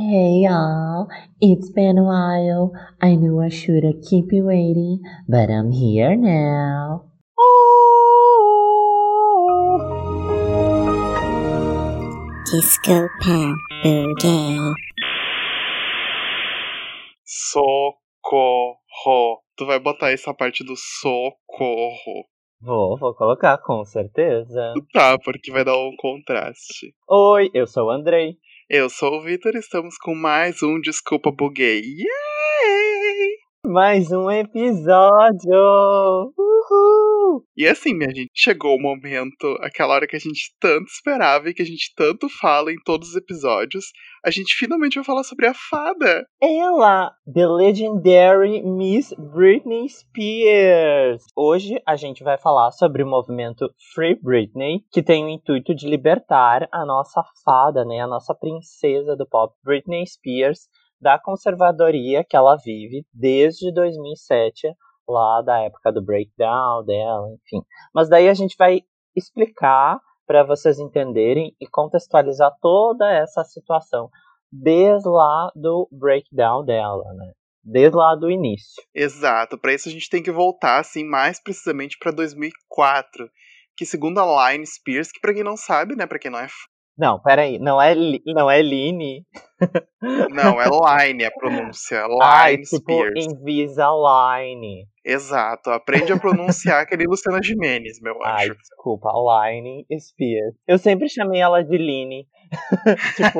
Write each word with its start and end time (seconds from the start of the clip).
Hey 0.00 0.44
y'all, 0.48 1.08
it's 1.42 1.68
been 1.72 1.98
a 1.98 2.02
while. 2.02 2.72
I 3.02 3.16
knew 3.16 3.38
I 3.38 3.50
should 3.50 3.84
have 3.84 4.00
keep 4.00 4.32
you 4.32 4.46
waiting, 4.46 5.02
but 5.28 5.50
I'm 5.50 5.70
here 5.70 6.16
now. 6.16 7.04
Disco 12.50 13.08
Pop 13.20 13.54
Boogie. 13.84 14.72
Socorro. 17.22 18.78
Tu 19.54 19.66
vai 19.66 19.78
botar 19.78 20.12
essa 20.12 20.32
parte 20.32 20.64
do 20.64 20.76
socorro. 20.76 22.24
Vou, 22.62 22.96
vou 22.98 23.14
colocar, 23.14 23.58
com 23.58 23.84
certeza. 23.84 24.72
Tá, 24.94 25.18
porque 25.18 25.52
vai 25.52 25.64
dar 25.64 25.76
um 25.76 25.94
contraste. 25.98 26.94
Oi, 27.06 27.50
eu 27.52 27.66
sou 27.66 27.88
o 27.88 27.90
Andrei. 27.90 28.38
Eu 28.72 28.88
sou 28.88 29.14
o 29.14 29.20
Vitor, 29.20 29.56
estamos 29.56 29.98
com 29.98 30.14
mais 30.14 30.62
um 30.62 30.80
Desculpa 30.80 31.32
Buguei. 31.32 31.80
Yay! 31.80 33.36
Mais 33.66 34.12
um 34.12 34.30
episódio! 34.30 35.50
E 37.56 37.66
assim, 37.66 37.94
minha 37.94 38.10
gente, 38.10 38.30
chegou 38.34 38.76
o 38.76 38.80
momento, 38.80 39.56
aquela 39.60 39.94
hora 39.94 40.06
que 40.06 40.16
a 40.16 40.18
gente 40.18 40.54
tanto 40.60 40.86
esperava 40.86 41.48
e 41.48 41.54
que 41.54 41.62
a 41.62 41.66
gente 41.66 41.92
tanto 41.96 42.28
fala 42.40 42.72
em 42.72 42.76
todos 42.84 43.10
os 43.10 43.16
episódios. 43.16 43.86
A 44.24 44.30
gente 44.30 44.54
finalmente 44.54 44.96
vai 44.96 45.04
falar 45.04 45.24
sobre 45.24 45.46
a 45.46 45.54
fada. 45.54 46.26
Ela, 46.42 47.12
the 47.32 47.46
legendary 47.46 48.62
Miss 48.62 49.14
Britney 49.18 49.88
Spears. 49.88 51.24
Hoje 51.36 51.80
a 51.86 51.96
gente 51.96 52.22
vai 52.22 52.38
falar 52.38 52.70
sobre 52.72 53.02
o 53.02 53.06
movimento 53.06 53.70
Free 53.94 54.18
Britney, 54.20 54.84
que 54.92 55.02
tem 55.02 55.24
o 55.24 55.28
intuito 55.28 55.74
de 55.74 55.88
libertar 55.88 56.68
a 56.72 56.84
nossa 56.84 57.22
fada, 57.44 57.84
né, 57.84 58.00
a 58.00 58.06
nossa 58.06 58.34
princesa 58.34 59.16
do 59.16 59.26
pop, 59.26 59.54
Britney 59.64 60.06
Spears, 60.06 60.68
da 61.00 61.18
conservadoria 61.18 62.22
que 62.22 62.36
ela 62.36 62.56
vive 62.56 63.04
desde 63.12 63.72
2007, 63.72 64.68
lá 65.10 65.42
da 65.42 65.60
época 65.60 65.92
do 65.92 66.02
breakdown 66.02 66.84
dela, 66.84 67.28
enfim. 67.34 67.64
Mas 67.94 68.08
daí 68.08 68.28
a 68.28 68.34
gente 68.34 68.56
vai 68.58 68.80
explicar 69.16 70.00
para 70.26 70.44
vocês 70.44 70.78
entenderem 70.78 71.54
e 71.60 71.66
contextualizar 71.66 72.52
toda 72.60 73.10
essa 73.10 73.42
situação 73.44 74.08
desde 74.52 75.08
lá 75.08 75.50
do 75.54 75.88
breakdown 75.90 76.64
dela, 76.64 77.12
né? 77.14 77.32
Desde 77.62 77.96
lá 77.96 78.14
do 78.14 78.30
início. 78.30 78.82
Exato, 78.94 79.58
para 79.58 79.74
isso 79.74 79.88
a 79.88 79.92
gente 79.92 80.08
tem 80.08 80.22
que 80.22 80.30
voltar 80.30 80.80
assim 80.80 81.04
mais 81.04 81.42
precisamente 81.42 81.98
para 81.98 82.12
2004, 82.12 83.28
que 83.76 83.84
segundo 83.84 84.18
a 84.18 84.52
Line 84.52 84.66
Spears, 84.66 85.12
que 85.12 85.20
para 85.20 85.34
quem 85.34 85.44
não 85.44 85.56
sabe, 85.56 85.94
né, 85.94 86.06
para 86.06 86.18
quem 86.18 86.30
não 86.30 86.38
é 86.38 86.48
não, 87.00 87.18
peraí, 87.18 87.58
não 87.58 87.80
é, 87.80 87.94
não 88.26 88.50
é 88.50 88.60
Line? 88.60 89.24
Não, 90.30 90.60
é 90.60 91.08
Line 91.08 91.24
a 91.24 91.30
pronúncia. 91.30 92.02
Line 92.02 92.18
Ai, 92.20 92.58
tipo 92.58 92.76
Spears. 92.76 93.26
Invisalign. 93.26 94.86
Exato, 95.02 95.70
aprende 95.70 96.12
a 96.12 96.18
pronunciar 96.18 96.82
aquele 96.82 97.06
Luciana 97.06 97.42
Gimenez, 97.42 97.98
meu 98.02 98.22
Ai, 98.22 98.44
acho. 98.44 98.54
desculpa, 98.54 99.10
Line 99.14 99.86
Spears. 99.98 100.54
Eu 100.68 100.76
sempre 100.76 101.08
chamei 101.08 101.40
ela 101.40 101.64
de 101.64 101.78
Line. 101.78 102.26
tipo, 103.16 103.38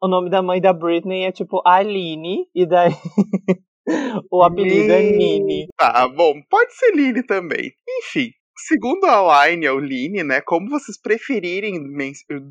o 0.00 0.06
nome 0.06 0.30
da 0.30 0.40
mãe 0.40 0.60
da 0.60 0.72
Britney 0.72 1.24
é 1.24 1.32
tipo 1.32 1.60
Aline, 1.66 2.46
e 2.54 2.64
daí 2.64 2.92
o 4.30 4.44
apelido 4.44 4.92
é 4.92 5.02
Nini. 5.02 5.66
Tá, 5.76 6.06
bom, 6.06 6.34
pode 6.48 6.72
ser 6.74 6.94
Line 6.94 7.26
também. 7.26 7.72
Enfim, 7.98 8.30
segundo 8.56 9.04
a 9.04 9.46
Line 9.46 9.68
ou 9.68 9.78
Line, 9.78 10.22
né, 10.22 10.40
como 10.40 10.68
vocês 10.68 11.00
preferirem 11.00 11.82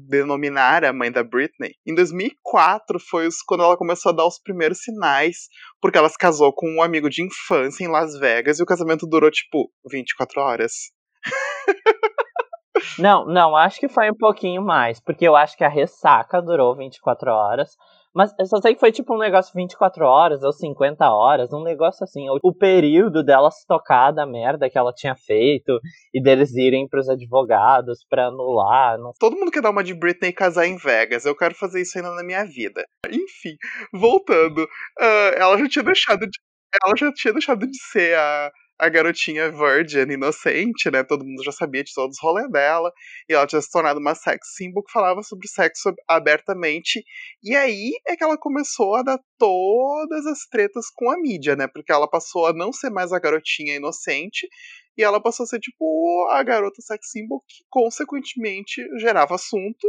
denominar 0.08 0.84
a 0.84 0.94
mãe 0.94 1.12
da 1.12 1.24
Britney, 1.24 1.74
em 1.86 1.94
2004 1.96 3.00
foi 3.00 3.28
quando 3.46 3.64
ela 3.64 3.78
começou 3.78 4.12
a 4.12 4.16
dar 4.16 4.26
os 4.26 4.40
primeiros 4.40 4.80
sinais, 4.80 5.48
porque 5.82 5.98
ela 5.98 6.10
se 6.10 6.18
casou 6.18 6.54
com 6.54 6.68
um 6.70 6.82
amigo 6.82 7.10
de 7.10 7.24
infância 7.24 7.84
em 7.84 7.88
Las 7.88 8.18
Vegas 8.20 8.60
e 8.60 8.64
o 8.64 8.66
casamento 8.66 9.08
durou 9.08 9.30
tipo 9.32 9.72
24 9.90 10.42
horas. 10.42 10.72
Não, 12.98 13.26
não, 13.26 13.56
acho 13.56 13.80
que 13.80 13.88
foi 13.88 14.10
um 14.10 14.18
pouquinho 14.18 14.62
mais, 14.62 15.00
porque 15.00 15.28
eu 15.28 15.36
acho 15.36 15.56
que 15.56 15.64
a 15.64 15.70
ressaca 15.70 16.42
durou 16.42 16.76
24 16.76 17.32
horas. 17.32 17.76
Mas 18.14 18.34
eu 18.38 18.46
só 18.46 18.60
sei 18.60 18.74
que 18.74 18.80
foi 18.80 18.92
tipo 18.92 19.16
um 19.16 19.20
negócio 19.20 19.54
24 19.56 20.06
horas 20.06 20.44
ou 20.44 20.52
50 20.52 21.10
horas, 21.10 21.54
um 21.54 21.64
negócio 21.64 22.04
assim. 22.04 22.26
O 22.44 22.54
período 22.54 23.24
dela 23.24 23.50
se 23.50 23.66
tocar 23.66 24.12
da 24.12 24.26
merda 24.26 24.70
que 24.70 24.78
ela 24.78 24.94
tinha 24.94 25.16
feito 25.16 25.80
e 26.14 26.22
deles 26.22 26.54
irem 26.56 26.88
pros 26.88 27.08
advogados 27.08 28.06
pra 28.10 28.28
anular. 28.28 28.98
Não... 28.98 29.14
Todo 29.18 29.38
mundo 29.38 29.52
quer 29.52 29.62
dar 29.62 29.70
uma 29.70 29.84
de 29.84 29.94
Britney 29.94 30.30
e 30.30 30.34
casar 30.34 30.66
em 30.66 30.78
Vegas. 30.78 31.26
Eu 31.26 31.36
quero 31.36 31.56
fazer 31.56 31.82
isso 31.82 31.98
ainda 31.98 32.14
na 32.14 32.24
minha 32.24 32.44
vida. 32.44 32.84
Enfim, 33.08 33.56
voltando. 33.94 34.64
Uh, 34.64 35.36
ela 35.38 35.58
já 35.58 35.70
tinha 35.70 35.84
deixado 35.84 36.22
de. 36.22 36.40
Ela 36.84 36.94
já 36.98 37.12
tinha 37.14 37.34
deixado 37.34 37.68
de 37.68 37.78
ser 37.92 38.18
a, 38.18 38.52
a 38.82 38.90
garotinha 38.90 39.52
virgin, 39.52 40.12
inocente, 40.12 40.90
né? 40.90 41.04
Todo 41.04 41.24
mundo 41.24 41.44
já 41.44 41.52
sabia 41.52 41.84
de 41.84 41.94
todos 41.94 42.18
os 42.18 42.24
rolês 42.24 42.50
dela. 42.50 42.92
E 43.30 43.34
ela 43.34 43.46
tinha 43.46 43.62
se 43.62 43.70
tornado 43.70 44.00
uma 44.00 44.16
sex 44.16 44.56
symbol 44.56 44.84
que 44.84 44.92
falava 44.92 45.22
sobre 45.22 45.48
sexo 45.48 45.94
abertamente. 46.08 47.04
E 47.44 47.56
aí 47.56 47.92
é 48.08 48.16
que 48.16 48.24
ela 48.24 48.40
começou 48.40 48.96
a 48.96 49.04
dar 49.04 49.20
todas 49.38 50.26
as 50.26 50.48
tretas 50.50 50.88
com 50.96 51.12
a 51.12 51.22
mídia, 51.22 51.56
né? 51.56 51.68
Porque 51.68 51.92
ela 51.92 52.10
passou 52.10 52.48
a 52.48 52.54
não 52.54 52.74
ser 52.74 52.90
mais 52.90 53.14
a 53.14 53.20
garotinha 53.20 53.76
inocente. 53.76 54.50
E 54.98 55.04
ela 55.04 55.22
passou 55.22 55.44
a 55.44 55.48
ser, 55.48 55.60
tipo, 55.60 56.28
a 56.32 56.42
garota 56.42 56.82
sex 56.82 57.12
symbol 57.12 57.44
que, 57.48 57.64
consequentemente, 57.70 58.84
gerava 59.00 59.36
assunto 59.36 59.88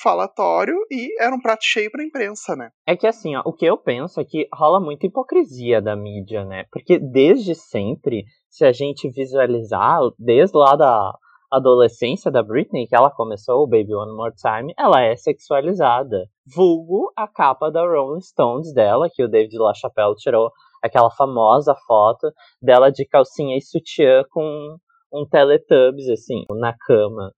falatório 0.00 0.76
e 0.90 1.10
era 1.20 1.34
um 1.34 1.40
prato 1.40 1.64
cheio 1.64 1.90
pra 1.90 2.04
imprensa, 2.04 2.56
né? 2.56 2.70
É 2.86 2.96
que 2.96 3.06
assim, 3.06 3.36
ó, 3.36 3.42
o 3.44 3.52
que 3.52 3.66
eu 3.66 3.76
penso 3.76 4.20
é 4.20 4.24
que 4.24 4.48
rola 4.54 4.80
muita 4.80 5.06
hipocrisia 5.06 5.80
da 5.82 5.96
mídia, 5.96 6.44
né? 6.44 6.64
Porque 6.70 6.98
desde 6.98 7.54
sempre, 7.54 8.24
se 8.48 8.64
a 8.64 8.72
gente 8.72 9.10
visualizar, 9.10 10.00
desde 10.18 10.56
lá 10.56 10.76
da 10.76 11.12
adolescência 11.52 12.30
da 12.30 12.42
Britney, 12.42 12.86
que 12.86 12.96
ela 12.96 13.10
começou 13.10 13.62
o 13.62 13.66
Baby 13.66 13.94
One 13.94 14.16
More 14.16 14.34
Time, 14.34 14.72
ela 14.78 15.02
é 15.02 15.14
sexualizada. 15.14 16.26
Vulgo 16.46 17.12
a 17.14 17.28
capa 17.28 17.70
da 17.70 17.82
Rolling 17.82 18.22
Stones 18.22 18.72
dela, 18.72 19.10
que 19.12 19.22
o 19.22 19.28
David 19.28 19.58
LaChapelle 19.58 20.14
tirou 20.16 20.50
aquela 20.82 21.10
famosa 21.10 21.74
foto 21.86 22.32
dela 22.60 22.90
de 22.90 23.06
calcinha 23.06 23.56
e 23.56 23.60
sutiã 23.60 24.24
com 24.30 24.76
um 25.12 25.26
Teletubbies, 25.28 26.08
assim, 26.08 26.44
na 26.58 26.74
cama. 26.86 27.32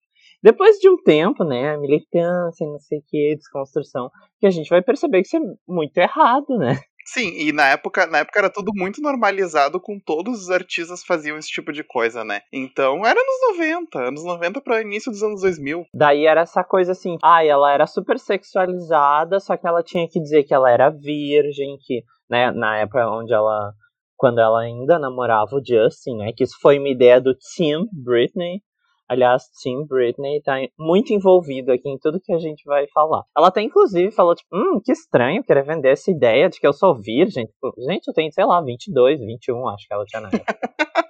Depois 0.44 0.76
de 0.76 0.90
um 0.90 0.96
tempo, 0.98 1.42
né, 1.42 1.74
militância, 1.78 2.66
não 2.66 2.78
sei 2.78 2.98
o 2.98 3.02
que, 3.08 3.34
desconstrução, 3.34 4.10
que 4.38 4.46
a 4.46 4.50
gente 4.50 4.68
vai 4.68 4.82
perceber 4.82 5.22
que 5.22 5.28
isso 5.28 5.38
é 5.38 5.40
muito 5.66 5.96
errado, 5.96 6.58
né? 6.58 6.78
Sim, 7.06 7.30
e 7.38 7.50
na 7.50 7.68
época, 7.68 8.06
na 8.06 8.18
época 8.18 8.40
era 8.40 8.52
tudo 8.52 8.70
muito 8.74 9.00
normalizado, 9.00 9.80
com 9.80 9.98
todos 9.98 10.42
os 10.42 10.50
artistas 10.50 11.02
faziam 11.02 11.38
esse 11.38 11.48
tipo 11.48 11.72
de 11.72 11.82
coisa, 11.82 12.22
né? 12.24 12.42
Então 12.52 13.06
era 13.06 13.18
anos 13.18 13.58
90, 13.58 13.98
anos 13.98 14.22
90 14.22 14.60
para 14.60 14.82
início 14.82 15.10
dos 15.10 15.22
anos 15.22 15.40
2000. 15.40 15.86
Daí 15.94 16.26
era 16.26 16.42
essa 16.42 16.62
coisa 16.62 16.92
assim, 16.92 17.16
ah, 17.22 17.42
ela 17.42 17.72
era 17.72 17.86
super 17.86 18.18
sexualizada, 18.18 19.40
só 19.40 19.56
que 19.56 19.66
ela 19.66 19.82
tinha 19.82 20.06
que 20.06 20.20
dizer 20.20 20.44
que 20.44 20.52
ela 20.52 20.70
era 20.70 20.90
virgem, 20.90 21.78
que, 21.80 22.02
né, 22.28 22.50
na 22.50 22.76
época 22.80 23.08
onde 23.08 23.32
ela 23.32 23.72
quando 24.14 24.40
ela 24.40 24.60
ainda 24.60 24.98
namorava 24.98 25.56
o 25.56 25.62
Justin, 25.64 26.16
né, 26.18 26.32
que 26.36 26.44
isso 26.44 26.56
foi 26.60 26.78
uma 26.78 26.88
ideia 26.88 27.18
do 27.18 27.34
Tim 27.34 27.86
Britney, 27.92 28.60
Aliás, 29.08 29.44
Tim 29.62 29.84
Britney 29.86 30.40
tá 30.42 30.56
muito 30.78 31.12
envolvido 31.12 31.72
aqui 31.72 31.88
em 31.88 31.98
tudo 31.98 32.20
que 32.20 32.32
a 32.32 32.38
gente 32.38 32.64
vai 32.64 32.86
falar. 32.88 33.22
Ela 33.36 33.48
até 33.48 33.60
inclusive 33.62 34.10
falou, 34.10 34.34
tipo, 34.34 34.48
hum, 34.52 34.80
que 34.82 34.92
estranho 34.92 35.44
querer 35.44 35.64
vender 35.64 35.90
essa 35.90 36.10
ideia 36.10 36.48
de 36.48 36.58
que 36.58 36.66
eu 36.66 36.72
sou 36.72 36.94
virgem. 36.94 37.46
Tipo, 37.46 37.74
gente, 37.86 38.08
eu 38.08 38.14
tenho, 38.14 38.32
sei 38.32 38.44
lá, 38.44 38.60
22, 38.60 39.20
21, 39.20 39.68
acho 39.68 39.86
que 39.86 39.94
ela 39.94 40.04
tinha 40.04 40.22
na 40.22 40.28
época. 40.28 40.44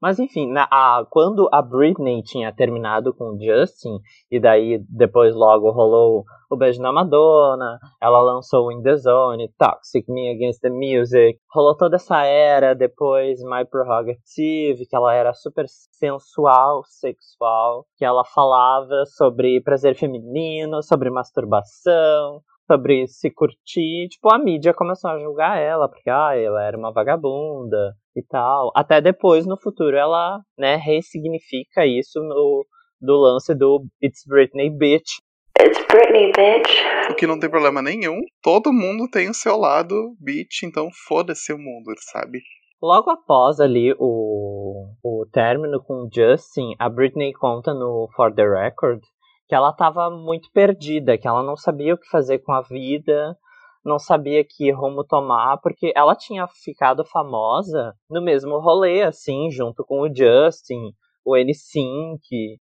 Mas 0.00 0.18
enfim, 0.18 0.50
na, 0.50 0.66
a, 0.70 1.04
quando 1.10 1.48
a 1.52 1.60
Britney 1.60 2.22
tinha 2.22 2.54
terminado 2.54 3.12
com 3.14 3.34
o 3.34 3.38
Justin, 3.38 3.98
e 4.30 4.40
daí 4.40 4.82
depois 4.88 5.34
logo 5.34 5.70
rolou 5.70 6.24
o 6.50 6.56
beijo 6.56 6.80
na 6.80 6.90
Madonna, 6.90 7.78
ela 8.00 8.20
lançou 8.20 8.72
In 8.72 8.82
The 8.82 8.96
Zone, 8.96 9.52
Toxic 9.58 10.10
Me 10.10 10.30
Against 10.30 10.62
the 10.62 10.70
Music, 10.70 11.38
rolou 11.54 11.76
toda 11.76 11.96
essa 11.96 12.24
era, 12.24 12.74
depois 12.74 13.40
My 13.42 13.64
Prerogative, 13.70 14.86
que 14.88 14.96
ela 14.96 15.14
era 15.14 15.34
super 15.34 15.66
sensual, 15.68 16.82
sexual, 16.86 17.84
que 17.96 18.04
ela 18.04 18.24
falava 18.24 19.04
sobre 19.06 19.60
prazer 19.60 19.94
feminino, 19.96 20.82
sobre 20.82 21.10
masturbação, 21.10 22.40
sobre 22.66 23.06
se 23.06 23.30
curtir, 23.30 24.08
tipo, 24.08 24.32
a 24.32 24.38
mídia 24.38 24.72
começou 24.72 25.10
a 25.10 25.18
julgar 25.18 25.58
ela, 25.58 25.88
porque 25.88 26.08
ah, 26.08 26.34
ela 26.34 26.62
era 26.62 26.78
uma 26.78 26.92
vagabunda 26.92 27.94
e 28.20 28.26
tal. 28.26 28.70
Até 28.74 29.00
depois, 29.00 29.46
no 29.46 29.60
futuro, 29.60 29.96
ela, 29.96 30.40
né, 30.58 30.76
ressignifica 30.76 31.84
isso 31.86 32.20
no, 32.20 32.64
do 33.00 33.16
lance 33.16 33.54
do 33.54 33.84
It's 34.02 34.22
Britney 34.26 34.70
Bitch. 34.70 35.18
It's 35.60 35.84
Britney, 35.88 36.32
bitch. 36.32 36.70
O 37.10 37.14
que 37.14 37.26
não 37.26 37.38
tem 37.38 37.50
problema 37.50 37.82
nenhum. 37.82 38.20
Todo 38.42 38.72
mundo 38.72 39.10
tem 39.10 39.28
o 39.28 39.34
seu 39.34 39.56
lado 39.56 40.14
bitch, 40.18 40.62
então 40.62 40.88
foda-se 41.06 41.52
o 41.52 41.58
mundo, 41.58 41.92
sabe? 42.12 42.40
Logo 42.82 43.10
após 43.10 43.60
ali 43.60 43.94
o, 43.98 44.86
o 45.04 45.26
término 45.30 45.82
com 45.82 46.08
Justin, 46.10 46.74
a 46.78 46.88
Britney 46.88 47.32
conta 47.32 47.74
no 47.74 48.08
For 48.16 48.32
the 48.34 48.42
Record 48.42 49.02
que 49.50 49.54
ela 49.54 49.70
estava 49.70 50.08
muito 50.10 50.48
perdida, 50.52 51.18
que 51.18 51.26
ela 51.26 51.42
não 51.42 51.56
sabia 51.56 51.94
o 51.94 51.98
que 51.98 52.08
fazer 52.08 52.38
com 52.38 52.52
a 52.52 52.62
vida, 52.62 53.36
não 53.84 53.98
sabia 53.98 54.44
que 54.44 54.70
rumo 54.70 55.04
tomar, 55.04 55.58
porque 55.58 55.92
ela 55.96 56.14
tinha 56.14 56.46
ficado 56.48 57.04
famosa 57.04 57.94
no 58.08 58.22
mesmo 58.22 58.58
rolê, 58.58 59.02
assim, 59.02 59.50
junto 59.50 59.84
com 59.84 60.00
o 60.00 60.14
Justin, 60.14 60.92
o 61.24 61.36
N5. 61.36 62.18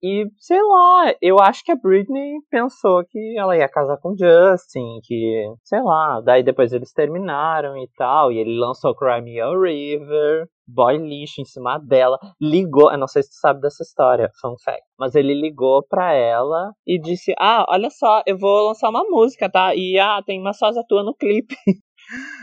E, 0.03 0.27
sei 0.39 0.63
lá, 0.63 1.15
eu 1.21 1.39
acho 1.41 1.65
que 1.65 1.73
a 1.73 1.77
Britney 1.77 2.39
pensou 2.51 3.05
que 3.09 3.39
ela 3.39 3.57
ia 3.57 3.69
casar 3.69 3.99
com 3.99 4.15
Justin, 4.17 5.01
que, 5.05 5.47
sei 5.65 5.83
lá, 5.83 6.21
daí 6.21 6.43
depois 6.43 6.73
eles 6.73 6.93
terminaram 6.93 7.77
e 7.77 7.89
tal, 7.97 8.31
e 8.33 8.39
ele 8.39 8.59
lançou 8.59 8.95
Cry 8.95 9.23
Me 9.23 9.41
a 9.41 9.49
River, 9.51 10.47
boy 10.67 10.97
lixo 10.99 11.41
em 11.41 11.45
cima 11.45 11.79
dela, 11.79 12.19
ligou, 12.41 12.91
eu 12.93 12.99
não 12.99 13.07
sei 13.07 13.23
se 13.23 13.31
tu 13.31 13.37
sabe 13.37 13.61
dessa 13.61 13.83
história, 13.83 14.31
fun 14.41 14.55
fact, 14.65 14.83
mas 14.99 15.15
ele 15.15 15.35
ligou 15.35 15.83
pra 15.89 16.13
ela 16.13 16.73
e 16.87 17.01
disse, 17.01 17.35
ah, 17.39 17.65
olha 17.69 17.91
só, 17.91 18.23
eu 18.27 18.39
vou 18.39 18.69
lançar 18.69 18.89
uma 18.91 19.05
música, 19.05 19.51
tá? 19.51 19.75
E, 19.75 19.99
ah, 19.99 20.21
tem 20.25 20.41
uma 20.41 20.53
sósia 20.53 20.83
tua 20.89 21.03
no 21.03 21.15
clipe. 21.15 21.55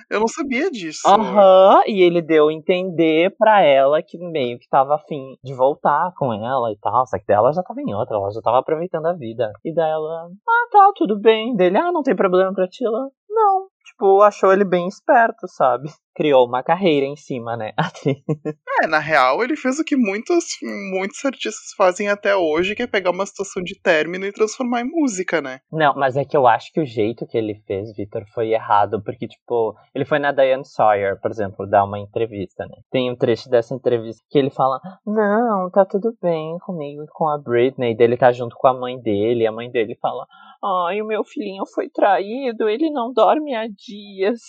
Eu 0.09 0.19
não 0.19 0.27
sabia 0.27 0.71
disso. 0.71 1.07
Aham, 1.07 1.75
uhum, 1.75 1.83
e 1.87 2.01
ele 2.01 2.21
deu 2.21 2.47
a 2.47 2.53
entender 2.53 3.33
pra 3.37 3.61
ela 3.61 4.01
que 4.01 4.17
meio 4.17 4.57
que 4.57 4.67
tava 4.67 4.95
afim 4.95 5.37
de 5.43 5.53
voltar 5.53 6.11
com 6.17 6.33
ela 6.33 6.71
e 6.71 6.77
tal. 6.79 7.05
Só 7.05 7.17
que 7.17 7.25
dela 7.25 7.53
já 7.53 7.61
tava 7.61 7.79
em 7.81 7.93
outra, 7.93 8.15
ela 8.15 8.31
já 8.31 8.41
tava 8.41 8.59
aproveitando 8.59 9.05
a 9.05 9.13
vida. 9.13 9.51
E 9.63 9.73
daí 9.73 9.91
ela, 9.91 10.29
ah, 10.47 10.67
tá, 10.71 10.91
tudo 10.95 11.19
bem. 11.19 11.55
Dele, 11.55 11.77
ah, 11.77 11.91
não 11.91 12.01
tem 12.01 12.15
problema 12.15 12.53
pra 12.53 12.67
ti. 12.67 12.83
Ela, 12.83 13.09
não. 13.29 13.67
Tipo, 13.89 14.21
achou 14.21 14.53
ele 14.53 14.63
bem 14.63 14.87
esperto, 14.87 15.47
sabe? 15.47 15.89
criou 16.19 16.45
uma 16.45 16.61
carreira 16.61 17.05
em 17.05 17.15
cima, 17.15 17.55
né? 17.55 17.71
é, 18.83 18.87
na 18.87 18.99
real, 18.99 19.41
ele 19.41 19.55
fez 19.55 19.79
o 19.79 19.85
que 19.85 19.95
muitos, 19.95 20.45
muitos 20.91 21.23
artistas 21.23 21.73
fazem 21.77 22.09
até 22.09 22.35
hoje, 22.35 22.75
que 22.75 22.83
é 22.83 22.87
pegar 22.87 23.11
uma 23.11 23.25
situação 23.25 23.63
de 23.63 23.79
término 23.81 24.25
e 24.25 24.33
transformar 24.33 24.81
em 24.81 24.89
música, 24.89 25.41
né? 25.41 25.61
Não, 25.71 25.95
mas 25.95 26.17
é 26.17 26.25
que 26.25 26.35
eu 26.35 26.45
acho 26.45 26.73
que 26.73 26.81
o 26.81 26.85
jeito 26.85 27.25
que 27.25 27.37
ele 27.37 27.55
fez, 27.65 27.95
Victor, 27.95 28.25
foi 28.33 28.51
errado, 28.51 29.01
porque, 29.01 29.29
tipo, 29.29 29.73
ele 29.95 30.03
foi 30.03 30.19
na 30.19 30.33
Diane 30.33 30.65
Sawyer, 30.65 31.17
por 31.21 31.31
exemplo, 31.31 31.65
dar 31.65 31.85
uma 31.85 31.97
entrevista, 31.97 32.65
né? 32.65 32.75
Tem 32.91 33.09
um 33.09 33.15
trecho 33.15 33.49
dessa 33.49 33.73
entrevista 33.73 34.21
que 34.29 34.37
ele 34.37 34.49
fala: 34.49 34.81
Não, 35.05 35.69
tá 35.71 35.85
tudo 35.85 36.13
bem 36.21 36.57
comigo 36.59 37.05
com 37.13 37.29
a 37.29 37.37
Britney, 37.37 37.95
dele 37.95 38.17
tá 38.17 38.33
junto 38.33 38.57
com 38.57 38.67
a 38.67 38.73
mãe 38.73 38.99
dele, 38.99 39.47
a 39.47 39.53
mãe 39.53 39.71
dele 39.71 39.95
fala: 40.01 40.27
Ai, 40.61 41.01
o 41.01 41.05
meu 41.05 41.23
filhinho 41.23 41.65
foi 41.65 41.89
traído, 41.89 42.67
ele 42.67 42.89
não 42.89 43.13
dorme 43.13 43.55
há 43.55 43.65
dias. 43.85 44.39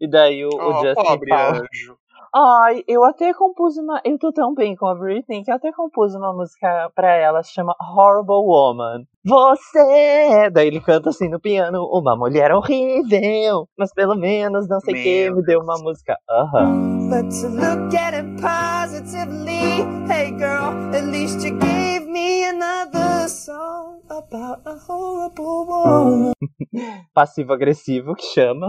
E 0.00 0.08
daí 0.08 0.44
o, 0.44 0.50
oh, 0.52 0.70
o 0.70 0.72
Justin 0.80 1.02
pobre 1.02 1.32
anjo. 1.32 1.98
Ai, 2.34 2.84
eu 2.86 3.04
até 3.04 3.32
compus 3.32 3.76
uma. 3.78 4.00
Eu 4.04 4.18
tô 4.18 4.32
tão 4.32 4.54
bem 4.54 4.76
com 4.76 4.86
a 4.86 4.94
Britney 4.94 5.42
que 5.42 5.50
eu 5.50 5.56
até 5.56 5.72
compus 5.72 6.14
uma 6.14 6.32
música 6.32 6.90
pra 6.94 7.14
ela, 7.14 7.42
se 7.42 7.52
chama 7.52 7.74
Horrible 7.80 8.44
Woman. 8.44 9.04
Você! 9.24 10.50
Daí 10.52 10.68
ele 10.68 10.80
canta 10.80 11.10
assim 11.10 11.28
no 11.28 11.40
piano, 11.40 11.84
uma 11.92 12.16
mulher 12.16 12.52
horrível, 12.52 13.68
mas 13.76 13.92
pelo 13.92 14.14
menos 14.14 14.68
não 14.68 14.80
sei 14.80 14.94
o 14.94 14.96
que, 14.96 15.30
me 15.30 15.42
deu 15.42 15.60
uma 15.60 15.74
música. 15.78 16.16
Aham. 16.30 16.64
Uh 16.64 17.08
-huh. 17.08 17.10
Let's 17.10 17.42
look 17.42 17.96
at 17.96 18.14
it 18.14 18.28
positively. 18.40 19.82
Hey 20.08 20.30
girl, 20.32 20.94
at 20.94 21.04
least 21.04 21.42
you 21.42 21.58
gave 21.58 22.06
me 22.06 22.44
another 22.44 23.28
song 23.28 24.02
about 24.10 24.60
a 24.66 24.76
horrible 24.86 25.66
woman. 25.66 26.32
Passivo-agressivo 27.14 28.14
que 28.14 28.24
chama. 28.26 28.68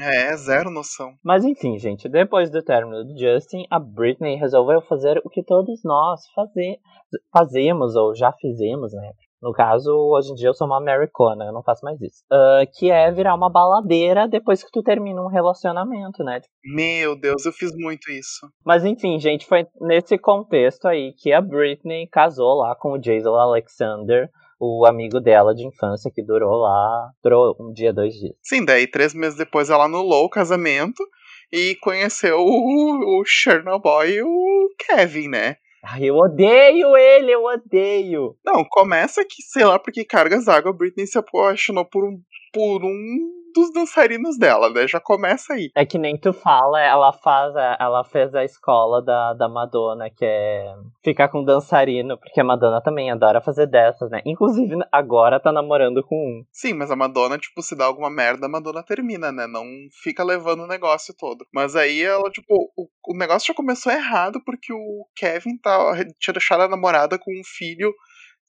é, 0.00 0.36
zero 0.36 0.70
noção. 0.70 1.14
Mas 1.22 1.44
enfim, 1.44 1.78
gente, 1.78 2.08
depois 2.08 2.50
do 2.50 2.62
término 2.62 3.04
do 3.04 3.18
Justin, 3.18 3.64
a 3.70 3.78
Britney 3.78 4.36
resolveu 4.36 4.80
fazer 4.82 5.20
o 5.24 5.30
que 5.30 5.42
todos 5.44 5.82
nós 5.84 6.20
faze 6.34 6.78
fazemos 7.30 7.94
ou 7.94 8.14
já 8.14 8.32
fizemos, 8.32 8.92
né? 8.92 9.12
No 9.42 9.52
caso, 9.52 9.90
hoje 9.90 10.30
em 10.30 10.34
dia 10.34 10.48
eu 10.48 10.54
sou 10.54 10.68
uma 10.68 10.78
americana, 10.78 11.46
eu 11.46 11.52
não 11.52 11.64
faço 11.64 11.84
mais 11.84 12.00
isso. 12.00 12.22
Uh, 12.32 12.64
que 12.78 12.92
é 12.92 13.10
virar 13.10 13.34
uma 13.34 13.50
baladeira 13.50 14.28
depois 14.28 14.62
que 14.62 14.70
tu 14.70 14.84
termina 14.84 15.20
um 15.20 15.26
relacionamento, 15.26 16.22
né? 16.22 16.40
Meu 16.64 17.18
Deus, 17.18 17.44
eu 17.44 17.52
fiz 17.52 17.72
muito 17.76 18.08
isso. 18.12 18.46
Mas 18.64 18.84
enfim, 18.84 19.18
gente, 19.18 19.44
foi 19.44 19.66
nesse 19.80 20.16
contexto 20.16 20.86
aí 20.86 21.12
que 21.18 21.32
a 21.32 21.40
Britney 21.40 22.06
casou 22.06 22.54
lá 22.58 22.76
com 22.76 22.92
o 22.92 22.98
Jason 22.98 23.34
Alexander, 23.34 24.30
o 24.60 24.86
amigo 24.86 25.18
dela 25.18 25.52
de 25.52 25.66
infância 25.66 26.08
que 26.14 26.22
durou 26.22 26.60
lá, 26.60 27.10
durou 27.20 27.56
um 27.58 27.72
dia, 27.72 27.92
dois 27.92 28.14
dias. 28.14 28.36
Sim, 28.40 28.64
daí 28.64 28.86
três 28.86 29.12
meses 29.12 29.36
depois 29.36 29.70
ela 29.70 29.86
anulou 29.86 30.26
o 30.26 30.30
casamento 30.30 31.02
e 31.52 31.74
conheceu 31.82 32.38
o, 32.38 33.20
o 33.20 33.24
Chernobyl 33.26 34.06
e 34.06 34.22
o 34.22 34.68
Kevin, 34.78 35.28
né? 35.28 35.56
Ai, 35.84 36.04
eu 36.04 36.16
odeio 36.16 36.96
ele, 36.96 37.32
eu 37.32 37.42
odeio. 37.44 38.36
Não, 38.44 38.64
começa 38.64 39.24
que, 39.24 39.42
sei 39.42 39.64
lá, 39.64 39.78
porque 39.78 40.04
cargas 40.04 40.44
d'água, 40.44 40.72
Britney 40.72 41.06
se 41.06 41.18
apaixonou 41.18 41.84
por 41.84 42.04
um, 42.04 42.20
por 42.52 42.84
um 42.84 43.41
dos 43.52 43.72
dançarinos 43.72 44.38
dela, 44.38 44.70
né? 44.70 44.86
Já 44.86 45.00
começa 45.00 45.54
aí. 45.54 45.70
É 45.74 45.84
que 45.84 45.98
nem 45.98 46.16
tu 46.16 46.32
fala, 46.32 46.80
ela 46.80 47.12
faz, 47.12 47.54
ela 47.78 48.04
fez 48.04 48.34
a 48.34 48.44
escola 48.44 49.02
da, 49.02 49.34
da 49.34 49.48
Madonna, 49.48 50.10
que 50.10 50.24
é 50.24 50.74
ficar 51.04 51.28
com 51.28 51.44
dançarino, 51.44 52.18
porque 52.18 52.40
a 52.40 52.44
Madonna 52.44 52.80
também 52.80 53.10
adora 53.10 53.40
fazer 53.40 53.66
dessas, 53.66 54.10
né? 54.10 54.20
Inclusive, 54.24 54.76
agora 54.90 55.40
tá 55.40 55.52
namorando 55.52 56.02
com 56.02 56.16
um. 56.16 56.44
Sim, 56.52 56.74
mas 56.74 56.90
a 56.90 56.96
Madonna, 56.96 57.38
tipo, 57.38 57.62
se 57.62 57.76
dá 57.76 57.84
alguma 57.84 58.10
merda, 58.10 58.46
a 58.46 58.48
Madonna 58.48 58.82
termina, 58.82 59.30
né? 59.30 59.46
Não 59.46 59.64
fica 60.02 60.24
levando 60.24 60.64
o 60.64 60.68
negócio 60.68 61.14
todo. 61.16 61.46
Mas 61.52 61.76
aí 61.76 62.02
ela, 62.02 62.30
tipo, 62.30 62.54
o, 62.76 62.88
o 63.08 63.16
negócio 63.16 63.48
já 63.48 63.54
começou 63.54 63.92
errado 63.92 64.40
porque 64.44 64.72
o 64.72 65.06
Kevin 65.16 65.58
tá, 65.58 65.92
tinha 66.18 66.32
deixado 66.32 66.62
a 66.62 66.68
namorada 66.68 67.18
com 67.18 67.30
um 67.32 67.44
filho 67.44 67.92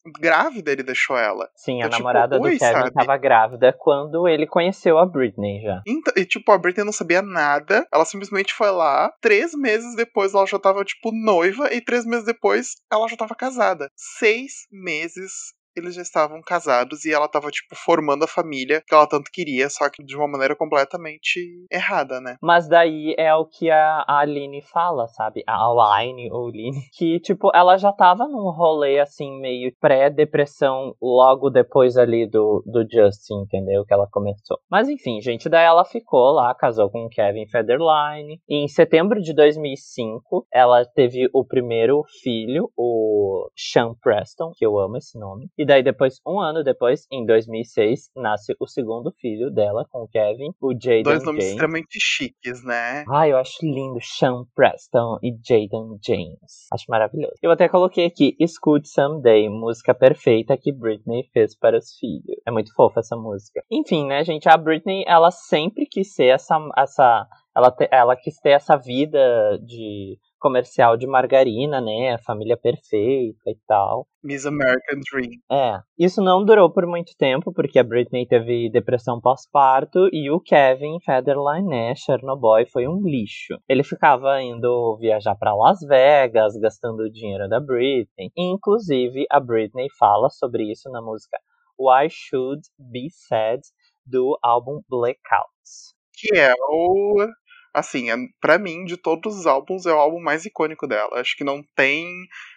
grávida 0.06 0.72
ele 0.72 0.84
deixou 0.84 1.18
ela. 1.18 1.50
Sim, 1.56 1.82
a 1.82 1.88
então, 1.88 1.90
tipo, 1.92 2.04
namorada 2.04 2.38
do 2.40 2.44
Kevin 2.44 2.60
sabe? 2.60 2.92
tava 2.92 3.18
grávida 3.18 3.74
quando 3.78 4.28
ele 4.28 4.46
conheceu 4.46 4.98
a 4.98 5.06
Britney 5.06 5.62
já. 5.62 5.82
Então, 5.88 6.14
e 6.18 6.26
tipo, 6.26 6.52
a 6.52 6.58
Britney 6.58 6.86
não 6.86 6.92
sabia 6.92 7.22
nada, 7.22 7.88
ela 7.92 8.06
simplesmente 8.06 8.54
foi 8.54 8.72
lá, 8.72 9.14
três 9.22 9.54
meses 9.54 9.96
depois 9.96 10.34
ela 10.34 10.46
já 10.46 10.60
tava, 10.60 10.84
tipo, 10.84 11.12
noiva, 11.12 11.74
e 11.74 11.82
três 11.82 12.06
meses 12.06 12.26
depois 12.26 12.76
ela 12.92 13.08
já 13.08 13.16
tava 13.16 13.36
casada. 13.36 13.90
Seis 13.96 14.68
meses 14.72 15.54
eles 15.76 15.96
já 15.96 16.02
estavam 16.02 16.42
casados 16.42 17.06
e 17.06 17.14
ela 17.14 17.28
tava, 17.28 17.50
tipo, 17.50 17.76
formando 17.76 18.24
a 18.24 18.28
família 18.28 18.82
que 18.86 18.94
ela 18.94 19.08
tanto 19.08 19.32
queria, 19.32 19.70
só 19.70 19.90
que 19.90 20.04
de 20.04 20.16
uma 20.16 20.28
maneira 20.28 20.56
completamente 20.56 21.66
errada, 21.72 22.20
né? 22.20 22.38
Mas 22.42 22.68
daí 22.68 23.16
é 23.18 23.34
o 23.34 23.46
que 23.46 23.70
a 23.70 24.04
Aline 24.08 24.62
fala, 24.62 25.08
sabe? 25.08 25.44
A 25.48 25.56
Aline 25.56 26.32
ou 26.32 26.48
Aline, 26.48 26.82
que, 26.98 27.20
tipo, 27.20 27.50
ela 27.54 27.78
já 27.78 27.92
tava 27.92 28.28
num 28.28 28.50
rolê, 28.52 29.00
assim, 29.00 29.40
meio 29.40 29.74
pré-depressão 29.80 30.96
logo 31.02 31.50
depois 31.50 31.98
ali 31.98 32.28
do, 32.28 32.64
do 32.66 32.86
Justin, 32.90 33.42
entendeu? 33.44 33.86
Que 33.86 33.94
ela 33.94 34.08
começou. 34.12 34.60
Mas 34.70 34.90
enfim, 34.90 35.22
gente, 35.22 35.50
daí 35.50 35.66
ela 35.66 35.86
ficou 35.86 36.32
lá, 36.32 36.54
casou 36.56 36.90
com 36.90 37.06
o 37.06 37.10
Kevin 37.10 37.48
Federline. 37.48 38.40
Em 38.50 38.68
setembro 38.68 39.22
de 39.22 39.34
2005, 39.34 40.48
ela 40.54 40.86
teve 40.86 41.30
o 41.34 41.46
primeiro 41.46 42.04
filho, 42.22 42.70
o 42.78 43.50
Sean 43.56 43.94
Preston, 44.02 44.52
que 44.56 44.66
eu 44.66 44.78
amo 44.80 44.98
esse 44.98 45.18
nome. 45.18 45.50
Daí 45.66 45.84
depois, 45.84 46.20
um 46.26 46.40
ano 46.40 46.64
depois, 46.64 47.08
em 47.12 47.26
2006, 47.26 48.12
nasce 48.16 48.56
o 48.60 48.68
segundo 48.68 49.12
filho 49.12 49.52
dela 49.52 49.86
com 49.92 50.04
o 50.04 50.08
Kevin, 50.08 50.52
o 50.62 50.74
Jaden 50.74 51.04
Dois 51.04 51.24
nomes 51.24 51.44
James. 51.44 51.52
extremamente 51.52 52.00
chiques, 52.00 52.64
né? 52.64 53.04
Ah, 53.10 53.28
eu 53.28 53.38
acho 53.38 53.58
lindo. 53.62 54.00
Sean 54.02 54.46
Preston 54.56 55.20
e 55.22 55.32
Jaden 55.32 55.98
James. 56.06 56.68
Acho 56.72 56.86
maravilhoso. 56.90 57.36
Eu 57.42 57.52
até 57.52 57.68
coloquei 57.68 58.06
aqui, 58.06 58.36
Escute 58.40 58.88
Someday, 58.90 59.50
música 59.50 59.94
perfeita 59.94 60.58
que 60.58 60.72
Britney 60.72 61.24
fez 61.34 61.56
para 61.56 61.78
os 61.78 61.94
filhos. 61.98 62.42
É 62.48 62.52
muito 62.52 62.74
fofa 62.74 63.00
essa 63.00 63.16
música. 63.16 63.64
Enfim, 63.72 64.08
né, 64.08 64.24
gente, 64.24 64.50
a 64.50 64.58
Britney, 64.58 65.04
ela 65.08 65.32
sempre 65.32 65.86
quis 65.86 66.14
ser 66.14 66.28
essa... 66.28 66.58
essa 66.78 67.28
ela, 67.56 67.70
te, 67.70 67.88
ela 67.92 68.16
quis 68.16 68.40
ter 68.40 68.50
essa 68.50 68.76
vida 68.76 69.60
de 69.64 70.18
comercial 70.44 70.98
de 70.98 71.08
margarina, 71.08 71.80
né? 71.80 72.16
A 72.16 72.20
família 72.20 72.58
perfeita 72.58 73.50
e 73.50 73.58
tal. 73.66 74.06
Miss 74.22 74.46
American 74.46 75.00
Dream. 75.10 75.40
É. 75.50 75.80
Isso 75.98 76.22
não 76.22 76.44
durou 76.44 76.70
por 76.70 76.86
muito 76.86 77.14
tempo, 77.18 77.54
porque 77.54 77.80
a 77.80 77.84
Britney 77.84 78.28
teve 78.28 78.70
depressão 78.70 79.22
pós-parto 79.22 80.10
e 80.12 80.30
o 80.30 80.42
Kevin 80.42 81.00
Federline, 81.00 81.68
né? 81.68 81.96
Chernobyl, 81.96 82.68
foi 82.70 82.90
um 82.90 83.02
lixo. 83.02 83.58
Ele 83.70 83.84
ficava 83.84 84.42
indo 84.42 84.98
viajar 85.00 85.36
para 85.36 85.56
Las 85.56 85.80
Vegas, 85.80 86.58
gastando 86.58 87.04
o 87.04 87.12
dinheiro 87.12 87.48
da 87.48 87.62
Britney. 87.62 88.30
Inclusive, 88.36 89.26
a 89.32 89.40
Britney 89.40 89.88
fala 89.98 90.30
sobre 90.30 90.70
isso 90.70 90.90
na 90.90 91.02
música 91.02 91.38
Why 91.80 92.10
Should 92.10 92.64
Be 92.78 93.08
Sad 93.10 93.62
do 94.06 94.38
álbum 94.44 94.82
Blackouts. 94.90 95.96
Que 96.16 96.38
é 96.38 96.54
o 96.70 97.16
assim, 97.74 98.12
é, 98.12 98.16
para 98.40 98.60
mim, 98.60 98.86
de 98.86 98.98
todos 98.98 99.38
os 99.38 99.48
álbuns, 99.48 99.86
é 99.86 99.94
o 99.94 99.98
álbum 99.98 100.22
mais 100.22 100.46
icônico 100.46 100.88
dela. 100.88 101.20
Acho 101.20 101.36
que 101.36 101.44
não 101.44 101.62
tem. 101.76 102.06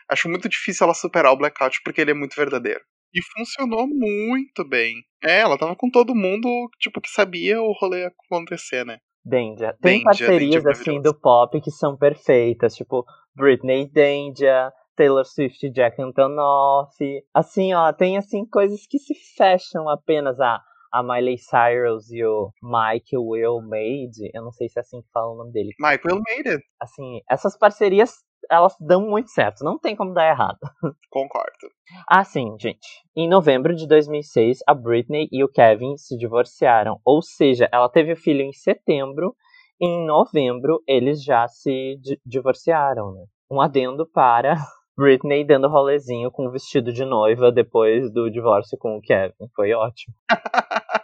Acho 0.09 0.29
muito 0.29 0.49
difícil 0.49 0.85
ela 0.85 0.95
superar 0.95 1.33
o 1.33 1.37
Blackout 1.37 1.81
porque 1.83 2.01
ele 2.01 2.11
é 2.11 2.15
muito 2.15 2.37
verdadeiro. 2.37 2.81
E 3.15 3.21
funcionou 3.37 3.87
muito 3.87 4.69
bem. 4.69 4.97
É, 5.25 5.41
ela 5.41 5.57
tava 5.57 5.75
com 5.75 5.91
todo 5.91 6.15
mundo, 6.15 6.49
tipo, 6.79 7.01
que 7.01 7.09
sabia 7.09 7.61
o 7.63 7.73
rolê 7.73 8.05
acontecer, 8.05 8.85
né? 8.85 8.99
Dendia. 9.25 9.75
Tem 9.81 9.95
Dendia, 9.95 10.05
parcerias, 10.05 10.63
Dendia 10.63 10.71
assim, 10.71 11.01
do 11.01 11.15
pop 11.19 11.61
que 11.61 11.71
são 11.71 11.97
perfeitas. 11.97 12.75
Tipo, 12.75 13.05
Britney 13.35 13.91
Dendia, 13.91 14.71
Taylor 14.95 15.25
Swift 15.25 15.67
e 15.67 15.71
Jack 15.71 16.01
Antonoff. 16.01 16.95
Assim, 17.35 17.75
ó, 17.75 17.93
tem, 17.93 18.17
assim, 18.17 18.45
coisas 18.47 18.87
que 18.87 18.99
se 18.99 19.15
fecham 19.37 19.89
apenas 19.89 20.39
a 20.39 20.61
a 20.93 21.03
Miley 21.03 21.39
Cyrus 21.39 22.11
e 22.11 22.25
o 22.25 22.51
Mike 22.63 23.17
Will 23.17 23.61
Made, 23.63 24.31
eu 24.35 24.43
não 24.43 24.53
sei 24.53 24.69
se 24.69 24.79
é 24.79 24.81
assim 24.81 25.01
que 25.01 25.09
fala 25.13 25.33
o 25.33 25.37
nome 25.37 25.53
dele. 25.53 25.71
Michael 25.79 26.21
made. 26.29 26.63
Assim, 26.81 27.21
essas 27.31 27.57
parcerias, 27.57 28.15
elas 28.51 28.75
dão 28.81 29.03
muito 29.03 29.31
certo, 29.31 29.65
não 29.65 29.79
tem 29.79 29.97
como 29.97 30.15
dar 30.15 30.29
errado. 30.29 30.59
Concordo. 31.11 31.69
Ah, 32.09 32.25
sim, 32.25 32.57
gente. 32.61 32.87
Em 33.17 33.29
novembro 33.29 33.75
de 33.75 33.87
2006, 33.87 34.59
a 34.67 34.75
Britney 34.75 35.29
e 35.33 35.43
o 35.45 35.49
Kevin 35.49 35.97
se 35.97 36.17
divorciaram. 36.17 37.01
Ou 37.05 37.23
seja, 37.23 37.69
ela 37.73 37.89
teve 37.89 38.13
o 38.13 38.17
filho 38.17 38.43
em 38.43 38.53
setembro. 38.53 39.35
E 39.81 39.87
em 39.87 40.07
novembro, 40.07 40.83
eles 40.89 41.23
já 41.23 41.47
se 41.49 41.99
di 42.01 42.19
divorciaram, 42.25 43.13
né? 43.13 43.25
Um 43.51 43.61
adendo 43.61 44.07
para 44.07 44.57
Britney 44.97 45.45
dando 45.45 45.69
rolezinho 45.69 46.31
com 46.31 46.47
o 46.47 46.51
vestido 46.51 46.93
de 46.93 47.05
noiva 47.05 47.53
depois 47.53 48.11
do 48.13 48.31
divórcio 48.31 48.79
com 48.79 48.97
o 48.97 49.01
Kevin. 49.01 49.35
Foi 49.55 49.73
ótimo. 49.73 50.15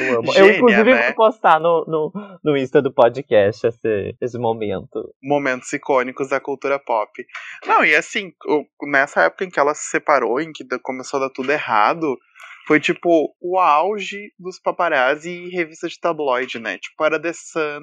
Eu, 0.00 0.18
amo. 0.18 0.28
eu 0.28 0.32
Gênia, 0.32 0.56
inclusive, 0.56 0.94
né? 0.94 1.06
vou 1.06 1.14
postar 1.14 1.60
no, 1.60 1.84
no, 1.86 2.38
no 2.42 2.56
Insta 2.56 2.80
do 2.80 2.92
podcast 2.92 3.66
esse, 3.66 4.16
esse 4.20 4.38
momento. 4.38 5.14
Momentos 5.22 5.72
icônicos 5.72 6.30
da 6.30 6.40
cultura 6.40 6.78
pop. 6.78 7.10
Não, 7.66 7.84
e 7.84 7.94
assim, 7.94 8.32
nessa 8.84 9.22
época 9.24 9.44
em 9.44 9.50
que 9.50 9.60
ela 9.60 9.74
se 9.74 9.90
separou, 9.90 10.40
em 10.40 10.52
que 10.52 10.64
começou 10.82 11.18
a 11.18 11.24
dar 11.24 11.30
tudo 11.30 11.52
errado, 11.52 12.16
foi 12.66 12.80
tipo 12.80 13.34
o 13.40 13.58
auge 13.58 14.32
dos 14.38 14.58
paparazzi 14.58 15.30
e 15.30 15.50
revista 15.50 15.88
de 15.88 16.00
tabloide, 16.00 16.58
né? 16.58 16.78
Tipo, 16.78 17.04
era 17.04 17.20
The 17.20 17.32
Sun 17.32 17.80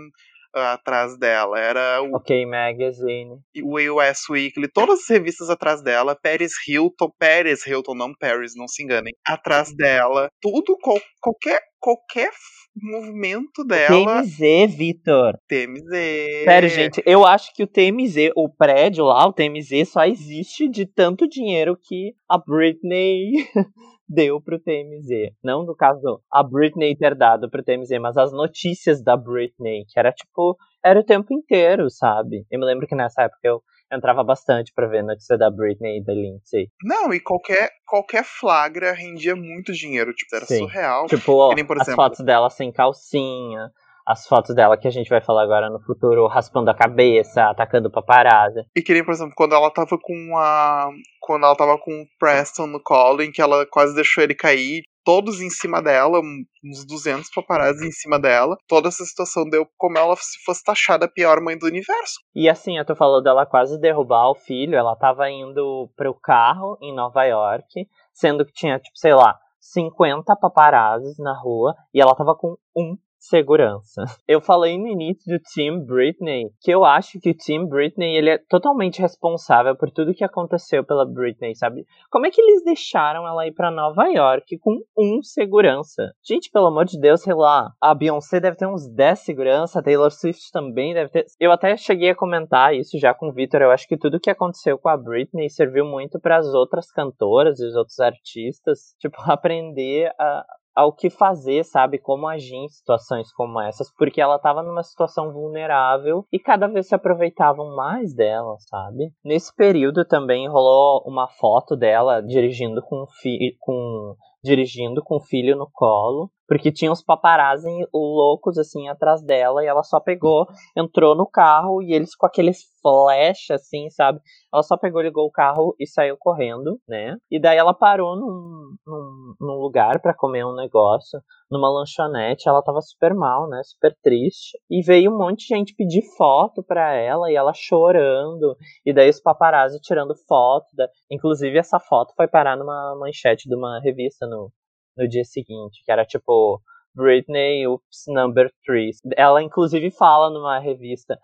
atrás 0.53 1.17
dela, 1.17 1.59
era 1.59 2.01
o, 2.01 2.15
Ok, 2.15 2.45
Magazine. 2.45 3.39
o 3.63 3.79
US 3.93 4.29
Weekly, 4.29 4.67
todas 4.67 4.99
as 5.01 5.09
revistas 5.09 5.49
atrás 5.49 5.81
dela, 5.81 6.15
Paris 6.21 6.51
Hilton, 6.67 7.11
Paris 7.17 7.65
Hilton, 7.65 7.93
não 7.95 8.13
Paris, 8.19 8.53
não 8.55 8.67
se 8.67 8.83
enganem, 8.83 9.13
atrás 9.25 9.73
dela, 9.75 10.29
tudo, 10.41 10.77
qual- 10.81 11.01
qualquer, 11.21 11.61
qualquer 11.79 12.31
movimento 12.75 13.63
dela, 13.63 14.21
TMZ, 14.21 14.75
Vitor. 14.75 15.37
TMZ. 15.47 16.43
Sério, 16.43 16.69
gente, 16.69 17.03
eu 17.05 17.25
acho 17.25 17.53
que 17.53 17.63
o 17.63 17.67
TMZ, 17.67 18.31
o 18.35 18.49
prédio 18.49 19.05
lá, 19.05 19.25
o 19.27 19.33
TMZ, 19.33 19.89
só 19.89 20.05
existe 20.05 20.69
de 20.69 20.85
tanto 20.85 21.27
dinheiro 21.27 21.77
que 21.81 22.13
a 22.29 22.37
Britney 22.37 23.31
deu 24.07 24.41
pro 24.41 24.59
TMZ. 24.59 25.33
Não, 25.43 25.63
no 25.65 25.75
caso, 25.75 26.21
a 26.31 26.43
Britney 26.43 26.95
ter 26.95 27.15
dado 27.15 27.49
pro 27.49 27.63
TMZ, 27.63 27.99
mas 27.99 28.17
as 28.17 28.31
notícias 28.31 29.03
da 29.03 29.15
Britney, 29.17 29.85
que 29.87 29.99
era 29.99 30.11
tipo, 30.11 30.57
era 30.83 30.99
o 30.99 31.05
tempo 31.05 31.33
inteiro, 31.33 31.89
sabe? 31.89 32.45
Eu 32.49 32.59
me 32.59 32.65
lembro 32.65 32.87
que 32.87 32.95
nessa 32.95 33.23
época 33.23 33.39
eu 33.43 33.61
entrava 33.91 34.23
bastante 34.23 34.71
pra 34.73 34.87
ver 34.87 35.03
notícia 35.03 35.37
da 35.37 35.49
Britney 35.49 35.99
e 35.99 36.03
da 36.03 36.13
Lindsay. 36.13 36.67
Não, 36.83 37.13
e 37.13 37.19
qualquer, 37.19 37.69
qualquer 37.85 38.23
flagra 38.23 38.91
rendia 38.93 39.35
muito 39.35 39.71
dinheiro, 39.73 40.13
tipo, 40.13 40.35
era 40.35 40.45
Sim. 40.45 40.59
surreal. 40.59 41.05
Tipo, 41.07 41.33
ó, 41.33 41.53
nem, 41.53 41.65
por 41.65 41.77
as 41.77 41.87
exemplo- 41.87 42.03
fotos 42.03 42.25
dela 42.25 42.49
sem 42.49 42.71
calcinha, 42.71 43.69
as 44.07 44.25
fotos 44.27 44.55
dela 44.55 44.77
que 44.77 44.87
a 44.87 44.91
gente 44.91 45.09
vai 45.09 45.21
falar 45.21 45.43
agora 45.43 45.69
no 45.69 45.79
futuro, 45.81 46.27
raspando 46.27 46.69
a 46.71 46.75
cabeça, 46.75 47.43
atacando 47.43 47.91
paparazzi. 47.91 48.61
E 48.75 48.81
que 48.81 48.93
nem, 48.93 49.03
por 49.03 49.11
exemplo, 49.13 49.33
quando 49.35 49.53
ela 49.53 49.69
tava 49.71 49.97
com 50.01 50.37
a. 50.37 50.89
Quando 51.21 51.45
ela 51.45 51.55
tava 51.55 51.77
com 51.77 51.91
o 51.91 52.05
Preston 52.17 52.65
no 52.67 52.81
colo, 52.81 53.21
em 53.21 53.31
que 53.31 53.41
ela 53.41 53.65
quase 53.69 53.93
deixou 53.93 54.23
ele 54.23 54.33
cair, 54.33 54.81
todos 55.09 55.41
em 55.41 55.49
cima 55.49 55.81
dela, 55.81 56.19
uns 56.63 56.85
200 56.85 57.31
paparazzi 57.33 57.87
em 57.87 57.91
cima 57.91 58.19
dela. 58.19 58.55
Toda 58.67 58.89
essa 58.89 59.03
situação 59.03 59.49
deu 59.49 59.67
como 59.75 59.97
ela 59.97 60.15
se 60.15 60.37
fosse 60.45 60.63
taxada 60.63 61.05
a 61.05 61.11
pior 61.11 61.41
mãe 61.41 61.57
do 61.57 61.65
universo. 61.65 62.19
E 62.35 62.47
assim, 62.47 62.77
eu 62.77 62.85
tô 62.85 62.95
falando 62.95 63.23
dela 63.23 63.43
quase 63.43 63.79
derrubar 63.79 64.29
o 64.29 64.35
filho, 64.35 64.75
ela 64.75 64.95
tava 64.95 65.27
indo 65.27 65.89
pro 65.95 66.13
carro 66.13 66.77
em 66.79 66.93
Nova 66.93 67.23
York, 67.23 67.87
sendo 68.13 68.45
que 68.45 68.53
tinha, 68.53 68.77
tipo, 68.77 68.95
sei 68.99 69.15
lá, 69.15 69.35
50 69.59 70.35
paparazzis 70.35 71.17
na 71.17 71.35
rua, 71.35 71.73
e 71.91 71.99
ela 71.99 72.13
tava 72.13 72.35
com 72.35 72.55
um 72.77 72.95
segurança. 73.19 74.03
Eu 74.27 74.41
falei 74.41 74.77
no 74.77 74.87
início 74.87 75.31
do 75.31 75.43
Team 75.53 75.85
Britney 75.85 76.49
que 76.61 76.71
eu 76.71 76.85
acho 76.85 77.19
que 77.19 77.31
o 77.31 77.35
Team 77.35 77.67
Britney 77.67 78.15
ele 78.15 78.29
é 78.29 78.37
totalmente 78.37 79.01
responsável 79.01 79.75
por 79.75 79.91
tudo 79.91 80.13
que 80.13 80.23
aconteceu 80.23 80.83
pela 80.83 81.05
Britney, 81.05 81.55
sabe? 81.55 81.85
Como 82.09 82.25
é 82.25 82.31
que 82.31 82.39
eles 82.39 82.63
deixaram 82.63 83.27
ela 83.27 83.45
ir 83.45 83.51
pra 83.51 83.71
Nova 83.71 84.05
York 84.07 84.57
com 84.59 84.79
um 84.97 85.21
segurança? 85.21 86.13
Gente, 86.23 86.49
pelo 86.49 86.67
amor 86.67 86.85
de 86.85 86.99
Deus, 86.99 87.21
sei 87.21 87.33
lá, 87.33 87.71
a 87.81 87.93
Beyoncé 87.93 88.39
deve 88.39 88.57
ter 88.57 88.67
uns 88.67 88.87
10 88.87 89.19
segurança, 89.19 89.79
a 89.79 89.83
Taylor 89.83 90.11
Swift 90.11 90.51
também 90.51 90.93
deve 90.93 91.09
ter. 91.09 91.25
Eu 91.39 91.51
até 91.51 91.75
cheguei 91.75 92.11
a 92.11 92.15
comentar 92.15 92.73
isso 92.73 92.97
já 92.97 93.13
com 93.13 93.29
o 93.29 93.33
Victor, 93.33 93.61
eu 93.61 93.71
acho 93.71 93.87
que 93.87 93.97
tudo 93.97 94.19
que 94.19 94.29
aconteceu 94.29 94.77
com 94.77 94.89
a 94.89 94.97
Britney 94.97 95.49
serviu 95.49 95.85
muito 95.85 96.19
para 96.19 96.37
as 96.37 96.47
outras 96.53 96.91
cantoras 96.91 97.59
e 97.59 97.65
os 97.65 97.75
outros 97.75 97.99
artistas, 97.99 98.95
tipo, 98.99 99.17
aprender 99.29 100.11
a 100.19 100.45
ao 100.79 100.93
que 100.93 101.09
fazer, 101.09 101.65
sabe? 101.65 101.97
Como 101.97 102.25
agir 102.25 102.55
em 102.55 102.69
situações 102.69 103.33
como 103.33 103.59
essas, 103.59 103.93
porque 103.93 104.21
ela 104.21 104.39
tava 104.39 104.63
numa 104.63 104.81
situação 104.81 105.33
vulnerável 105.33 106.25
e 106.31 106.39
cada 106.39 106.67
vez 106.67 106.87
se 106.87 106.95
aproveitavam 106.95 107.75
mais 107.75 108.13
dela, 108.15 108.55
sabe? 108.59 109.11
Nesse 109.23 109.53
período 109.53 110.05
também 110.05 110.47
rolou 110.47 111.03
uma 111.05 111.27
foto 111.27 111.75
dela 111.75 112.21
dirigindo 112.21 112.81
com, 112.81 113.05
fi 113.21 113.57
com 113.59 114.15
dirigindo 114.41 115.03
com 115.03 115.17
o 115.17 115.21
filho 115.21 115.57
no 115.57 115.69
colo, 115.69 116.31
porque 116.49 116.71
tinha 116.71 116.91
uns 116.91 117.03
paparazzi 117.03 117.69
loucos 117.93 118.57
assim 118.57 118.89
atrás 118.89 119.21
dela 119.21 119.63
e 119.63 119.67
ela 119.67 119.83
só 119.83 119.99
pegou, 119.99 120.47
entrou 120.75 121.15
no 121.15 121.27
carro 121.27 121.79
e 121.79 121.93
eles 121.93 122.15
com 122.15 122.25
aqueles 122.25 122.63
flash 122.81 123.51
assim, 123.51 123.87
sabe? 123.91 124.19
Ela 124.51 124.63
só 124.63 124.75
pegou, 124.75 125.01
ligou 125.01 125.27
o 125.27 125.31
carro 125.31 125.75
e 125.79 125.85
saiu 125.85 126.17
correndo, 126.17 126.79
né? 126.87 127.15
E 127.29 127.39
daí 127.39 127.57
ela 127.57 127.73
parou 127.73 128.15
num, 128.15 128.75
num, 128.87 129.35
num 129.39 129.61
lugar 129.61 130.01
para 130.01 130.13
comer 130.13 130.43
um 130.43 130.55
negócio, 130.55 131.21
numa 131.51 131.69
lanchonete. 131.69 132.49
Ela 132.49 132.63
tava 132.63 132.81
super 132.81 133.13
mal, 133.13 133.47
né? 133.47 133.61
Super 133.63 133.95
triste. 134.01 134.57
E 134.69 134.81
veio 134.81 135.13
um 135.13 135.17
monte 135.19 135.47
de 135.47 135.55
gente 135.55 135.75
pedir 135.75 136.01
foto 136.17 136.63
pra 136.63 136.93
ela 136.95 137.31
e 137.31 137.35
ela 137.35 137.53
chorando. 137.53 138.55
E 138.83 138.91
daí 138.91 139.09
os 139.09 139.21
paparazzi 139.21 139.79
tirando 139.79 140.15
foto. 140.27 140.65
Da... 140.75 140.87
Inclusive, 141.11 141.59
essa 141.59 141.79
foto 141.79 142.13
foi 142.15 142.27
parar 142.27 142.57
numa 142.57 142.95
manchete 142.99 143.47
de 143.47 143.55
uma 143.55 143.79
revista 143.81 144.25
no, 144.25 144.51
no 144.99 145.07
dia 145.07 145.23
seguinte, 145.25 145.81
que 145.85 145.91
era 145.91 146.05
tipo. 146.05 146.61
Britney 146.99 147.65
Oops 147.65 148.03
Number 148.09 148.51
3. 148.65 148.97
Ela 149.15 149.41
inclusive 149.41 149.89
fala 149.91 150.29
numa 150.29 150.59
revista, 150.59 151.17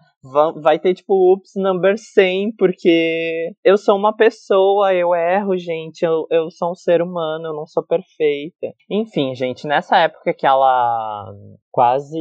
vai 0.61 0.79
ter 0.79 0.93
tipo 0.93 1.13
Oops 1.13 1.51
Number 1.57 1.97
100, 1.97 2.55
porque 2.57 3.51
eu 3.63 3.77
sou 3.77 3.97
uma 3.97 4.15
pessoa, 4.15 4.93
eu 4.93 5.13
erro, 5.13 5.57
gente, 5.57 6.03
eu, 6.03 6.25
eu 6.31 6.49
sou 6.49 6.71
um 6.71 6.75
ser 6.75 7.01
humano, 7.01 7.47
eu 7.47 7.53
não 7.53 7.65
sou 7.65 7.85
perfeita. 7.85 8.73
Enfim, 8.89 9.35
gente, 9.35 9.67
nessa 9.67 9.97
época 9.97 10.33
que 10.33 10.47
ela 10.47 11.33
quase 11.71 12.17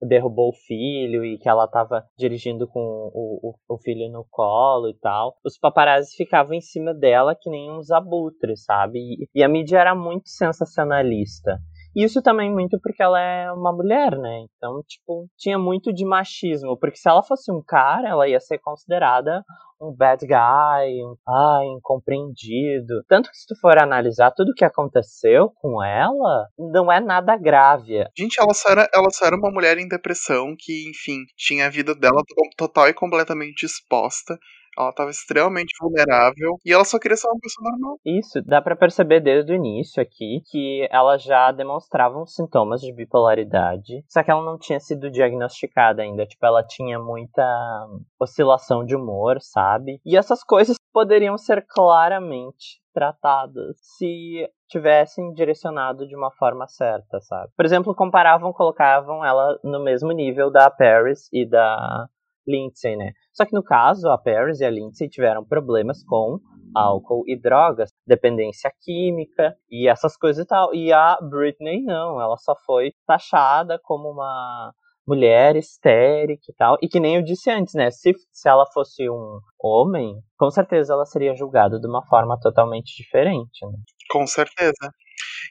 derrubou 0.00 0.48
o 0.48 0.56
filho 0.66 1.22
e 1.22 1.36
que 1.36 1.50
ela 1.50 1.68
tava 1.68 2.02
dirigindo 2.18 2.66
com 2.66 2.80
o, 2.80 3.50
o, 3.50 3.74
o 3.74 3.78
filho 3.78 4.10
no 4.10 4.26
colo 4.30 4.88
e 4.88 4.94
tal, 4.94 5.36
os 5.44 5.58
paparazzi 5.58 6.16
ficavam 6.16 6.54
em 6.54 6.62
cima 6.62 6.94
dela 6.94 7.36
que 7.38 7.50
nem 7.50 7.70
uns 7.70 7.90
abutres, 7.90 8.64
sabe? 8.64 8.98
E, 8.98 9.28
e 9.34 9.44
a 9.44 9.48
mídia 9.48 9.78
era 9.78 9.94
muito 9.94 10.30
sensacionalista. 10.30 11.58
Isso 11.94 12.20
também 12.22 12.50
muito 12.52 12.78
porque 12.82 13.02
ela 13.02 13.20
é 13.20 13.50
uma 13.52 13.72
mulher, 13.72 14.16
né? 14.18 14.46
Então, 14.56 14.82
tipo, 14.86 15.28
tinha 15.38 15.58
muito 15.58 15.92
de 15.92 16.04
machismo. 16.04 16.78
Porque 16.78 16.96
se 16.96 17.08
ela 17.08 17.22
fosse 17.22 17.52
um 17.52 17.62
cara, 17.66 18.08
ela 18.08 18.28
ia 18.28 18.40
ser 18.40 18.58
considerada 18.58 19.42
um 19.80 19.94
bad 19.94 20.26
guy, 20.26 21.04
um 21.04 21.14
ai, 21.28 21.66
incompreendido. 21.66 23.02
Tanto 23.08 23.30
que 23.30 23.36
se 23.36 23.46
tu 23.46 23.54
for 23.60 23.80
analisar 23.80 24.30
tudo 24.32 24.54
que 24.56 24.64
aconteceu 24.64 25.50
com 25.60 25.82
ela, 25.82 26.46
não 26.58 26.90
é 26.90 27.00
nada 27.00 27.36
grave. 27.36 28.04
Gente, 28.16 28.40
ela 28.40 28.54
só, 28.54 28.70
era, 28.70 28.88
ela 28.94 29.10
só 29.10 29.26
era 29.26 29.36
uma 29.36 29.50
mulher 29.50 29.78
em 29.78 29.88
depressão 29.88 30.54
que, 30.58 30.88
enfim, 30.88 31.18
tinha 31.36 31.66
a 31.66 31.70
vida 31.70 31.94
dela 31.94 32.22
to- 32.26 32.50
total 32.56 32.88
e 32.88 32.94
completamente 32.94 33.64
exposta. 33.64 34.36
Ela 34.78 34.92
tava 34.92 35.10
extremamente 35.10 35.74
vulnerável 35.80 36.58
e 36.64 36.72
ela 36.72 36.84
só 36.84 36.98
queria 36.98 37.16
ser 37.16 37.28
uma 37.28 37.40
pessoa 37.40 37.70
normal. 37.70 37.98
Isso, 38.04 38.42
dá 38.42 38.60
pra 38.60 38.76
perceber 38.76 39.20
desde 39.20 39.52
o 39.52 39.56
início 39.56 40.02
aqui 40.02 40.40
que 40.50 40.86
ela 40.90 41.16
já 41.16 41.52
demonstrava 41.52 42.18
uns 42.18 42.34
sintomas 42.34 42.80
de 42.80 42.92
bipolaridade, 42.92 44.04
só 44.08 44.22
que 44.22 44.30
ela 44.30 44.44
não 44.44 44.58
tinha 44.58 44.80
sido 44.80 45.10
diagnosticada 45.10 46.02
ainda, 46.02 46.26
tipo, 46.26 46.44
ela 46.44 46.62
tinha 46.64 46.98
muita 46.98 47.44
oscilação 48.20 48.84
de 48.84 48.96
humor, 48.96 49.38
sabe? 49.40 50.00
E 50.04 50.16
essas 50.16 50.42
coisas 50.42 50.76
poderiam 50.92 51.36
ser 51.36 51.64
claramente 51.66 52.82
tratadas 52.94 53.76
se 53.80 54.48
tivessem 54.68 55.32
direcionado 55.34 56.06
de 56.06 56.16
uma 56.16 56.30
forma 56.30 56.66
certa, 56.68 57.20
sabe? 57.20 57.50
Por 57.56 57.64
exemplo, 57.64 57.94
comparavam, 57.94 58.52
colocavam 58.52 59.24
ela 59.24 59.58
no 59.64 59.82
mesmo 59.82 60.12
nível 60.12 60.50
da 60.50 60.70
Paris 60.70 61.28
e 61.32 61.44
da 61.44 62.08
Lindsay, 62.46 62.96
né? 62.96 63.12
Só 63.32 63.44
que 63.44 63.54
no 63.54 63.62
caso, 63.62 64.08
a 64.08 64.18
Paris 64.18 64.60
e 64.60 64.64
a 64.64 64.70
Lindsay 64.70 65.08
tiveram 65.08 65.44
problemas 65.44 66.04
com 66.04 66.38
álcool 66.74 67.22
e 67.26 67.38
drogas, 67.38 67.90
dependência 68.06 68.70
química 68.82 69.54
e 69.70 69.88
essas 69.88 70.16
coisas 70.16 70.44
e 70.44 70.46
tal. 70.46 70.74
E 70.74 70.92
a 70.92 71.18
Britney 71.20 71.82
não, 71.82 72.20
ela 72.20 72.36
só 72.36 72.54
foi 72.66 72.92
taxada 73.06 73.78
como 73.82 74.10
uma 74.10 74.72
mulher 75.06 75.56
histérica 75.56 76.44
e 76.48 76.54
tal. 76.54 76.76
E 76.82 76.88
que 76.88 76.98
nem 76.98 77.16
eu 77.16 77.22
disse 77.22 77.50
antes, 77.50 77.74
né? 77.74 77.90
Se, 77.90 78.12
se 78.32 78.48
ela 78.48 78.64
fosse 78.72 79.08
um 79.08 79.38
homem, 79.60 80.16
com 80.38 80.50
certeza 80.50 80.94
ela 80.94 81.04
seria 81.04 81.36
julgada 81.36 81.78
de 81.78 81.86
uma 81.86 82.04
forma 82.06 82.38
totalmente 82.40 82.96
diferente, 82.96 83.64
né? 83.66 83.78
Com 84.10 84.26
certeza. 84.26 84.90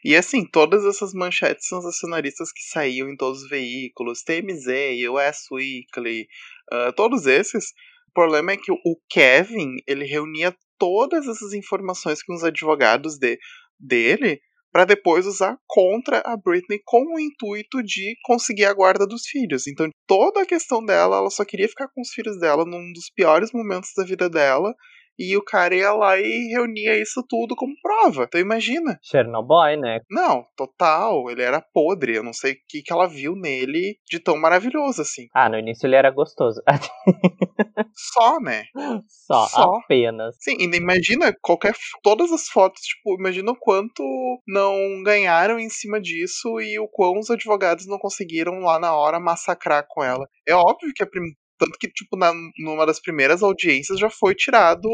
E 0.03 0.15
assim, 0.15 0.45
todas 0.45 0.85
essas 0.85 1.13
manchetes 1.13 1.67
sensacionalistas 1.67 2.51
que 2.51 2.63
saíam 2.63 3.09
em 3.09 3.15
todos 3.15 3.43
os 3.43 3.50
veículos, 3.50 4.23
TMZ, 4.23 4.67
US 5.09 5.51
Weekly, 5.51 6.27
uh, 6.71 6.93
todos 6.93 7.25
esses, 7.25 7.71
o 8.09 8.13
problema 8.13 8.51
é 8.51 8.57
que 8.57 8.71
o 8.71 8.97
Kevin, 9.09 9.77
ele 9.88 10.05
reunia 10.05 10.55
todas 10.77 11.27
essas 11.27 11.53
informações 11.53 12.23
com 12.23 12.33
os 12.33 12.43
advogados 12.43 13.17
de, 13.17 13.38
dele 13.79 14.41
para 14.73 14.85
depois 14.85 15.27
usar 15.27 15.55
contra 15.67 16.19
a 16.25 16.35
Britney 16.35 16.81
com 16.83 17.13
o 17.13 17.19
intuito 17.19 17.83
de 17.83 18.15
conseguir 18.23 18.65
a 18.65 18.73
guarda 18.73 19.05
dos 19.05 19.27
filhos. 19.27 19.67
Então, 19.67 19.88
toda 20.07 20.41
a 20.41 20.45
questão 20.47 20.83
dela, 20.83 21.17
ela 21.17 21.29
só 21.29 21.45
queria 21.45 21.69
ficar 21.69 21.88
com 21.89 22.01
os 22.01 22.09
filhos 22.09 22.39
dela 22.39 22.65
num 22.65 22.91
dos 22.91 23.09
piores 23.15 23.51
momentos 23.53 23.91
da 23.95 24.03
vida 24.03 24.27
dela 24.27 24.73
e 25.17 25.36
o 25.38 25.43
cara 25.43 25.75
ia 25.75 25.91
lá 25.93 26.20
e 26.20 26.50
reunia 26.51 27.00
isso 27.00 27.24
tudo 27.27 27.55
como 27.55 27.74
prova. 27.82 28.24
Então 28.24 28.39
imagina. 28.39 29.00
Chernobyl, 29.01 29.79
né? 29.79 30.00
Não, 30.10 30.46
total. 30.55 31.29
Ele 31.29 31.41
era 31.41 31.62
podre. 31.62 32.15
Eu 32.15 32.24
não 32.24 32.34
sei 32.34 32.53
o 32.53 32.58
que, 32.67 32.82
que 32.82 32.91
ela 32.91 33.08
viu 33.08 33.36
nele 33.36 33.98
de 34.08 34.20
tão 34.20 34.38
maravilhoso 34.38 35.01
assim. 35.01 35.27
Ah, 35.34 35.50
no 35.50 35.58
início 35.58 35.88
ele 35.88 35.96
era 35.96 36.12
gostoso. 36.12 36.62
Só, 37.96 38.39
né? 38.39 38.63
Só, 39.08 39.48
Só. 39.48 39.75
apenas. 39.84 40.36
Sim, 40.39 40.55
e 40.60 40.75
imagina 40.75 41.34
qualquer. 41.41 41.74
Todas 42.01 42.32
as 42.32 42.48
fotos, 42.48 42.82
tipo, 42.82 43.15
imagina 43.20 43.51
o 43.51 43.60
quanto 43.60 44.03
não 44.48 44.75
ganharam 45.03 45.60
em 45.60 45.70
cima 45.70 46.01
disso 46.01 46.60
e 46.60 46.79
o 46.79 46.88
quão 46.88 47.20
os 47.20 47.29
advogados 47.29 47.88
não 47.88 47.98
conseguiram 47.98 48.60
lá 48.60 48.79
na 48.79 48.96
hora 48.96 49.20
massacrar 49.20 49.86
com 49.88 50.03
ela. 50.03 50.27
É 50.48 50.53
óbvio 50.53 50.91
que 50.96 51.03
a, 51.03 51.08
prim 51.08 51.22
tanto 51.63 51.77
que, 51.79 51.88
tipo, 51.88 52.17
na, 52.17 52.34
numa 52.60 52.86
das 52.86 53.00
primeiras 53.00 53.41
audiências 53.41 53.98
já 53.98 54.10
foi 54.10 54.36
tirado 54.36 54.89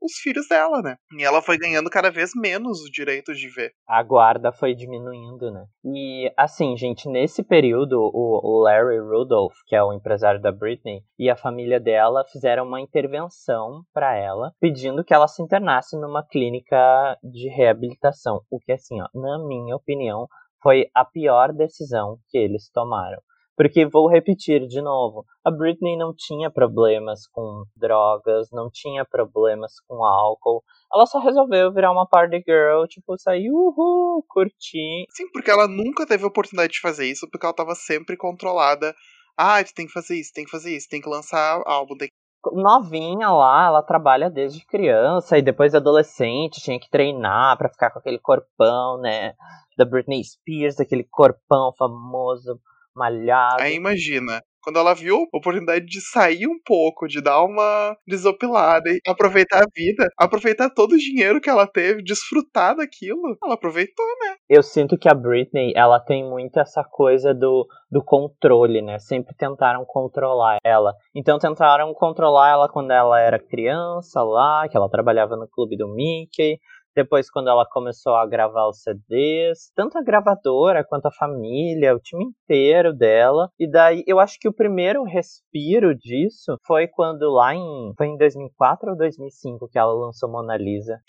os 0.00 0.14
filhos 0.22 0.48
dela, 0.48 0.80
né? 0.80 0.96
E 1.18 1.22
ela 1.22 1.42
foi 1.42 1.58
ganhando 1.58 1.90
cada 1.90 2.10
vez 2.10 2.30
menos 2.34 2.80
o 2.80 2.90
direito 2.90 3.34
de 3.34 3.48
ver. 3.48 3.72
A 3.86 4.02
guarda 4.02 4.50
foi 4.50 4.74
diminuindo, 4.74 5.50
né? 5.50 5.66
E, 5.84 6.32
assim, 6.36 6.76
gente, 6.76 7.08
nesse 7.10 7.42
período, 7.42 7.98
o, 8.00 8.62
Larry 8.62 8.98
Rudolph, 9.00 9.54
que 9.66 9.76
é 9.76 9.82
o 9.82 9.92
empresário 9.92 10.40
da 10.40 10.50
Britney, 10.50 11.02
e 11.18 11.28
a 11.28 11.36
família 11.36 11.78
dela 11.78 12.24
fizeram 12.32 12.64
uma 12.66 12.80
intervenção 12.80 13.82
para 13.92 14.16
ela, 14.16 14.52
pedindo 14.58 15.04
que 15.04 15.12
ela 15.12 15.28
se 15.28 15.42
internasse 15.42 15.94
numa 15.98 16.26
clínica 16.26 17.18
de 17.22 17.48
reabilitação. 17.48 18.40
O 18.50 18.58
que, 18.58 18.72
assim, 18.72 18.98
ó, 19.00 19.08
na 19.14 19.38
minha 19.46 19.76
opinião, 19.76 20.26
foi 20.62 20.86
a 20.94 21.04
pior 21.04 21.52
decisão 21.52 22.16
que 22.30 22.38
eles 22.38 22.70
tomaram. 22.70 23.20
Porque 23.56 23.86
vou 23.86 24.08
repetir 24.08 24.66
de 24.66 24.82
novo, 24.82 25.24
a 25.44 25.50
Britney 25.50 25.96
não 25.96 26.12
tinha 26.16 26.50
problemas 26.50 27.26
com 27.28 27.64
drogas, 27.76 28.48
não 28.52 28.68
tinha 28.72 29.04
problemas 29.04 29.74
com 29.86 30.04
álcool. 30.04 30.62
Ela 30.92 31.06
só 31.06 31.20
resolveu 31.20 31.72
virar 31.72 31.92
uma 31.92 32.06
party 32.06 32.42
girl, 32.46 32.84
tipo, 32.88 33.16
sair, 33.16 33.50
uhul, 33.50 34.24
curtir. 34.28 35.06
Sim, 35.10 35.30
porque 35.32 35.50
ela 35.50 35.68
nunca 35.68 36.06
teve 36.06 36.24
a 36.24 36.28
oportunidade 36.28 36.72
de 36.72 36.80
fazer 36.80 37.06
isso, 37.06 37.28
porque 37.30 37.46
ela 37.46 37.54
tava 37.54 37.74
sempre 37.74 38.16
controlada. 38.16 38.92
Ah, 39.36 39.62
tu 39.62 39.72
tem 39.74 39.86
que 39.86 39.92
fazer 39.92 40.18
isso, 40.18 40.32
tem 40.34 40.44
que 40.44 40.50
fazer 40.50 40.76
isso, 40.76 40.88
tem 40.88 41.00
que 41.00 41.08
lançar 41.08 41.62
álbum, 41.66 41.96
tem 41.96 42.08
novinha 42.52 43.30
lá, 43.30 43.66
ela 43.66 43.82
trabalha 43.82 44.28
desde 44.28 44.64
criança 44.66 45.38
e 45.38 45.42
depois 45.42 45.74
adolescente, 45.74 46.60
tinha 46.60 46.78
que 46.78 46.90
treinar 46.90 47.56
para 47.56 47.68
ficar 47.68 47.90
com 47.90 47.98
aquele 47.98 48.18
corpão, 48.18 48.98
né, 49.00 49.34
da 49.76 49.84
Britney 49.84 50.22
Spears, 50.22 50.78
aquele 50.78 51.04
corpão 51.04 51.72
famoso 51.76 52.60
malhado. 52.94 53.62
Aí 53.62 53.74
imagina, 53.74 54.40
quando 54.64 54.78
ela 54.78 54.94
viu 54.94 55.16
a 55.16 55.36
oportunidade 55.36 55.84
de 55.84 56.00
sair 56.00 56.46
um 56.46 56.58
pouco, 56.64 57.06
de 57.06 57.20
dar 57.20 57.44
uma 57.44 57.94
desopilada 58.06 58.88
e 58.88 58.98
aproveitar 59.06 59.62
a 59.62 59.68
vida, 59.74 60.08
aproveitar 60.18 60.70
todo 60.70 60.92
o 60.92 60.98
dinheiro 60.98 61.40
que 61.40 61.50
ela 61.50 61.66
teve, 61.66 62.02
desfrutar 62.02 62.74
daquilo, 62.74 63.36
ela 63.44 63.54
aproveitou, 63.54 64.06
né? 64.22 64.36
Eu 64.48 64.62
sinto 64.62 64.96
que 64.96 65.08
a 65.08 65.14
Britney, 65.14 65.72
ela 65.76 66.00
tem 66.00 66.28
muito 66.28 66.58
essa 66.58 66.82
coisa 66.82 67.34
do, 67.34 67.66
do 67.90 68.02
controle, 68.02 68.80
né? 68.80 68.98
Sempre 68.98 69.34
tentaram 69.36 69.84
controlar 69.86 70.56
ela. 70.64 70.94
Então 71.14 71.38
tentaram 71.38 71.92
controlar 71.92 72.50
ela 72.50 72.68
quando 72.68 72.90
ela 72.90 73.20
era 73.20 73.38
criança 73.38 74.22
lá, 74.22 74.66
que 74.68 74.76
ela 74.76 74.88
trabalhava 74.88 75.36
no 75.36 75.46
clube 75.46 75.76
do 75.76 75.88
Mickey. 75.94 76.58
Depois, 76.94 77.30
quando 77.30 77.48
ela 77.48 77.66
começou 77.70 78.14
a 78.14 78.26
gravar 78.26 78.68
os 78.68 78.82
CDs, 78.82 79.70
tanto 79.74 79.98
a 79.98 80.02
gravadora 80.02 80.84
quanto 80.84 81.06
a 81.06 81.12
família, 81.12 81.94
o 81.94 82.00
time 82.00 82.24
inteiro 82.24 82.92
dela. 82.92 83.48
E 83.58 83.68
daí, 83.68 84.04
eu 84.06 84.20
acho 84.20 84.38
que 84.38 84.48
o 84.48 84.52
primeiro 84.52 85.02
respiro 85.02 85.94
disso 85.94 86.56
foi 86.66 86.86
quando 86.86 87.30
lá 87.30 87.54
em. 87.54 87.92
Foi 87.96 88.06
em 88.06 88.16
2004 88.16 88.90
ou 88.90 88.96
2005 88.96 89.68
que 89.68 89.78
ela 89.78 89.92
lançou 89.92 90.30
Mona 90.30 90.56
Lisa? 90.56 91.00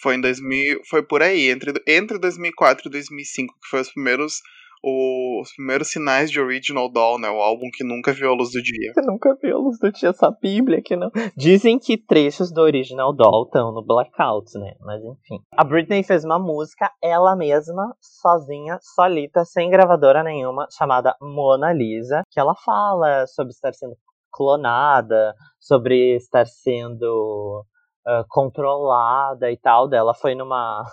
Foi 0.00 0.16
em 0.16 0.20
2000. 0.20 0.80
Foi 0.88 1.02
por 1.02 1.22
aí, 1.22 1.50
entre, 1.50 1.72
entre 1.86 2.18
2004 2.18 2.88
e 2.88 2.90
2005, 2.90 3.54
que 3.60 3.68
foi 3.68 3.80
os 3.80 3.92
primeiros 3.92 4.40
os 4.86 5.52
primeiros 5.54 5.88
sinais 5.88 6.30
de 6.30 6.40
Original 6.40 6.90
Doll, 6.90 7.18
né? 7.18 7.30
O 7.30 7.40
álbum 7.40 7.70
que 7.72 7.82
nunca 7.82 8.12
viu 8.12 8.30
a 8.30 8.34
luz 8.34 8.50
do 8.50 8.62
dia. 8.62 8.92
Que 8.92 9.00
nunca 9.02 9.34
viu 9.40 9.56
a 9.56 9.60
luz 9.60 9.78
do 9.78 9.90
dia, 9.90 10.10
essa 10.10 10.30
bíblia 10.30 10.82
que 10.82 10.94
não. 10.94 11.10
Dizem 11.36 11.78
que 11.78 11.96
trechos 11.96 12.52
do 12.52 12.60
Original 12.60 13.12
Doll 13.14 13.44
estão 13.44 13.72
no 13.72 13.84
Blackout, 13.84 14.58
né? 14.58 14.74
Mas 14.80 15.02
enfim. 15.02 15.40
A 15.56 15.64
Britney 15.64 16.02
fez 16.02 16.24
uma 16.24 16.38
música, 16.38 16.90
ela 17.02 17.34
mesma, 17.34 17.94
sozinha, 18.00 18.78
solita, 18.82 19.44
sem 19.44 19.70
gravadora 19.70 20.22
nenhuma, 20.22 20.66
chamada 20.70 21.16
Mona 21.20 21.72
Lisa, 21.72 22.22
que 22.30 22.38
ela 22.38 22.54
fala 22.54 23.26
sobre 23.26 23.52
estar 23.52 23.72
sendo 23.72 23.94
clonada, 24.30 25.34
sobre 25.60 26.16
estar 26.16 26.46
sendo 26.46 27.64
uh, 28.06 28.24
controlada 28.28 29.50
e 29.50 29.56
tal. 29.56 29.88
Dela 29.88 30.12
foi 30.12 30.34
numa 30.34 30.84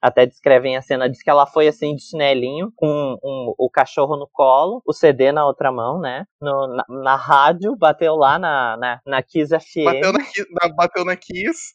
até 0.00 0.26
descrevem 0.26 0.76
a 0.76 0.82
cena, 0.82 1.08
diz 1.08 1.22
que 1.22 1.30
ela 1.30 1.46
foi 1.46 1.68
assim 1.68 1.94
de 1.94 2.02
chinelinho, 2.02 2.72
com 2.76 3.18
um, 3.22 3.54
o 3.58 3.70
cachorro 3.70 4.16
no 4.16 4.28
colo, 4.32 4.82
o 4.86 4.92
CD 4.92 5.32
na 5.32 5.46
outra 5.46 5.70
mão, 5.70 6.00
né? 6.00 6.24
No, 6.40 6.66
na, 6.66 6.84
na 6.88 7.16
rádio, 7.16 7.76
bateu 7.76 8.14
lá 8.16 8.38
na, 8.38 8.76
na, 8.76 9.00
na 9.06 9.22
Kiss 9.22 9.48
FM. 9.48 9.84
Bateu 9.84 10.12
na, 10.12 10.74
bateu 10.74 11.04
na 11.04 11.16
Kiss. 11.16 11.72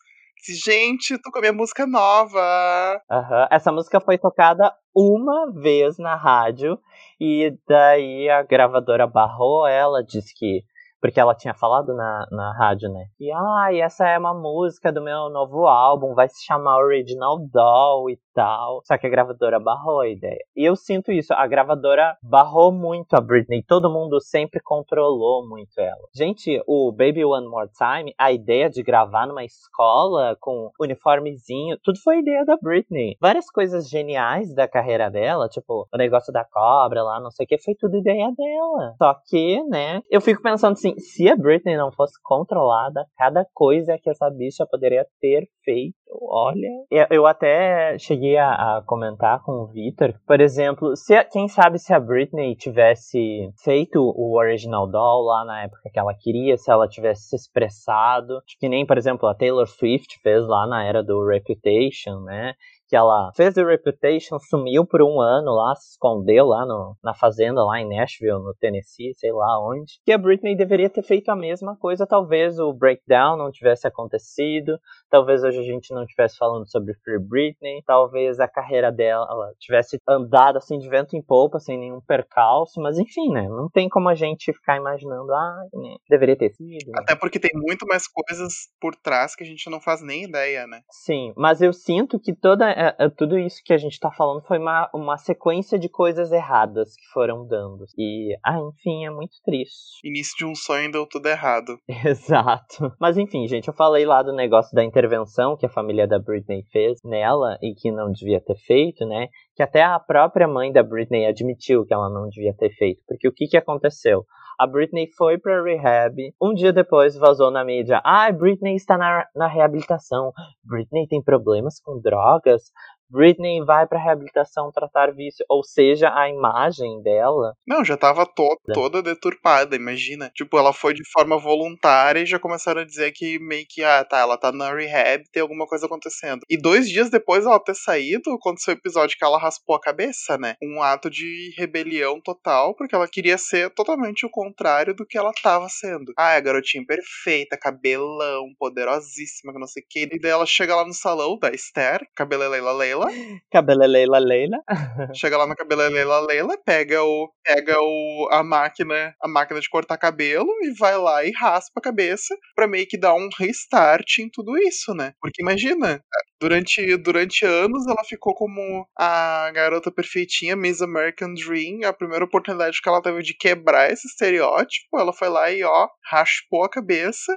Gente, 0.47 1.17
tô 1.17 1.31
com 1.31 1.39
a 1.39 1.41
minha 1.41 1.53
música 1.53 1.87
nova. 1.87 3.01
Uhum. 3.09 3.47
Essa 3.49 3.71
música 3.71 3.99
foi 3.99 4.17
tocada 4.17 4.71
uma 4.93 5.51
vez 5.51 5.97
na 5.97 6.15
rádio. 6.15 6.77
E 7.19 7.57
daí 7.67 8.29
a 8.29 8.43
gravadora 8.43 9.07
barrou 9.07 9.65
ela, 9.65 10.03
disse 10.03 10.33
que 10.35 10.63
porque 11.05 11.19
ela 11.19 11.35
tinha 11.35 11.53
falado 11.53 11.93
na, 11.93 12.27
na 12.31 12.51
rádio, 12.57 12.89
né? 12.91 13.05
E, 13.19 13.31
ai, 13.31 13.79
ah, 13.79 13.85
essa 13.85 14.07
é 14.07 14.17
uma 14.17 14.33
música 14.33 14.91
do 14.91 15.03
meu 15.03 15.29
novo 15.29 15.67
álbum, 15.67 16.15
vai 16.15 16.27
se 16.27 16.43
chamar 16.43 16.79
Original 16.79 17.37
Doll 17.53 18.09
e 18.09 18.17
tal. 18.33 18.81
Só 18.83 18.97
que 18.97 19.05
a 19.05 19.09
gravadora 19.09 19.59
barrou 19.59 20.01
a 20.01 20.09
ideia. 20.09 20.43
E 20.55 20.65
eu 20.65 20.75
sinto 20.75 21.11
isso, 21.11 21.31
a 21.31 21.45
gravadora 21.45 22.17
barrou 22.23 22.71
muito 22.71 23.13
a 23.13 23.21
Britney. 23.21 23.63
Todo 23.63 23.89
mundo 23.89 24.19
sempre 24.19 24.59
controlou 24.59 25.47
muito 25.47 25.79
ela. 25.79 26.07
Gente, 26.13 26.59
o 26.67 26.91
Baby 26.91 27.23
One 27.23 27.47
More 27.47 27.69
Time, 27.69 28.13
a 28.17 28.31
ideia 28.31 28.67
de 28.67 28.81
gravar 28.81 29.27
numa 29.27 29.45
escola 29.45 30.35
com 30.39 30.71
uniformezinho, 30.79 31.77
tudo 31.83 31.99
foi 32.03 32.19
ideia 32.19 32.43
da 32.43 32.57
Britney. 32.57 33.15
Várias 33.21 33.49
coisas 33.51 33.87
geniais 33.87 34.53
da 34.55 34.67
carreira 34.67 35.09
dela, 35.11 35.47
tipo 35.47 35.87
o 35.93 35.97
negócio 35.97 36.33
da 36.33 36.43
cobra 36.43 37.03
lá, 37.03 37.19
não 37.19 37.29
sei 37.29 37.45
o 37.45 37.47
que, 37.47 37.57
foi 37.59 37.75
tudo 37.75 37.97
ideia 37.97 38.31
dela. 38.35 38.95
Só 38.97 39.15
que, 39.27 39.63
né, 39.65 40.01
eu 40.09 40.19
fico 40.19 40.41
pensando 40.41 40.73
assim, 40.73 40.94
se 40.97 41.29
a 41.29 41.35
Britney 41.35 41.77
não 41.77 41.91
fosse 41.91 42.13
controlada, 42.23 43.05
cada 43.17 43.45
coisa 43.53 43.97
que 44.01 44.09
essa 44.09 44.29
bicha 44.29 44.65
poderia 44.69 45.05
ter 45.19 45.47
feito, 45.63 45.95
olha. 46.21 46.69
Eu 47.09 47.25
até 47.25 47.97
cheguei 47.97 48.37
a, 48.37 48.77
a 48.77 48.83
comentar 48.85 49.41
com 49.43 49.51
o 49.51 49.67
Victor, 49.67 50.13
por 50.25 50.39
exemplo, 50.39 50.95
se 50.95 51.21
quem 51.25 51.47
sabe 51.47 51.79
se 51.79 51.93
a 51.93 51.99
Britney 51.99 52.55
tivesse 52.55 53.49
feito 53.63 53.99
o 53.99 54.37
Original 54.37 54.87
Doll 54.87 55.23
lá 55.23 55.45
na 55.45 55.63
época 55.63 55.89
que 55.91 55.99
ela 55.99 56.13
queria, 56.13 56.57
se 56.57 56.71
ela 56.71 56.87
tivesse 56.87 57.29
se 57.29 57.35
expressado, 57.35 58.41
que 58.59 58.69
nem, 58.69 58.85
por 58.85 58.97
exemplo, 58.97 59.27
a 59.27 59.35
Taylor 59.35 59.67
Swift 59.67 60.19
fez 60.21 60.47
lá 60.47 60.67
na 60.67 60.83
era 60.83 61.03
do 61.03 61.25
Reputation, 61.25 62.21
né? 62.21 62.53
Que 62.87 62.95
ela 62.95 63.31
fez 63.35 63.57
o 63.57 63.65
Reputation, 63.65 64.37
sumiu 64.39 64.85
por 64.85 65.01
um 65.01 65.19
ano 65.19 65.51
lá, 65.51 65.75
se 65.75 65.91
escondeu 65.91 66.45
lá 66.45 66.65
no, 66.65 66.95
na 67.03 67.13
fazenda 67.13 67.63
lá 67.63 67.79
em 67.79 67.87
Nashville, 67.87 68.43
no 68.43 68.53
Tennessee, 68.59 69.13
sei 69.17 69.31
lá 69.31 69.59
onde. 69.59 69.99
Que 70.05 70.11
a 70.11 70.17
Britney 70.17 70.55
deveria 70.55 70.89
ter 70.89 71.03
feito 71.03 71.29
a 71.29 71.35
mesma 71.35 71.75
coisa, 71.77 72.05
talvez 72.05 72.59
o 72.59 72.73
breakdown 72.73 73.37
não 73.37 73.51
tivesse 73.51 73.87
acontecido, 73.87 74.77
talvez 75.09 75.43
hoje 75.43 75.59
a 75.59 75.63
gente 75.63 75.93
não 75.93 76.03
estivesse 76.03 76.37
falando 76.37 76.69
sobre 76.69 76.93
Free 77.03 77.19
Britney, 77.19 77.81
talvez 77.85 78.39
a 78.39 78.47
carreira 78.47 78.91
dela 78.91 79.27
tivesse 79.59 79.97
andado 80.07 80.57
assim 80.57 80.77
de 80.77 80.87
vento 80.89 81.15
em 81.15 81.21
polpa, 81.21 81.59
sem 81.59 81.77
nenhum 81.77 82.01
percalço, 82.01 82.79
mas 82.81 82.97
enfim, 82.97 83.31
né, 83.31 83.47
não 83.47 83.69
tem 83.69 83.89
como 83.89 84.09
a 84.09 84.15
gente 84.15 84.53
ficar 84.53 84.77
imaginando, 84.77 85.33
ah, 85.33 85.63
né, 85.73 85.95
deveria 86.09 86.37
ter 86.37 86.51
sido. 86.51 86.91
Né? 86.91 86.99
Até 86.99 87.15
porque 87.15 87.39
tem 87.39 87.51
muito 87.53 87.85
mais 87.87 88.07
coisas 88.07 88.53
por 88.79 88.95
trás 88.95 89.35
que 89.35 89.43
a 89.43 89.47
gente 89.47 89.69
não 89.69 89.81
faz 89.81 90.01
nem 90.01 90.23
ideia, 90.23 90.67
né? 90.67 90.81
Sim, 90.89 91.33
mas 91.35 91.61
eu 91.61 91.73
sinto 91.73 92.19
que 92.19 92.33
toda 92.33 92.74
é, 92.75 92.95
é, 93.05 93.09
tudo 93.09 93.39
isso 93.39 93.61
que 93.63 93.73
a 93.73 93.77
gente 93.77 93.99
tá 93.99 94.11
falando 94.11 94.41
foi 94.45 94.57
uma, 94.59 94.89
uma 94.93 95.17
sequência 95.17 95.79
de 95.79 95.87
coisas 95.87 96.31
erradas 96.31 96.93
que 96.95 97.05
foram 97.13 97.47
dando. 97.47 97.85
E, 97.97 98.35
ah, 98.45 98.59
enfim, 98.59 99.05
é 99.05 99.09
muito 99.09 99.37
triste. 99.43 99.99
Início 100.03 100.35
de 100.37 100.45
um 100.45 100.53
sonho 100.53 100.91
deu 100.91 101.07
tudo 101.07 101.27
errado. 101.27 101.79
Exato. 101.87 102.93
Mas 102.99 103.17
enfim, 103.17 103.47
gente, 103.47 103.67
eu 103.67 103.73
falei 103.73 104.05
lá 104.05 104.21
do 104.21 104.33
negócio 104.33 104.75
da 104.75 104.83
intervenção 104.83 105.55
que 105.55 105.65
a 105.65 105.69
família 105.69 106.05
da 106.05 106.19
Britney 106.19 106.63
fez 106.71 106.99
nela 107.03 107.57
e 107.61 107.73
que 107.73 107.89
não 107.91 108.11
devia 108.11 108.41
ter 108.41 108.57
feito, 108.57 109.05
né? 109.05 109.29
Que 109.55 109.63
até 109.63 109.81
a 109.81 109.97
própria 109.99 110.47
mãe 110.47 110.71
da 110.71 110.83
Britney 110.83 111.25
admitiu 111.25 111.85
que 111.85 111.93
ela 111.93 112.09
não 112.09 112.27
devia 112.27 112.53
ter 112.53 112.69
feito. 112.71 113.01
Porque 113.07 113.27
o 113.27 113.33
que, 113.33 113.47
que 113.47 113.57
aconteceu? 113.57 114.25
A 114.57 114.65
Britney 114.65 115.07
foi 115.17 115.37
pra 115.37 115.61
rehab. 115.61 116.33
Um 116.41 116.53
dia 116.53 116.71
depois 116.71 117.15
vazou 117.15 117.51
na 117.51 117.63
mídia: 117.63 118.01
Ah, 118.03 118.31
Britney 118.31 118.75
está 118.75 118.97
na, 118.97 119.27
na 119.35 119.47
reabilitação. 119.47 120.31
Britney 120.63 121.07
tem 121.07 121.21
problemas 121.21 121.79
com 121.79 121.99
drogas. 121.99 122.71
Britney 123.15 123.63
vai 123.63 123.87
pra 123.87 123.97
reabilitação 123.97 124.73
tratar 124.73 125.13
vício, 125.13 125.45
ou 125.47 125.63
seja, 125.63 126.13
a 126.13 126.29
imagem 126.29 127.01
dela. 127.01 127.55
Não, 127.65 127.83
já 127.83 127.95
tava 127.95 128.25
to 128.25 128.45
toda 128.73 129.01
deturpada, 129.01 129.73
imagina. 129.73 130.29
Tipo, 130.35 130.57
ela 130.57 130.73
foi 130.73 130.93
de 130.93 131.09
forma 131.13 131.37
voluntária 131.37 132.19
e 132.19 132.25
já 132.25 132.37
começaram 132.37 132.81
a 132.81 132.85
dizer 132.85 133.13
que 133.13 133.39
meio 133.39 133.65
que, 133.69 133.81
ah, 133.85 134.03
tá, 134.03 134.19
ela 134.19 134.37
tá 134.37 134.51
na 134.51 134.73
rehab, 134.73 135.23
tem 135.31 135.41
alguma 135.41 135.65
coisa 135.65 135.85
acontecendo. 135.85 136.41
E 136.49 136.57
dois 136.57 136.89
dias 136.89 137.09
depois 137.09 137.45
ela 137.45 137.57
ter 137.57 137.73
saído, 137.73 138.31
aconteceu 138.33 138.73
o 138.73 138.77
episódio 138.77 139.17
que 139.17 139.23
ela 139.23 139.39
raspou 139.39 139.77
a 139.77 139.81
cabeça, 139.81 140.37
né? 140.37 140.55
Um 140.61 140.81
ato 140.81 141.09
de 141.09 141.53
rebelião 141.57 142.19
total, 142.19 142.75
porque 142.75 142.93
ela 142.93 143.07
queria 143.07 143.37
ser 143.37 143.69
totalmente 143.69 144.25
o 144.25 144.29
contrário 144.29 144.93
do 144.93 145.05
que 145.05 145.17
ela 145.17 145.31
tava 145.41 145.69
sendo. 145.69 146.11
Ah, 146.17 146.33
é 146.33 146.37
a 146.37 146.41
garotinha 146.41 146.85
perfeita, 146.85 147.57
cabelão, 147.57 148.49
poderosíssima, 148.59 149.53
que 149.53 149.59
não 149.59 149.67
sei 149.67 149.83
o 149.83 149.85
que. 149.89 150.09
E 150.11 150.19
daí 150.19 150.31
ela 150.31 150.45
chega 150.45 150.75
lá 150.75 150.85
no 150.85 150.93
salão 150.93 151.39
da 151.39 151.49
Esther, 151.51 152.05
cabelo 152.13 152.49
Leila 152.49 152.73
Leila 152.73 153.04
Leila. 153.09 153.39
Cabeleleila 153.51 154.19
Leila. 154.19 154.57
Chega 155.15 155.37
lá 155.37 155.47
na 155.47 155.55
Cabeleleila 155.55 156.19
Leila, 156.21 156.57
pega 156.65 157.03
o 157.03 157.29
pega 157.43 157.75
o 157.79 158.29
a 158.31 158.43
máquina, 158.43 159.13
a 159.21 159.27
máquina 159.27 159.59
de 159.59 159.69
cortar 159.69 159.97
cabelo 159.97 160.49
e 160.63 160.71
vai 160.77 160.97
lá 160.97 161.23
e 161.23 161.31
raspa 161.31 161.79
a 161.79 161.81
cabeça 161.81 162.35
para 162.55 162.67
meio 162.67 162.87
que 162.87 162.97
dar 162.97 163.13
um 163.13 163.29
restart 163.37 164.19
em 164.19 164.29
tudo 164.29 164.57
isso, 164.57 164.93
né? 164.93 165.13
Porque 165.21 165.41
imagina, 165.41 166.01
durante 166.39 166.97
durante 166.97 167.45
anos 167.45 167.85
ela 167.87 168.03
ficou 168.03 168.33
como 168.33 168.87
a 168.97 169.51
garota 169.51 169.91
perfeitinha, 169.91 170.55
Miss 170.55 170.81
American 170.81 171.33
Dream, 171.33 171.87
a 171.87 171.93
primeira 171.93 172.25
oportunidade 172.25 172.81
que 172.81 172.89
ela 172.89 173.01
teve 173.01 173.21
de 173.21 173.33
quebrar 173.33 173.91
esse 173.91 174.07
estereótipo, 174.07 174.97
ela 174.97 175.13
foi 175.13 175.29
lá 175.29 175.51
e 175.51 175.63
ó, 175.63 175.87
raspou 176.09 176.63
a 176.63 176.69
cabeça 176.69 177.35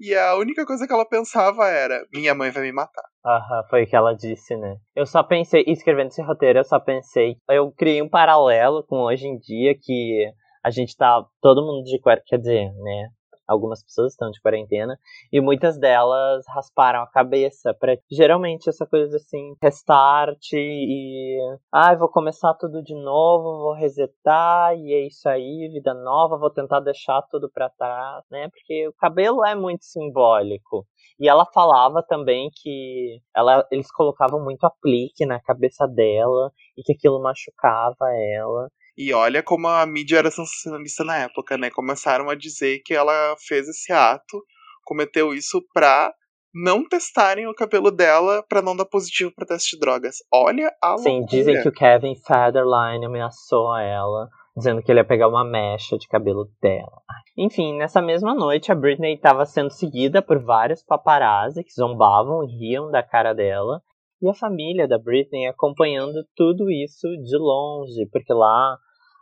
e 0.00 0.14
a 0.14 0.36
única 0.36 0.64
coisa 0.64 0.86
que 0.86 0.92
ela 0.92 1.06
pensava 1.06 1.68
era: 1.68 2.02
minha 2.12 2.34
mãe 2.34 2.50
vai 2.50 2.62
me 2.62 2.72
matar. 2.72 3.04
Aham, 3.24 3.64
foi 3.68 3.84
o 3.84 3.86
que 3.86 3.94
ela 3.94 4.14
disse, 4.14 4.56
né? 4.56 4.76
Eu 4.96 5.04
só 5.04 5.22
pensei, 5.22 5.62
escrevendo 5.66 6.08
esse 6.08 6.22
roteiro, 6.22 6.58
eu 6.58 6.64
só 6.64 6.80
pensei. 6.80 7.36
Eu 7.48 7.70
criei 7.72 8.00
um 8.00 8.08
paralelo 8.08 8.82
com 8.86 8.96
hoje 9.02 9.26
em 9.26 9.38
dia 9.38 9.74
que 9.78 10.26
a 10.64 10.70
gente 10.70 10.96
tá. 10.96 11.22
Todo 11.40 11.62
mundo 11.62 11.84
de 11.84 12.00
quarto, 12.00 12.24
quer 12.26 12.38
dizer, 12.38 12.72
né? 12.72 13.08
Algumas 13.50 13.82
pessoas 13.82 14.12
estão 14.12 14.30
de 14.30 14.40
quarentena 14.40 14.98
e 15.32 15.40
muitas 15.40 15.78
delas 15.78 16.44
rasparam 16.48 17.02
a 17.02 17.10
cabeça 17.10 17.74
para 17.74 17.98
geralmente 18.10 18.68
essa 18.68 18.86
coisa 18.86 19.16
assim 19.16 19.54
restart 19.62 20.52
e 20.52 21.38
ai 21.72 21.94
ah, 21.94 21.98
vou 21.98 22.08
começar 22.08 22.54
tudo 22.54 22.82
de 22.82 22.94
novo 22.94 23.62
vou 23.62 23.74
resetar 23.74 24.74
e 24.76 24.92
é 24.92 25.06
isso 25.06 25.28
aí 25.28 25.68
vida 25.72 25.92
nova 25.94 26.38
vou 26.38 26.50
tentar 26.50 26.80
deixar 26.80 27.22
tudo 27.30 27.50
para 27.52 27.70
trás 27.70 28.24
né 28.30 28.48
porque 28.48 28.88
o 28.88 28.92
cabelo 28.92 29.44
é 29.44 29.54
muito 29.54 29.84
simbólico 29.84 30.86
e 31.20 31.28
ela 31.28 31.44
falava 31.52 32.02
também 32.02 32.50
que 32.50 33.20
ela, 33.36 33.66
eles 33.70 33.92
colocavam 33.92 34.42
muito 34.42 34.64
aplique 34.64 35.26
na 35.26 35.38
cabeça 35.38 35.86
dela 35.86 36.50
e 36.76 36.82
que 36.82 36.94
aquilo 36.94 37.20
machucava 37.22 38.10
ela. 38.16 38.70
E 38.96 39.12
olha 39.12 39.42
como 39.42 39.68
a 39.68 39.84
mídia 39.86 40.18
era 40.18 40.30
sensacionalista 40.30 41.04
na 41.04 41.16
época, 41.18 41.56
né? 41.56 41.70
Começaram 41.70 42.28
a 42.28 42.34
dizer 42.34 42.80
que 42.84 42.94
ela 42.94 43.36
fez 43.46 43.68
esse 43.68 43.92
ato, 43.92 44.44
cometeu 44.84 45.32
isso 45.32 45.62
pra 45.72 46.12
não 46.54 46.86
testarem 46.86 47.46
o 47.46 47.54
cabelo 47.54 47.90
dela 47.90 48.44
para 48.48 48.60
não 48.60 48.76
dar 48.76 48.84
positivo 48.84 49.32
para 49.34 49.46
teste 49.46 49.76
de 49.76 49.80
drogas. 49.80 50.16
Olha 50.32 50.72
a 50.82 50.98
Sim, 50.98 51.20
loucura. 51.20 51.26
dizem 51.30 51.62
que 51.62 51.68
o 51.68 51.72
Kevin 51.72 52.16
Federline 52.16 53.06
ameaçou 53.06 53.76
ela, 53.76 54.28
dizendo 54.56 54.82
que 54.82 54.90
ele 54.90 55.00
ia 55.00 55.04
pegar 55.04 55.28
uma 55.28 55.44
mecha 55.44 55.96
de 55.96 56.08
cabelo 56.08 56.48
dela. 56.60 57.00
Enfim, 57.36 57.76
nessa 57.78 58.02
mesma 58.02 58.34
noite 58.34 58.72
a 58.72 58.74
Britney 58.74 59.14
estava 59.14 59.46
sendo 59.46 59.70
seguida 59.70 60.20
por 60.20 60.42
vários 60.42 60.82
paparazzi 60.82 61.62
que 61.62 61.72
zombavam 61.72 62.44
e 62.44 62.48
riam 62.48 62.90
da 62.90 63.02
cara 63.02 63.32
dela. 63.32 63.80
E 64.22 64.28
a 64.28 64.34
família 64.34 64.86
da 64.86 64.98
Britney 64.98 65.46
acompanhando 65.46 66.24
tudo 66.36 66.70
isso 66.70 67.08
de 67.22 67.36
longe, 67.38 68.06
porque 68.12 68.32
lá 68.32 68.76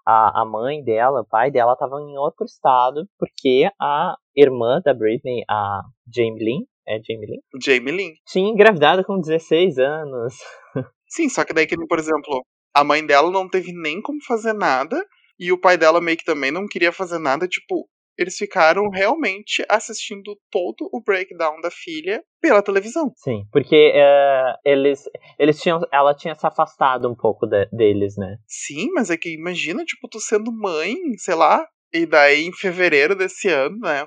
a, 0.06 0.42
a 0.42 0.44
mãe 0.44 0.82
dela, 0.82 1.20
o 1.20 1.26
pai 1.26 1.50
dela, 1.50 1.74
estavam 1.74 2.00
em 2.00 2.16
outro 2.18 2.44
estado, 2.46 3.06
porque 3.18 3.68
a 3.80 4.16
irmã 4.34 4.80
da 4.84 4.94
Britney, 4.94 5.44
a 5.48 5.82
Jamie 6.12 6.44
Lynn, 6.44 6.64
é 6.88 6.98
Jamie 7.06 7.26
Lynn? 7.26 7.40
Jamie 7.62 7.92
Lynn. 7.92 8.14
Tinha 8.26 8.50
engravidado 8.50 9.04
com 9.04 9.20
16 9.20 9.78
anos. 9.78 10.34
Sim, 11.06 11.28
só 11.28 11.44
que 11.44 11.52
daí 11.52 11.66
que, 11.66 11.76
por 11.86 11.98
exemplo, 11.98 12.42
a 12.74 12.82
mãe 12.82 13.04
dela 13.04 13.30
não 13.30 13.48
teve 13.48 13.72
nem 13.72 14.00
como 14.00 14.18
fazer 14.24 14.54
nada, 14.54 14.98
e 15.38 15.52
o 15.52 15.60
pai 15.60 15.76
dela 15.76 16.00
meio 16.00 16.16
que 16.16 16.24
também 16.24 16.50
não 16.50 16.66
queria 16.66 16.90
fazer 16.90 17.18
nada, 17.18 17.46
tipo, 17.46 17.86
eles 18.18 18.36
ficaram 18.36 18.90
realmente 18.90 19.64
assistindo 19.68 20.36
todo 20.50 20.88
o 20.92 21.00
breakdown 21.00 21.60
da 21.60 21.70
filha 21.70 22.22
pela 22.40 22.60
televisão. 22.60 23.12
Sim, 23.16 23.44
porque 23.52 23.92
uh, 23.94 24.58
eles, 24.64 25.04
eles 25.38 25.60
tinham, 25.60 25.80
ela 25.92 26.14
tinha 26.14 26.34
se 26.34 26.46
afastado 26.46 27.08
um 27.08 27.14
pouco 27.14 27.46
de, 27.46 27.66
deles, 27.66 28.16
né? 28.16 28.36
Sim, 28.46 28.90
mas 28.92 29.08
é 29.08 29.16
que 29.16 29.32
imagina, 29.32 29.84
tipo, 29.84 30.08
tu 30.08 30.18
sendo 30.18 30.50
mãe, 30.50 30.96
sei 31.16 31.36
lá, 31.36 31.64
e 31.92 32.04
daí 32.04 32.44
em 32.44 32.52
fevereiro 32.52 33.14
desse 33.14 33.48
ano, 33.48 33.78
né? 33.78 34.04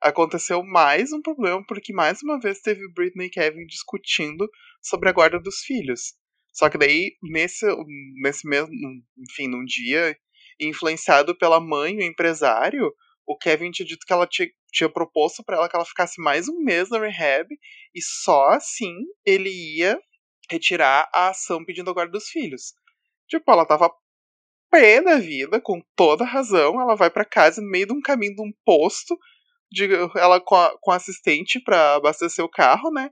Aconteceu 0.00 0.64
mais 0.64 1.12
um 1.12 1.22
problema, 1.22 1.62
porque 1.68 1.92
mais 1.92 2.20
uma 2.22 2.40
vez 2.40 2.60
teve 2.60 2.92
Britney 2.92 3.26
e 3.26 3.30
Kevin 3.30 3.64
discutindo 3.66 4.48
sobre 4.82 5.08
a 5.08 5.12
guarda 5.12 5.38
dos 5.38 5.60
filhos. 5.60 6.14
Só 6.52 6.68
que 6.68 6.76
daí, 6.76 7.12
nesse, 7.22 7.64
nesse 8.20 8.46
mesmo, 8.46 8.74
enfim, 9.16 9.46
num 9.46 9.64
dia, 9.64 10.16
influenciado 10.60 11.38
pela 11.38 11.60
mãe, 11.60 11.96
o 11.96 12.02
empresário, 12.02 12.92
o 13.26 13.36
Kevin 13.36 13.70
tinha 13.70 13.86
dito 13.86 14.06
que 14.06 14.12
ela 14.12 14.26
tinha, 14.26 14.48
tinha 14.72 14.88
proposto 14.88 15.42
para 15.44 15.56
ela 15.56 15.68
que 15.68 15.76
ela 15.76 15.84
ficasse 15.84 16.20
mais 16.20 16.48
um 16.48 16.58
mês 16.58 16.90
na 16.90 16.98
rehab 16.98 17.48
e 17.94 18.02
só 18.02 18.48
assim 18.48 18.94
ele 19.24 19.50
ia 19.50 19.98
retirar 20.50 21.08
a 21.12 21.28
ação 21.28 21.64
pedindo 21.64 21.90
a 21.90 21.94
guarda 21.94 22.12
dos 22.12 22.28
filhos. 22.28 22.74
Tipo, 23.28 23.50
ela 23.52 23.64
tava 23.64 23.90
pé 24.70 25.02
da 25.02 25.18
vida, 25.18 25.60
com 25.60 25.82
toda 25.94 26.24
razão, 26.24 26.80
ela 26.80 26.94
vai 26.94 27.10
para 27.10 27.24
casa 27.24 27.60
no 27.60 27.68
meio 27.68 27.86
de 27.86 27.92
um 27.92 28.00
caminho 28.00 28.34
de 28.34 28.42
um 28.42 28.52
posto, 28.64 29.18
de, 29.70 29.86
ela 30.16 30.40
com, 30.40 30.54
a, 30.54 30.76
com 30.80 30.90
assistente 30.90 31.60
para 31.60 31.96
abastecer 31.96 32.44
o 32.44 32.50
carro, 32.50 32.90
né? 32.90 33.10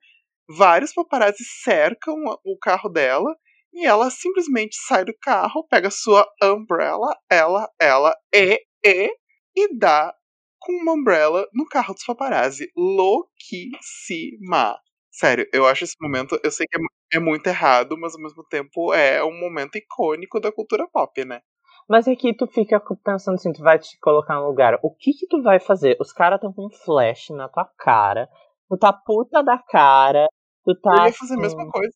Vários 0.48 0.92
paparazzi 0.92 1.44
cercam 1.62 2.16
o 2.44 2.58
carro 2.58 2.88
dela 2.88 3.34
e 3.72 3.86
ela 3.86 4.10
simplesmente 4.10 4.76
sai 4.86 5.04
do 5.04 5.14
carro, 5.20 5.66
pega 5.68 5.90
sua 5.90 6.26
umbrella, 6.42 7.16
ela, 7.30 7.68
ela 7.80 8.16
e, 8.34 8.60
e 8.84 9.14
e 9.56 9.76
dá 9.76 10.14
com 10.60 10.72
uma 10.72 10.92
umbrella 10.92 11.46
no 11.52 11.66
carro 11.66 11.94
dos 11.94 12.04
paparazzi. 12.04 12.70
Louquíssima. 12.76 14.78
Sério, 15.10 15.46
eu 15.52 15.66
acho 15.66 15.84
esse 15.84 15.96
momento, 16.00 16.38
eu 16.42 16.50
sei 16.50 16.66
que 16.66 16.78
é, 16.78 17.16
é, 17.16 17.20
muito 17.20 17.46
errado, 17.46 17.96
mas 17.98 18.14
ao 18.14 18.20
mesmo 18.20 18.44
tempo 18.44 18.94
é 18.94 19.24
um 19.24 19.38
momento 19.38 19.76
icônico 19.76 20.38
da 20.38 20.52
cultura 20.52 20.86
pop, 20.92 21.24
né? 21.24 21.40
Mas 21.88 22.06
é 22.06 22.14
que 22.14 22.32
tu 22.32 22.46
fica 22.46 22.80
pensando 23.04 23.34
assim, 23.34 23.52
tu 23.52 23.62
vai 23.62 23.78
te 23.78 23.98
colocar 23.98 24.36
no 24.36 24.46
lugar, 24.46 24.78
o 24.82 24.94
que 24.94 25.12
que 25.12 25.26
tu 25.26 25.42
vai 25.42 25.58
fazer? 25.58 25.96
Os 26.00 26.12
caras 26.12 26.36
estão 26.36 26.52
com 26.52 26.66
um 26.66 26.70
flash 26.70 27.30
na 27.30 27.48
tua 27.48 27.68
cara, 27.76 28.28
tu 28.68 28.78
tá 28.78 28.92
puta 28.92 29.42
da 29.42 29.58
cara, 29.58 30.28
tu 30.64 30.78
tá... 30.80 30.94
Eu 30.98 31.06
ia 31.06 31.12
fazer 31.12 31.34
assim, 31.34 31.34
a 31.34 31.42
mesma 31.42 31.68
coisa. 31.68 31.94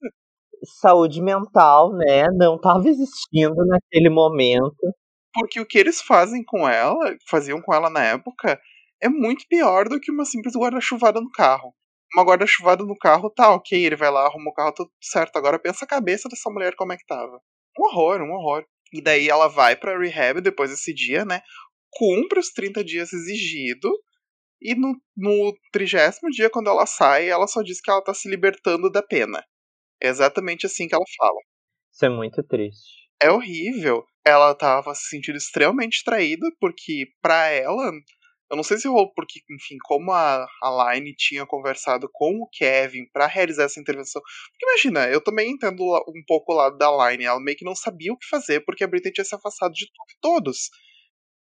Saúde 0.80 1.22
mental, 1.22 1.92
né, 1.92 2.26
não 2.32 2.58
tava 2.58 2.88
existindo 2.88 3.64
naquele 3.66 4.10
momento. 4.10 4.92
Porque 5.34 5.60
o 5.60 5.66
que 5.66 5.78
eles 5.78 6.00
fazem 6.00 6.44
com 6.44 6.68
ela, 6.68 7.16
faziam 7.28 7.60
com 7.60 7.74
ela 7.74 7.90
na 7.90 8.04
época, 8.04 8.60
é 9.02 9.08
muito 9.08 9.44
pior 9.48 9.88
do 9.88 10.00
que 10.00 10.12
uma 10.12 10.24
simples 10.24 10.54
guarda-chuvada 10.54 11.20
no 11.20 11.30
carro. 11.30 11.74
Uma 12.14 12.24
guarda-chuvada 12.24 12.84
no 12.84 12.96
carro, 12.96 13.28
tá, 13.28 13.50
ok, 13.50 13.84
ele 13.84 13.96
vai 13.96 14.10
lá, 14.10 14.26
arruma 14.26 14.50
o 14.50 14.54
carro 14.54 14.72
tudo 14.72 14.90
certo. 15.02 15.36
Agora 15.36 15.58
pensa 15.58 15.84
a 15.84 15.88
cabeça 15.88 16.28
dessa 16.28 16.48
mulher 16.48 16.76
como 16.76 16.92
é 16.92 16.96
que 16.96 17.04
tava. 17.04 17.40
Um 17.78 17.84
horror, 17.84 18.22
um 18.22 18.30
horror. 18.30 18.64
E 18.92 19.02
daí 19.02 19.28
ela 19.28 19.48
vai 19.48 19.74
pra 19.74 19.98
rehab 19.98 20.40
depois 20.40 20.70
desse 20.70 20.94
dia, 20.94 21.24
né? 21.24 21.42
Cumpre 21.90 22.38
os 22.38 22.50
30 22.50 22.84
dias 22.84 23.12
exigido. 23.12 23.90
E 24.62 24.74
no, 24.76 24.94
no 25.16 25.52
trigésimo 25.72 26.30
dia, 26.30 26.48
quando 26.48 26.70
ela 26.70 26.86
sai, 26.86 27.28
ela 27.28 27.48
só 27.48 27.60
diz 27.60 27.80
que 27.80 27.90
ela 27.90 28.02
tá 28.02 28.14
se 28.14 28.28
libertando 28.28 28.88
da 28.88 29.02
pena. 29.02 29.44
É 30.00 30.08
exatamente 30.08 30.64
assim 30.64 30.86
que 30.86 30.94
ela 30.94 31.04
fala. 31.18 31.40
Isso 31.92 32.04
é 32.06 32.08
muito 32.08 32.42
triste. 32.44 33.03
É 33.24 33.30
horrível 33.30 34.04
ela 34.22 34.52
estava 34.52 34.94
se 34.94 35.08
sentindo 35.08 35.37
extremamente 35.37 36.02
traída, 36.04 36.46
porque 36.60 37.06
para 37.22 37.48
ela 37.48 37.90
Eu 38.50 38.56
não 38.58 38.62
sei 38.62 38.76
se 38.76 38.87
rolou 38.87 39.10
porque, 39.14 39.40
enfim, 39.50 39.76
como 39.82 40.12
a, 40.12 40.46
a 40.62 40.94
Line 40.94 41.14
tinha 41.16 41.46
conversado 41.46 42.06
com 42.12 42.42
o 42.42 42.48
Kevin 42.52 43.06
para 43.10 43.26
realizar 43.26 43.64
essa 43.64 43.80
intervenção. 43.80 44.20
Porque 44.22 44.66
imagina, 44.66 45.08
eu 45.08 45.24
também 45.24 45.50
entendo 45.50 45.82
um 45.82 46.22
pouco 46.26 46.52
o 46.52 46.56
lado 46.56 46.76
da 46.76 46.90
Line. 47.10 47.24
Ela 47.24 47.40
meio 47.40 47.56
que 47.56 47.64
não 47.64 47.74
sabia 47.74 48.12
o 48.12 48.18
que 48.18 48.28
fazer 48.28 48.60
porque 48.60 48.84
a 48.84 48.87
Britney 48.87 49.12
tinha 49.12 49.24
se 49.24 49.34
afastado 49.34 49.72
de 49.72 49.87
todos. 50.20 50.68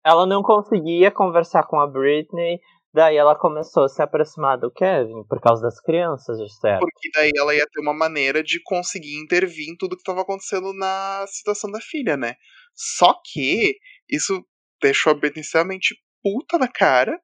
Ela 0.06 0.26
não 0.28 0.44
conseguia 0.44 1.10
conversar 1.10 1.63
com 1.68 1.80
a 1.80 1.88
Britney, 1.88 2.60
daí 2.93 3.15
ela 3.17 3.38
começou 3.38 3.84
a 3.84 3.89
se 3.89 4.02
aproximar 4.02 4.58
do 4.58 4.71
Kevin 4.71 5.23
por 5.28 5.39
causa 5.41 5.62
das 5.62 5.80
crianças, 5.82 6.38
certo. 6.60 6.80
Porque 6.80 7.10
daí 7.13 7.32
ela 7.38 7.54
ia 7.54 7.65
ter 7.71 7.82
uma 7.82 7.93
maneira 7.93 8.43
de 8.43 8.62
conseguir 8.63 9.17
intervir 9.17 9.69
em 9.69 9.78
tudo 9.78 9.95
que 9.95 10.02
estava 10.02 10.21
acontecendo 10.21 10.73
na 10.73 11.25
situação 11.28 11.71
da 11.71 11.80
filha, 11.80 12.17
né? 12.17 12.36
Só 12.75 13.13
que 13.25 13.75
isso 14.10 14.43
deixou 14.82 15.12
a 15.12 15.15
Britney 15.15 15.41
extremamente 15.41 15.95
puta 16.23 16.58
na 16.58 16.67
cara, 16.67 17.19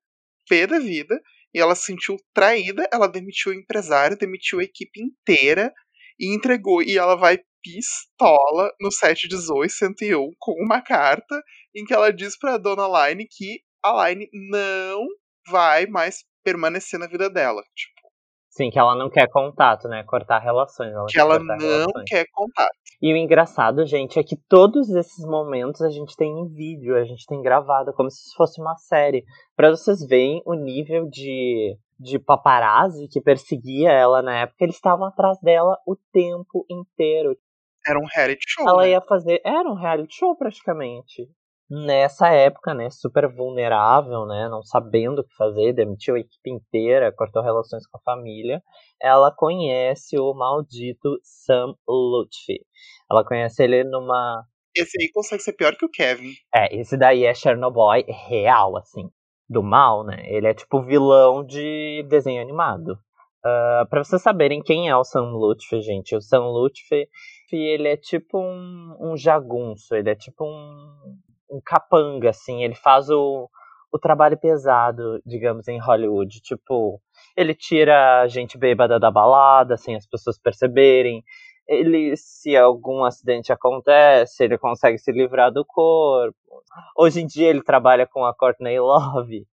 pé 0.48 0.68
da 0.68 0.80
vida, 0.80 1.20
e 1.54 1.60
ela 1.60 1.76
se 1.76 1.86
sentiu 1.86 2.18
traída, 2.34 2.88
ela 2.92 3.08
demitiu 3.08 3.52
o 3.52 3.56
empresário, 3.56 4.18
demitiu 4.18 4.60
a 4.60 4.64
equipe 4.64 5.02
inteira 5.02 5.74
e 6.20 6.36
entregou. 6.36 6.82
E 6.82 6.98
ela 6.98 7.16
vai 7.16 7.40
pistola 7.64 8.72
no 8.80 8.90
718-101 8.90 10.32
com 10.38 10.52
uma 10.64 10.82
carta 10.82 11.42
em 11.74 11.84
que 11.84 11.94
ela 11.94 12.12
diz 12.12 12.38
pra 12.38 12.58
dona 12.58 13.08
Line 13.08 13.26
que 13.28 13.62
a 13.84 14.10
Line 14.10 14.30
não 14.52 15.08
vai 15.50 15.86
mais 15.86 16.24
permanecer 16.44 17.00
na 17.00 17.08
vida 17.08 17.30
dela. 17.30 17.62
Tipo, 17.76 17.96
Sim, 18.56 18.70
que 18.70 18.80
ela 18.80 18.96
não 18.96 19.10
quer 19.10 19.28
contato, 19.28 19.90
né? 19.90 20.02
Cortar 20.04 20.40
relações. 20.40 20.94
Ela 20.94 21.06
que 21.08 21.20
ela 21.20 21.38
não 21.40 21.58
relações. 21.58 22.06
quer 22.08 22.26
contato. 22.32 22.72
E 23.02 23.12
o 23.12 23.18
engraçado, 23.18 23.86
gente, 23.86 24.18
é 24.18 24.24
que 24.24 24.38
todos 24.48 24.90
esses 24.90 25.26
momentos 25.26 25.82
a 25.82 25.90
gente 25.90 26.16
tem 26.16 26.32
em 26.32 26.48
vídeo, 26.48 26.96
a 26.96 27.04
gente 27.04 27.26
tem 27.26 27.42
gravado, 27.42 27.92
como 27.94 28.10
se 28.10 28.34
fosse 28.38 28.62
uma 28.62 28.78
série. 28.78 29.26
Pra 29.58 29.72
vocês 29.72 30.00
verem 30.08 30.42
o 30.46 30.54
nível 30.54 31.10
de, 31.10 31.78
de 32.00 32.18
paparazzi 32.18 33.10
que 33.10 33.20
perseguia 33.20 33.92
ela 33.92 34.22
na 34.22 34.44
época, 34.44 34.64
eles 34.64 34.76
estavam 34.76 35.06
atrás 35.06 35.38
dela 35.42 35.78
o 35.86 35.98
tempo 36.14 36.66
inteiro. 36.70 37.38
Era 37.86 38.00
um 38.00 38.06
reality 38.06 38.46
show. 38.48 38.68
Ela 38.68 38.84
né? 38.84 38.92
ia 38.92 39.02
fazer. 39.02 39.42
Era 39.44 39.70
um 39.70 39.76
reality 39.76 40.16
show 40.16 40.34
praticamente. 40.36 41.28
Nessa 41.70 42.28
época, 42.30 42.76
né, 42.76 42.90
super 42.92 43.28
vulnerável, 43.28 44.28
né, 44.28 44.48
não 44.50 44.62
sabendo 44.62 45.20
o 45.20 45.24
que 45.24 45.36
fazer, 45.36 45.74
demitiu 45.74 46.16
a 46.16 46.20
equipe 46.20 46.52
inteira, 46.52 47.12
cortou 47.12 47.42
relações 47.42 47.88
com 47.88 47.98
a 47.98 48.02
família, 48.02 48.62
ela 49.02 49.32
conhece 49.32 50.20
o 50.20 50.32
maldito 50.36 51.18
Sam 51.24 51.74
Lutfi. 51.88 52.60
Ela 53.10 53.26
conhece 53.26 53.64
ele 53.64 53.84
numa. 53.84 54.46
Esse 54.76 55.02
aí 55.02 55.12
consegue 55.12 55.42
ser 55.42 55.54
pior 55.54 55.76
que 55.76 55.86
o 55.86 55.90
Kevin. 55.90 56.34
É, 56.54 56.76
esse 56.76 56.96
daí 56.98 57.24
é 57.24 57.34
Chernobyl 57.34 58.06
real, 58.28 58.78
assim, 58.78 59.10
do 59.50 59.64
mal, 59.64 60.04
né? 60.04 60.24
Ele 60.28 60.48
é 60.48 60.54
tipo 60.54 60.84
vilão 60.84 61.44
de 61.44 62.06
desenho 62.08 62.42
animado. 62.42 62.92
Uh, 63.44 63.88
para 63.90 64.04
vocês 64.04 64.22
saberem 64.22 64.62
quem 64.62 64.90
é 64.90 64.96
o 64.96 65.04
Sam 65.04 65.32
Lutfi, 65.32 65.82
gente, 65.82 66.16
o 66.16 66.22
Sam 66.22 66.48
Lutfi, 66.48 67.08
ele 67.52 67.88
é 67.88 67.96
tipo 67.96 68.40
um, 68.40 68.98
um 69.00 69.16
jagunço, 69.16 69.96
ele 69.96 70.10
é 70.10 70.16
tipo 70.16 70.44
um, 70.44 71.16
um 71.50 71.60
capanga, 71.64 72.30
assim, 72.30 72.64
ele 72.64 72.76
faz 72.76 73.10
o, 73.10 73.50
o 73.92 74.00
trabalho 74.00 74.38
pesado, 74.38 75.22
digamos, 75.26 75.68
em 75.68 75.80
Hollywood. 75.80 76.42
Tipo, 76.42 77.02
ele 77.36 77.54
tira 77.54 78.22
a 78.22 78.28
gente 78.28 78.58
bêbada 78.58 79.00
da 79.00 79.10
balada, 79.12 79.78
sem 79.78 79.96
as 79.96 80.06
pessoas 80.06 80.38
perceberem. 80.38 81.24
Ele, 81.68 82.16
se 82.16 82.56
algum 82.56 83.04
acidente 83.04 83.52
acontece, 83.52 84.44
ele 84.44 84.58
consegue 84.58 84.98
se 84.98 85.12
livrar 85.12 85.52
do 85.52 85.66
corpo. 85.66 86.38
Hoje 86.96 87.22
em 87.22 87.26
dia 87.26 87.50
ele 87.50 87.64
trabalha 87.64 88.06
com 88.06 88.24
a 88.26 88.36
Courtney 88.36 88.80
Love. 88.80 89.48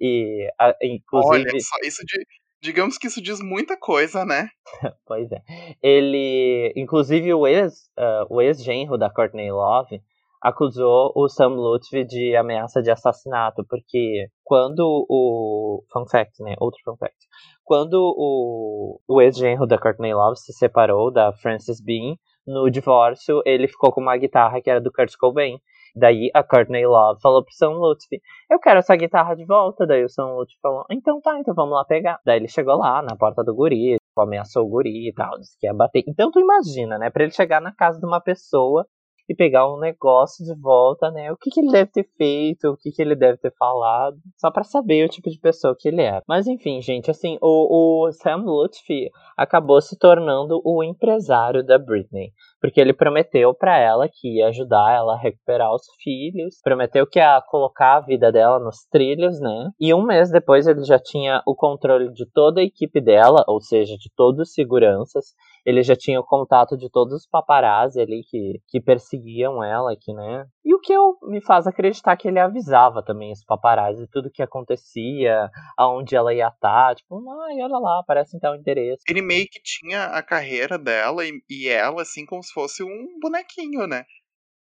E, 0.00 0.48
a, 0.58 0.74
inclusive. 0.82 1.48
Olha 1.48 1.60
só, 1.60 1.76
isso 1.84 2.02
de. 2.06 2.24
Digamos 2.60 2.98
que 2.98 3.06
isso 3.06 3.22
diz 3.22 3.40
muita 3.40 3.76
coisa, 3.76 4.24
né? 4.24 4.48
Pois 5.06 5.30
é. 5.30 5.42
Ele, 5.80 6.72
inclusive 6.76 7.32
o 7.32 7.46
ex, 7.46 7.88
uh, 7.96 8.26
o 8.28 8.42
ex-genro 8.42 8.98
da 8.98 9.08
Courtney 9.08 9.50
Love 9.52 10.02
acusou 10.42 11.12
o 11.14 11.28
Sam 11.28 11.48
Lutfi 11.48 12.04
de 12.04 12.36
ameaça 12.36 12.80
de 12.82 12.90
assassinato, 12.90 13.64
porque 13.68 14.28
quando 14.44 15.06
o 15.08 15.82
fun 15.92 16.06
fact, 16.06 16.42
né, 16.42 16.54
outro 16.60 16.80
fun 16.84 16.96
fact, 16.96 17.16
quando 17.64 17.94
o, 17.94 19.00
o 19.06 19.20
ex-genro 19.20 19.66
da 19.66 19.78
Courtney 19.78 20.14
Love 20.14 20.38
se 20.38 20.52
separou 20.52 21.10
da 21.10 21.32
Frances 21.32 21.82
Bean, 21.82 22.16
no 22.46 22.70
divórcio 22.70 23.42
ele 23.44 23.68
ficou 23.68 23.92
com 23.92 24.00
uma 24.00 24.16
guitarra 24.16 24.60
que 24.62 24.70
era 24.70 24.80
do 24.80 24.90
Kurt 24.90 25.14
Cobain. 25.18 25.58
Daí 25.94 26.30
a 26.32 26.42
Courtney 26.42 26.86
Love 26.86 27.20
falou 27.20 27.42
pro 27.42 27.52
Sam 27.52 27.70
Lutfi, 27.70 28.20
eu 28.50 28.58
quero 28.58 28.78
essa 28.78 28.94
guitarra 28.96 29.34
de 29.34 29.44
volta. 29.44 29.86
Daí 29.86 30.04
o 30.04 30.08
Sam 30.08 30.34
Lutfi 30.34 30.56
falou, 30.62 30.84
então 30.90 31.20
tá, 31.20 31.38
então 31.38 31.54
vamos 31.54 31.74
lá 31.74 31.84
pegar. 31.84 32.20
Daí 32.24 32.38
ele 32.38 32.48
chegou 32.48 32.76
lá 32.76 33.02
na 33.02 33.16
porta 33.16 33.42
do 33.42 33.54
guri, 33.54 33.96
ameaçou 34.16 34.64
o 34.64 34.68
guri 34.68 35.08
e 35.08 35.12
tal, 35.12 35.38
disse 35.38 35.58
que 35.58 35.66
ia 35.66 35.74
bater. 35.74 36.04
Então 36.08 36.30
tu 36.30 36.40
imagina, 36.40 36.98
né, 36.98 37.10
pra 37.10 37.24
ele 37.24 37.32
chegar 37.32 37.60
na 37.60 37.74
casa 37.74 37.98
de 37.98 38.06
uma 38.06 38.20
pessoa 38.20 38.86
e 39.28 39.34
pegar 39.34 39.70
um 39.72 39.78
negócio 39.78 40.44
de 40.44 40.58
volta, 40.58 41.10
né? 41.10 41.30
O 41.30 41.36
que, 41.36 41.50
que 41.50 41.60
ele 41.60 41.70
deve 41.70 41.90
ter 41.90 42.08
feito, 42.16 42.68
o 42.68 42.76
que, 42.76 42.90
que 42.90 43.02
ele 43.02 43.14
deve 43.14 43.38
ter 43.38 43.52
falado, 43.56 44.16
só 44.38 44.50
para 44.50 44.64
saber 44.64 45.04
o 45.04 45.08
tipo 45.08 45.28
de 45.28 45.38
pessoa 45.38 45.76
que 45.78 45.88
ele 45.88 46.02
é. 46.02 46.22
Mas 46.26 46.46
enfim, 46.46 46.80
gente, 46.80 47.10
assim, 47.10 47.36
o, 47.42 48.06
o 48.06 48.12
Sam 48.12 48.44
Lutfi 48.44 49.10
acabou 49.36 49.80
se 49.80 49.98
tornando 49.98 50.60
o 50.64 50.82
empresário 50.82 51.64
da 51.64 51.78
Britney, 51.78 52.32
porque 52.60 52.80
ele 52.80 52.92
prometeu 52.92 53.54
para 53.54 53.78
ela 53.78 54.08
que 54.08 54.38
ia 54.38 54.48
ajudar 54.48 54.92
ela 54.92 55.14
a 55.14 55.18
recuperar 55.18 55.72
os 55.74 55.82
filhos, 56.02 56.60
prometeu 56.62 57.06
que 57.06 57.18
ia 57.18 57.40
colocar 57.42 57.96
a 57.96 58.00
vida 58.00 58.32
dela 58.32 58.58
nos 58.58 58.84
trilhos, 58.90 59.38
né? 59.40 59.70
E 59.78 59.92
um 59.92 60.02
mês 60.02 60.30
depois 60.30 60.66
ele 60.66 60.82
já 60.84 60.98
tinha 60.98 61.42
o 61.46 61.54
controle 61.54 62.12
de 62.12 62.26
toda 62.32 62.60
a 62.60 62.64
equipe 62.64 63.00
dela, 63.00 63.44
ou 63.46 63.60
seja, 63.60 63.94
de 63.96 64.10
todos 64.16 64.48
os 64.48 64.54
seguranças, 64.54 65.34
ele 65.68 65.82
já 65.82 65.94
tinha 65.94 66.18
o 66.18 66.24
contato 66.24 66.78
de 66.78 66.88
todos 66.88 67.12
os 67.12 67.26
paparazzi 67.26 68.00
ali 68.00 68.22
que, 68.24 68.58
que 68.66 68.80
perseguiam 68.80 69.62
ela 69.62 69.92
aqui, 69.92 70.14
né? 70.14 70.46
E 70.64 70.74
o 70.74 70.80
que 70.80 70.90
eu, 70.90 71.18
me 71.24 71.42
faz 71.42 71.66
acreditar 71.66 72.16
que 72.16 72.26
ele 72.26 72.38
avisava 72.38 73.02
também 73.02 73.30
os 73.30 73.44
paparazzi 73.44 74.08
tudo 74.10 74.30
que 74.30 74.42
acontecia, 74.42 75.50
aonde 75.76 76.16
ela 76.16 76.32
ia 76.32 76.48
estar, 76.48 76.94
tipo, 76.94 77.22
ai, 77.42 77.60
olha 77.60 77.78
lá, 77.78 78.02
parece 78.06 78.34
então 78.34 78.56
interesse. 78.56 79.02
Ele 79.06 79.20
meio 79.20 79.46
que 79.46 79.60
tinha 79.62 80.04
a 80.04 80.22
carreira 80.22 80.78
dela 80.78 81.22
e, 81.26 81.38
e 81.50 81.68
ela, 81.68 82.00
assim, 82.00 82.24
como 82.24 82.42
se 82.42 82.50
fosse 82.54 82.82
um 82.82 83.18
bonequinho, 83.20 83.86
né? 83.86 84.04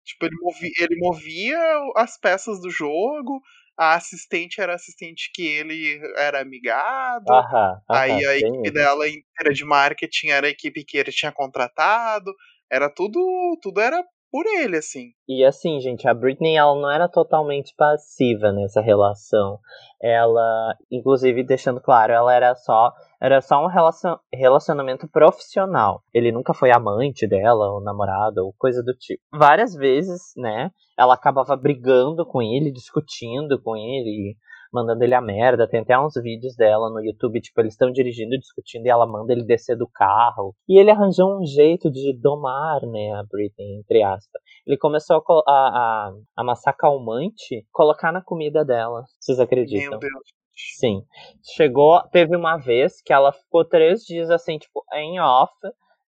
Tipo, 0.05 0.27
ele 0.27 0.37
movia, 0.39 0.71
ele 0.81 0.99
movia 0.99 1.59
as 1.97 2.19
peças 2.19 2.61
do 2.61 2.69
jogo, 2.69 3.41
a 3.81 3.95
assistente 3.95 4.61
era 4.61 4.73
a 4.73 4.77
assistente 4.77 5.31
que 5.33 5.43
ele 5.47 5.99
era 6.19 6.43
amigado. 6.43 7.25
Aham, 7.31 7.81
Aí 7.89 8.27
a 8.27 8.37
equipe 8.37 8.69
isso. 8.69 8.75
dela 8.75 9.09
inteira 9.09 9.55
de 9.55 9.65
marketing 9.65 10.29
era 10.29 10.47
a 10.47 10.51
equipe 10.51 10.85
que 10.85 10.99
ele 10.99 11.11
tinha 11.11 11.33
contratado. 11.33 12.31
Era 12.71 12.91
tudo, 12.91 13.19
tudo 13.63 13.81
era 13.81 14.05
por 14.31 14.45
ele, 14.47 14.77
assim. 14.77 15.13
E 15.29 15.45
assim, 15.45 15.81
gente, 15.81 16.09
a 16.09 16.15
Britney 16.15 16.57
ela 16.57 16.75
não 16.75 16.91
era 16.91 17.09
totalmente 17.09 17.75
passiva 17.77 18.53
nessa 18.53 18.81
relação. 18.81 19.59
Ela, 20.03 20.77
inclusive, 20.91 21.43
deixando 21.43 21.81
claro, 21.81 22.13
ela 22.13 22.35
era 22.35 22.55
só 22.55 22.93
era 23.21 23.43
só 23.43 23.63
um 23.63 23.69
relacion, 23.69 24.17
relacionamento 24.33 25.07
profissional. 25.07 26.03
Ele 26.15 26.33
nunca 26.33 26.55
foi 26.55 26.71
amante 26.71 27.27
dela, 27.27 27.73
ou 27.73 27.83
namorado, 27.83 28.47
ou 28.47 28.55
coisa 28.57 28.83
do 28.83 28.95
tipo. 28.95 29.23
Várias 29.31 29.75
vezes, 29.75 30.33
né, 30.37 30.71
ela 30.99 31.15
acabava 31.15 31.55
brigando 31.55 32.25
com 32.25 32.41
ele, 32.41 32.73
discutindo 32.73 33.61
com 33.63 33.77
ele, 33.77 34.37
mandando 34.73 35.03
ele 35.05 35.15
a 35.15 35.21
merda. 35.21 35.69
Tem 35.69 35.81
até 35.81 35.99
uns 35.99 36.15
vídeos 36.15 36.55
dela 36.57 36.91
no 36.91 37.01
YouTube, 37.01 37.41
tipo, 37.41 37.61
eles 37.61 37.75
estão 37.75 37.91
dirigindo, 37.91 38.39
discutindo, 38.39 38.87
e 38.87 38.91
ela 38.91 39.07
manda 39.07 39.33
ele 39.33 39.45
descer 39.45 39.77
do 39.77 39.89
carro. 39.89 40.55
E 40.69 40.79
ele 40.79 40.91
arranjou 40.91 41.41
um 41.41 41.45
jeito 41.45 41.91
de 41.91 42.17
domar, 42.21 42.81
né, 42.83 43.13
a 43.13 43.23
Britney, 43.25 43.79
entre 43.79 44.03
aspas. 44.03 44.41
Ele 44.67 44.77
começou 44.77 45.17
a, 45.17 45.51
a, 45.51 45.53
a 45.53 46.13
amassar 46.37 46.77
calmante, 46.77 47.67
colocar 47.73 48.13
na 48.13 48.23
comida 48.23 48.65
dela. 48.65 49.05
Vocês 49.19 49.41
acreditam? 49.41 49.91
Meu 49.91 49.99
Deus. 49.99 50.41
Sim. 50.79 51.03
Chegou, 51.43 52.03
teve 52.11 52.37
uma 52.37 52.57
vez 52.59 53.01
que 53.03 53.13
ela 53.13 53.33
ficou 53.33 53.65
três 53.65 54.03
dias 54.03 54.31
assim, 54.31 54.59
tipo, 54.59 54.85
em 54.93 55.19
off, 55.19 55.53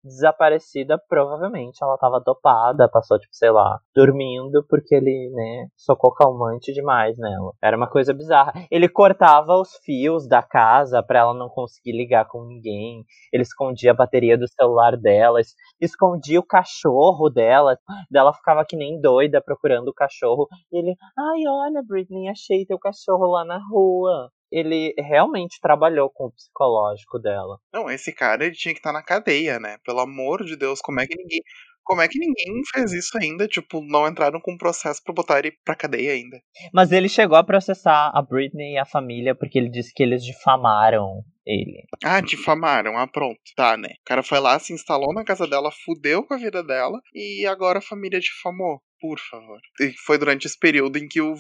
desaparecida, 0.05 0.99
provavelmente 1.09 1.79
ela 1.83 1.97
tava 1.99 2.21
dopada, 2.21 2.88
passou, 2.88 3.19
tipo, 3.19 3.35
sei 3.35 3.51
lá, 3.51 3.79
dormindo, 3.95 4.65
porque 4.69 4.95
ele, 4.95 5.31
né, 5.35 5.69
socou 5.77 6.12
calmante 6.12 6.73
demais 6.73 7.17
nela. 7.19 7.53
Era 7.62 7.77
uma 7.77 7.88
coisa 7.88 8.12
bizarra. 8.12 8.53
Ele 8.71 8.88
cortava 8.88 9.55
os 9.61 9.77
fios 9.85 10.27
da 10.27 10.43
casa 10.43 11.03
pra 11.03 11.21
ela 11.21 11.35
não 11.35 11.49
conseguir 11.49 11.93
ligar 11.93 12.27
com 12.27 12.45
ninguém. 12.45 13.05
Ele 13.33 13.43
escondia 13.43 13.93
a 13.93 13.95
bateria 13.95 14.37
do 14.38 14.49
celular 14.49 14.97
dela, 14.97 15.41
es- 15.41 15.55
escondia 15.81 16.41
o 16.41 16.47
cachorro 16.47 17.29
dela. 17.31 17.77
Dela 18.11 18.33
ficava 18.33 18.65
que 18.69 18.77
nem 18.77 19.01
doida 19.01 19.41
procurando 19.43 19.88
o 19.88 19.95
cachorro. 19.95 20.47
E 20.73 20.79
ele, 20.79 20.95
ai, 21.19 21.47
olha, 21.49 21.83
Britney, 21.87 22.29
achei 22.29 22.65
teu 22.67 22.79
cachorro 22.79 23.27
lá 23.27 23.45
na 23.45 23.59
rua. 23.71 24.31
Ele 24.53 24.95
realmente 24.99 25.59
trabalhou 25.61 26.11
com 26.11 26.27
o 26.27 26.33
psicológico 26.33 27.19
dela. 27.19 27.59
Não, 27.73 27.91
esse 27.91 28.12
cara 28.12 28.45
ele 28.45 28.55
tinha 28.55 28.75
que 28.75 28.81
estar 28.81 28.93
na 28.93 29.03
cadeia, 29.03 29.59
né? 29.59 29.79
Pelo 29.85 30.01
amor 30.01 30.45
de 30.45 30.57
Deus, 30.57 30.81
como 30.81 31.01
é 31.01 31.07
que 31.07 31.17
ninguém. 31.17 31.41
Como 31.85 32.01
é 32.01 32.07
que 32.07 32.17
ninguém 32.17 32.62
fez 32.73 32.93
isso 32.93 33.19
ainda? 33.19 33.49
Tipo, 33.49 33.85
não 33.85 34.07
entraram 34.07 34.41
com 34.41 34.53
um 34.53 34.57
processo 34.57 35.03
pra 35.03 35.12
botar 35.12 35.41
ele 35.41 35.51
pra 35.65 35.75
cadeia 35.75 36.12
ainda. 36.12 36.41
Mas 36.73 36.93
ele 36.93 37.09
chegou 37.09 37.37
a 37.37 37.43
processar 37.43 38.12
a 38.15 38.23
Britney 38.23 38.75
e 38.75 38.79
a 38.79 38.87
família 38.87 39.35
porque 39.35 39.59
ele 39.59 39.69
disse 39.69 39.93
que 39.93 40.01
eles 40.01 40.25
difamaram 40.25 41.25
ele. 41.45 41.83
Ah, 42.05 42.21
difamaram. 42.21 42.97
Ah, 42.97 43.09
pronto. 43.09 43.41
Tá, 43.57 43.77
né? 43.77 43.88
O 44.01 44.05
cara 44.05 44.23
foi 44.23 44.38
lá, 44.38 44.61
se 44.61 44.73
instalou 44.73 45.12
na 45.12 45.25
casa 45.25 45.45
dela, 45.45 45.73
fudeu 45.85 46.23
com 46.25 46.35
a 46.35 46.38
vida 46.38 46.62
dela 46.62 47.01
e 47.12 47.45
agora 47.47 47.81
a 47.81 47.83
família 47.83 48.21
difamou. 48.21 48.81
Por 49.01 49.19
favor. 49.19 49.59
E 49.81 49.93
foi 50.07 50.17
durante 50.19 50.47
esse 50.47 50.57
período 50.57 50.97
em 50.99 51.09
que 51.09 51.21
o 51.21 51.35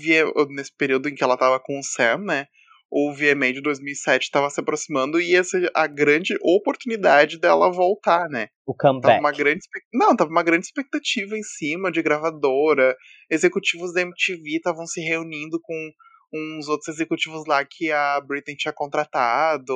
nesse 0.50 0.76
período 0.76 1.08
em 1.08 1.14
que 1.14 1.22
ela 1.22 1.36
tava 1.36 1.60
com 1.60 1.78
o 1.78 1.84
Sam, 1.84 2.18
né? 2.18 2.46
O 2.94 3.10
VMA 3.10 3.54
de 3.54 3.62
2007 3.62 4.24
estava 4.24 4.50
se 4.50 4.60
aproximando 4.60 5.18
e 5.18 5.30
ia 5.30 5.42
ser 5.42 5.70
a 5.74 5.86
grande 5.86 6.36
oportunidade 6.42 7.40
dela 7.40 7.72
voltar, 7.72 8.28
né? 8.28 8.48
O 8.66 8.74
comeback. 8.74 9.06
Tava 9.06 9.18
uma 9.18 9.32
grande, 9.32 9.60
não, 9.94 10.14
tava 10.14 10.30
uma 10.30 10.42
grande 10.42 10.66
expectativa 10.66 11.34
em 11.34 11.42
cima 11.42 11.90
de 11.90 12.02
gravadora, 12.02 12.94
executivos 13.30 13.94
da 13.94 14.02
MTV 14.02 14.56
estavam 14.56 14.86
se 14.86 15.00
reunindo 15.00 15.58
com 15.62 15.90
uns 16.34 16.68
outros 16.68 16.88
executivos 16.94 17.44
lá 17.46 17.64
que 17.64 17.90
a 17.90 18.20
Britney 18.20 18.56
tinha 18.56 18.74
contratado, 18.74 19.74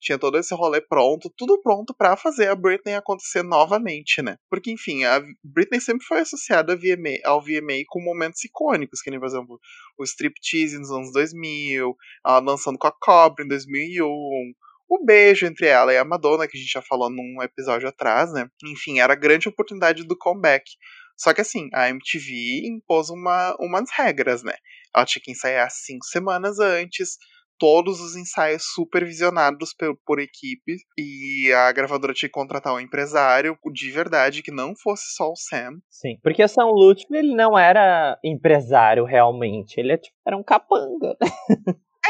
tinha 0.00 0.18
todo 0.18 0.38
esse 0.38 0.54
rolê 0.54 0.80
pronto, 0.80 1.32
tudo 1.36 1.60
pronto 1.60 1.94
para 1.94 2.16
fazer 2.16 2.48
a 2.48 2.54
Britney 2.54 2.94
acontecer 2.94 3.42
novamente, 3.42 4.22
né? 4.22 4.36
Porque, 4.48 4.70
enfim, 4.70 5.04
a 5.04 5.20
Britney 5.42 5.80
sempre 5.80 6.06
foi 6.06 6.20
associada 6.20 6.72
ao 6.72 6.78
VMA, 6.78 7.18
ao 7.24 7.40
VMA 7.40 7.82
com 7.88 8.00
momentos 8.00 8.44
icônicos, 8.44 9.00
que 9.00 9.10
nem, 9.10 9.18
por 9.18 9.26
exemplo, 9.26 9.60
o 9.98 10.04
striptease 10.04 10.78
nos 10.78 10.90
anos 10.90 11.12
2000, 11.12 11.96
ela 12.24 12.40
dançando 12.40 12.78
com 12.78 12.86
a 12.86 12.92
Cobra 12.92 13.44
em 13.44 13.48
2001, 13.48 14.06
o 14.88 15.04
beijo 15.04 15.46
entre 15.46 15.66
ela 15.66 15.92
e 15.92 15.98
a 15.98 16.04
Madonna, 16.04 16.48
que 16.48 16.56
a 16.56 16.60
gente 16.60 16.72
já 16.72 16.80
falou 16.80 17.10
num 17.10 17.42
episódio 17.42 17.88
atrás, 17.88 18.32
né? 18.32 18.48
Enfim, 18.64 19.00
era 19.00 19.12
a 19.12 19.16
grande 19.16 19.48
oportunidade 19.48 20.02
do 20.04 20.16
comeback. 20.16 20.64
Só 21.16 21.34
que 21.34 21.40
assim, 21.40 21.68
a 21.74 21.90
MTV 21.90 22.66
impôs 22.66 23.10
uma, 23.10 23.54
umas 23.58 23.90
regras, 23.90 24.42
né? 24.42 24.54
Ela 24.94 25.04
tinha 25.04 25.22
que 25.22 25.30
ensaiar 25.30 25.68
cinco 25.70 26.06
semanas 26.06 26.58
antes, 26.58 27.18
todos 27.58 28.00
os 28.00 28.16
ensaios 28.16 28.62
supervisionados 28.74 29.74
por, 29.74 29.96
por 30.04 30.18
equipe 30.20 30.76
e 30.96 31.52
a 31.52 31.70
gravadora 31.72 32.14
tinha 32.14 32.28
que 32.28 32.32
contratar 32.32 32.74
um 32.74 32.80
empresário 32.80 33.58
de 33.72 33.90
verdade 33.90 34.42
que 34.42 34.50
não 34.50 34.74
fosse 34.76 35.14
só 35.14 35.30
o 35.30 35.36
Sam. 35.36 35.78
Sim, 35.90 36.18
porque 36.22 36.42
o 36.42 36.48
Sam 36.48 36.66
Lutfi 36.66 37.06
ele 37.10 37.34
não 37.34 37.58
era 37.58 38.18
empresário 38.24 39.04
realmente, 39.04 39.78
ele 39.78 39.92
é, 39.92 39.98
tipo, 39.98 40.16
era 40.26 40.36
um 40.36 40.42
capanga. 40.42 41.16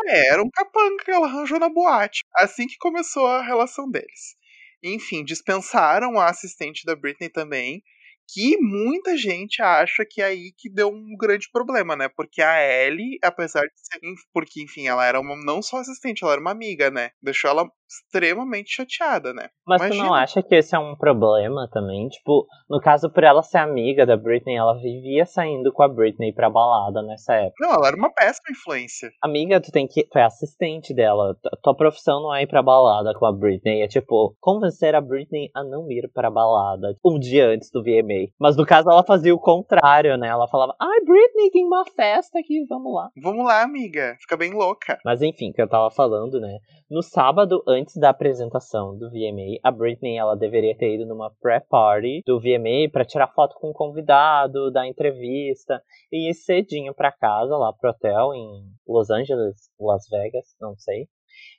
é, 0.07 0.33
era 0.33 0.43
um 0.43 0.51
capanga 0.51 1.05
que 1.05 1.11
ela 1.11 1.27
arranjou 1.27 1.59
na 1.59 1.69
boate, 1.69 2.21
assim 2.37 2.67
que 2.67 2.77
começou 2.79 3.27
a 3.27 3.43
relação 3.43 3.91
deles. 3.91 4.37
Enfim, 4.83 5.25
dispensaram 5.25 6.19
a 6.19 6.29
assistente 6.29 6.85
da 6.85 6.95
Britney 6.95 7.29
também, 7.29 7.83
que 8.29 8.59
muita 8.61 9.17
gente 9.17 9.63
acha 9.63 10.05
que 10.09 10.21
é 10.23 10.27
aí 10.27 10.53
que 10.57 10.69
deu 10.71 10.89
um 10.89 11.17
grande 11.19 11.49
problema, 11.51 11.97
né? 11.97 12.09
Porque 12.09 12.43
a 12.43 12.61
Ellie, 12.63 13.19
apesar 13.23 13.63
de 13.63 13.73
ser. 13.77 14.01
Porque, 14.33 14.63
enfim, 14.63 14.87
ela 14.87 15.07
era 15.07 15.21
uma, 15.21 15.37
não 15.37 15.63
só 15.63 15.79
assistente, 15.79 16.23
ela 16.23 16.33
era 16.33 16.41
uma 16.41 16.51
amiga, 16.53 16.91
né? 16.91 17.11
Deixou 17.23 17.51
ela 17.51 17.71
extremamente 17.89 18.75
chateada, 18.75 19.33
né? 19.33 19.49
Mas 19.67 19.81
Imagina. 19.83 20.05
tu 20.05 20.07
não 20.07 20.15
acha 20.15 20.43
que 20.43 20.55
esse 20.55 20.75
é 20.75 20.79
um 20.79 20.95
problema 20.95 21.69
também? 21.73 22.09
Tipo, 22.09 22.47
no 22.69 22.81
caso, 22.81 23.11
por 23.11 23.25
ela 23.25 23.43
ser 23.43 23.59
amiga 23.59 24.05
da 24.05 24.17
Britney, 24.17 24.57
ela 24.57 24.75
vivia 24.75 25.25
saindo 25.25 25.73
com 25.73 25.83
a 25.83 25.89
Britney 25.89 26.33
pra 26.33 26.51
balada 26.51 27.03
nessa 27.03 27.35
época. 27.35 27.57
Não, 27.61 27.73
ela 27.73 27.89
era 27.89 27.97
uma 27.97 28.13
péssima 28.13 28.51
influência. 28.51 29.11
Amiga, 29.23 29.61
tu 29.61 29.71
tem 29.73 29.87
que. 29.87 30.05
Tu 30.05 30.19
é 30.19 30.25
assistente 30.25 30.95
dela. 30.95 31.37
Tua 31.63 31.75
profissão 31.75 32.23
não 32.23 32.35
é 32.35 32.43
ir 32.43 32.47
pra 32.47 32.63
balada 32.63 33.13
com 33.19 33.27
a 33.27 33.33
Britney. 33.33 33.83
É 33.83 33.89
tipo, 33.89 34.37
convencer 34.41 34.95
a 34.95 35.01
Britney 35.01 35.51
a 35.55 35.65
não 35.65 35.91
ir 35.91 36.11
pra 36.13 36.31
balada 36.31 36.95
um 37.05 37.19
dia 37.19 37.49
antes 37.49 37.71
do 37.71 37.83
VMA. 37.83 38.31
Mas 38.39 38.57
no 38.57 38.67
caso, 38.67 38.91
ela 38.91 39.05
fazia 39.05 39.35
o 39.35 39.41
contrário, 39.41 40.17
né? 40.17 40.29
Ela 40.29 40.49
falava, 40.49 40.75
ai, 40.81 41.01
Britney, 41.05 41.51
tem 41.51 41.65
uma 41.65 41.85
festa 41.85 42.39
aqui, 42.39 42.65
vamos 42.69 42.93
lá. 42.95 43.11
Vamos 43.23 43.45
lá, 43.45 43.63
amiga. 43.63 44.17
Fica 44.21 44.37
bem 44.37 44.53
louca. 44.53 44.99
Mas 45.05 45.23
enfim, 45.23 45.53
que 45.53 45.63
eu 45.63 45.69
tava 45.69 45.91
falando, 45.91 46.41
né? 46.41 46.59
No 46.91 47.03
sábado, 47.03 47.63
antes 47.67 47.78
da 47.97 48.11
apresentação 48.11 48.97
do 48.97 49.11
VMA, 49.11 49.59
a 49.63 49.71
Britney 49.71 50.17
ela 50.17 50.37
deveria 50.37 50.77
ter 50.77 50.95
ido 50.95 51.07
numa 51.07 51.31
pré-party 51.41 52.23
do 52.27 52.41
VMA 52.41 52.91
para 52.93 53.05
tirar 53.05 53.33
foto 53.35 53.57
com 53.61 53.71
o 53.71 53.75
convidado, 53.75 54.71
dar 54.71 54.87
entrevista 54.87 55.83
e 56.11 56.31
ir 56.31 56.35
cedinho 56.35 56.95
para 56.95 57.13
casa, 57.13 57.57
lá 57.57 57.73
pro 57.73 57.91
hotel 57.91 58.35
em 58.35 58.65
Los 58.87 59.11
Angeles, 59.11 59.71
Las 59.79 60.09
Vegas, 60.09 60.57
não 60.61 60.77
sei, 60.77 61.09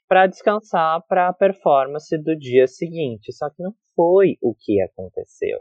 para 0.07 0.27
descansar 0.27 1.01
para 1.07 1.29
a 1.29 1.33
performance 1.33 2.17
do 2.17 2.35
dia 2.35 2.67
seguinte. 2.67 3.31
Só 3.31 3.49
que 3.49 3.61
não 3.61 3.73
foi 3.95 4.37
o 4.41 4.55
que 4.55 4.81
aconteceu 4.81 5.59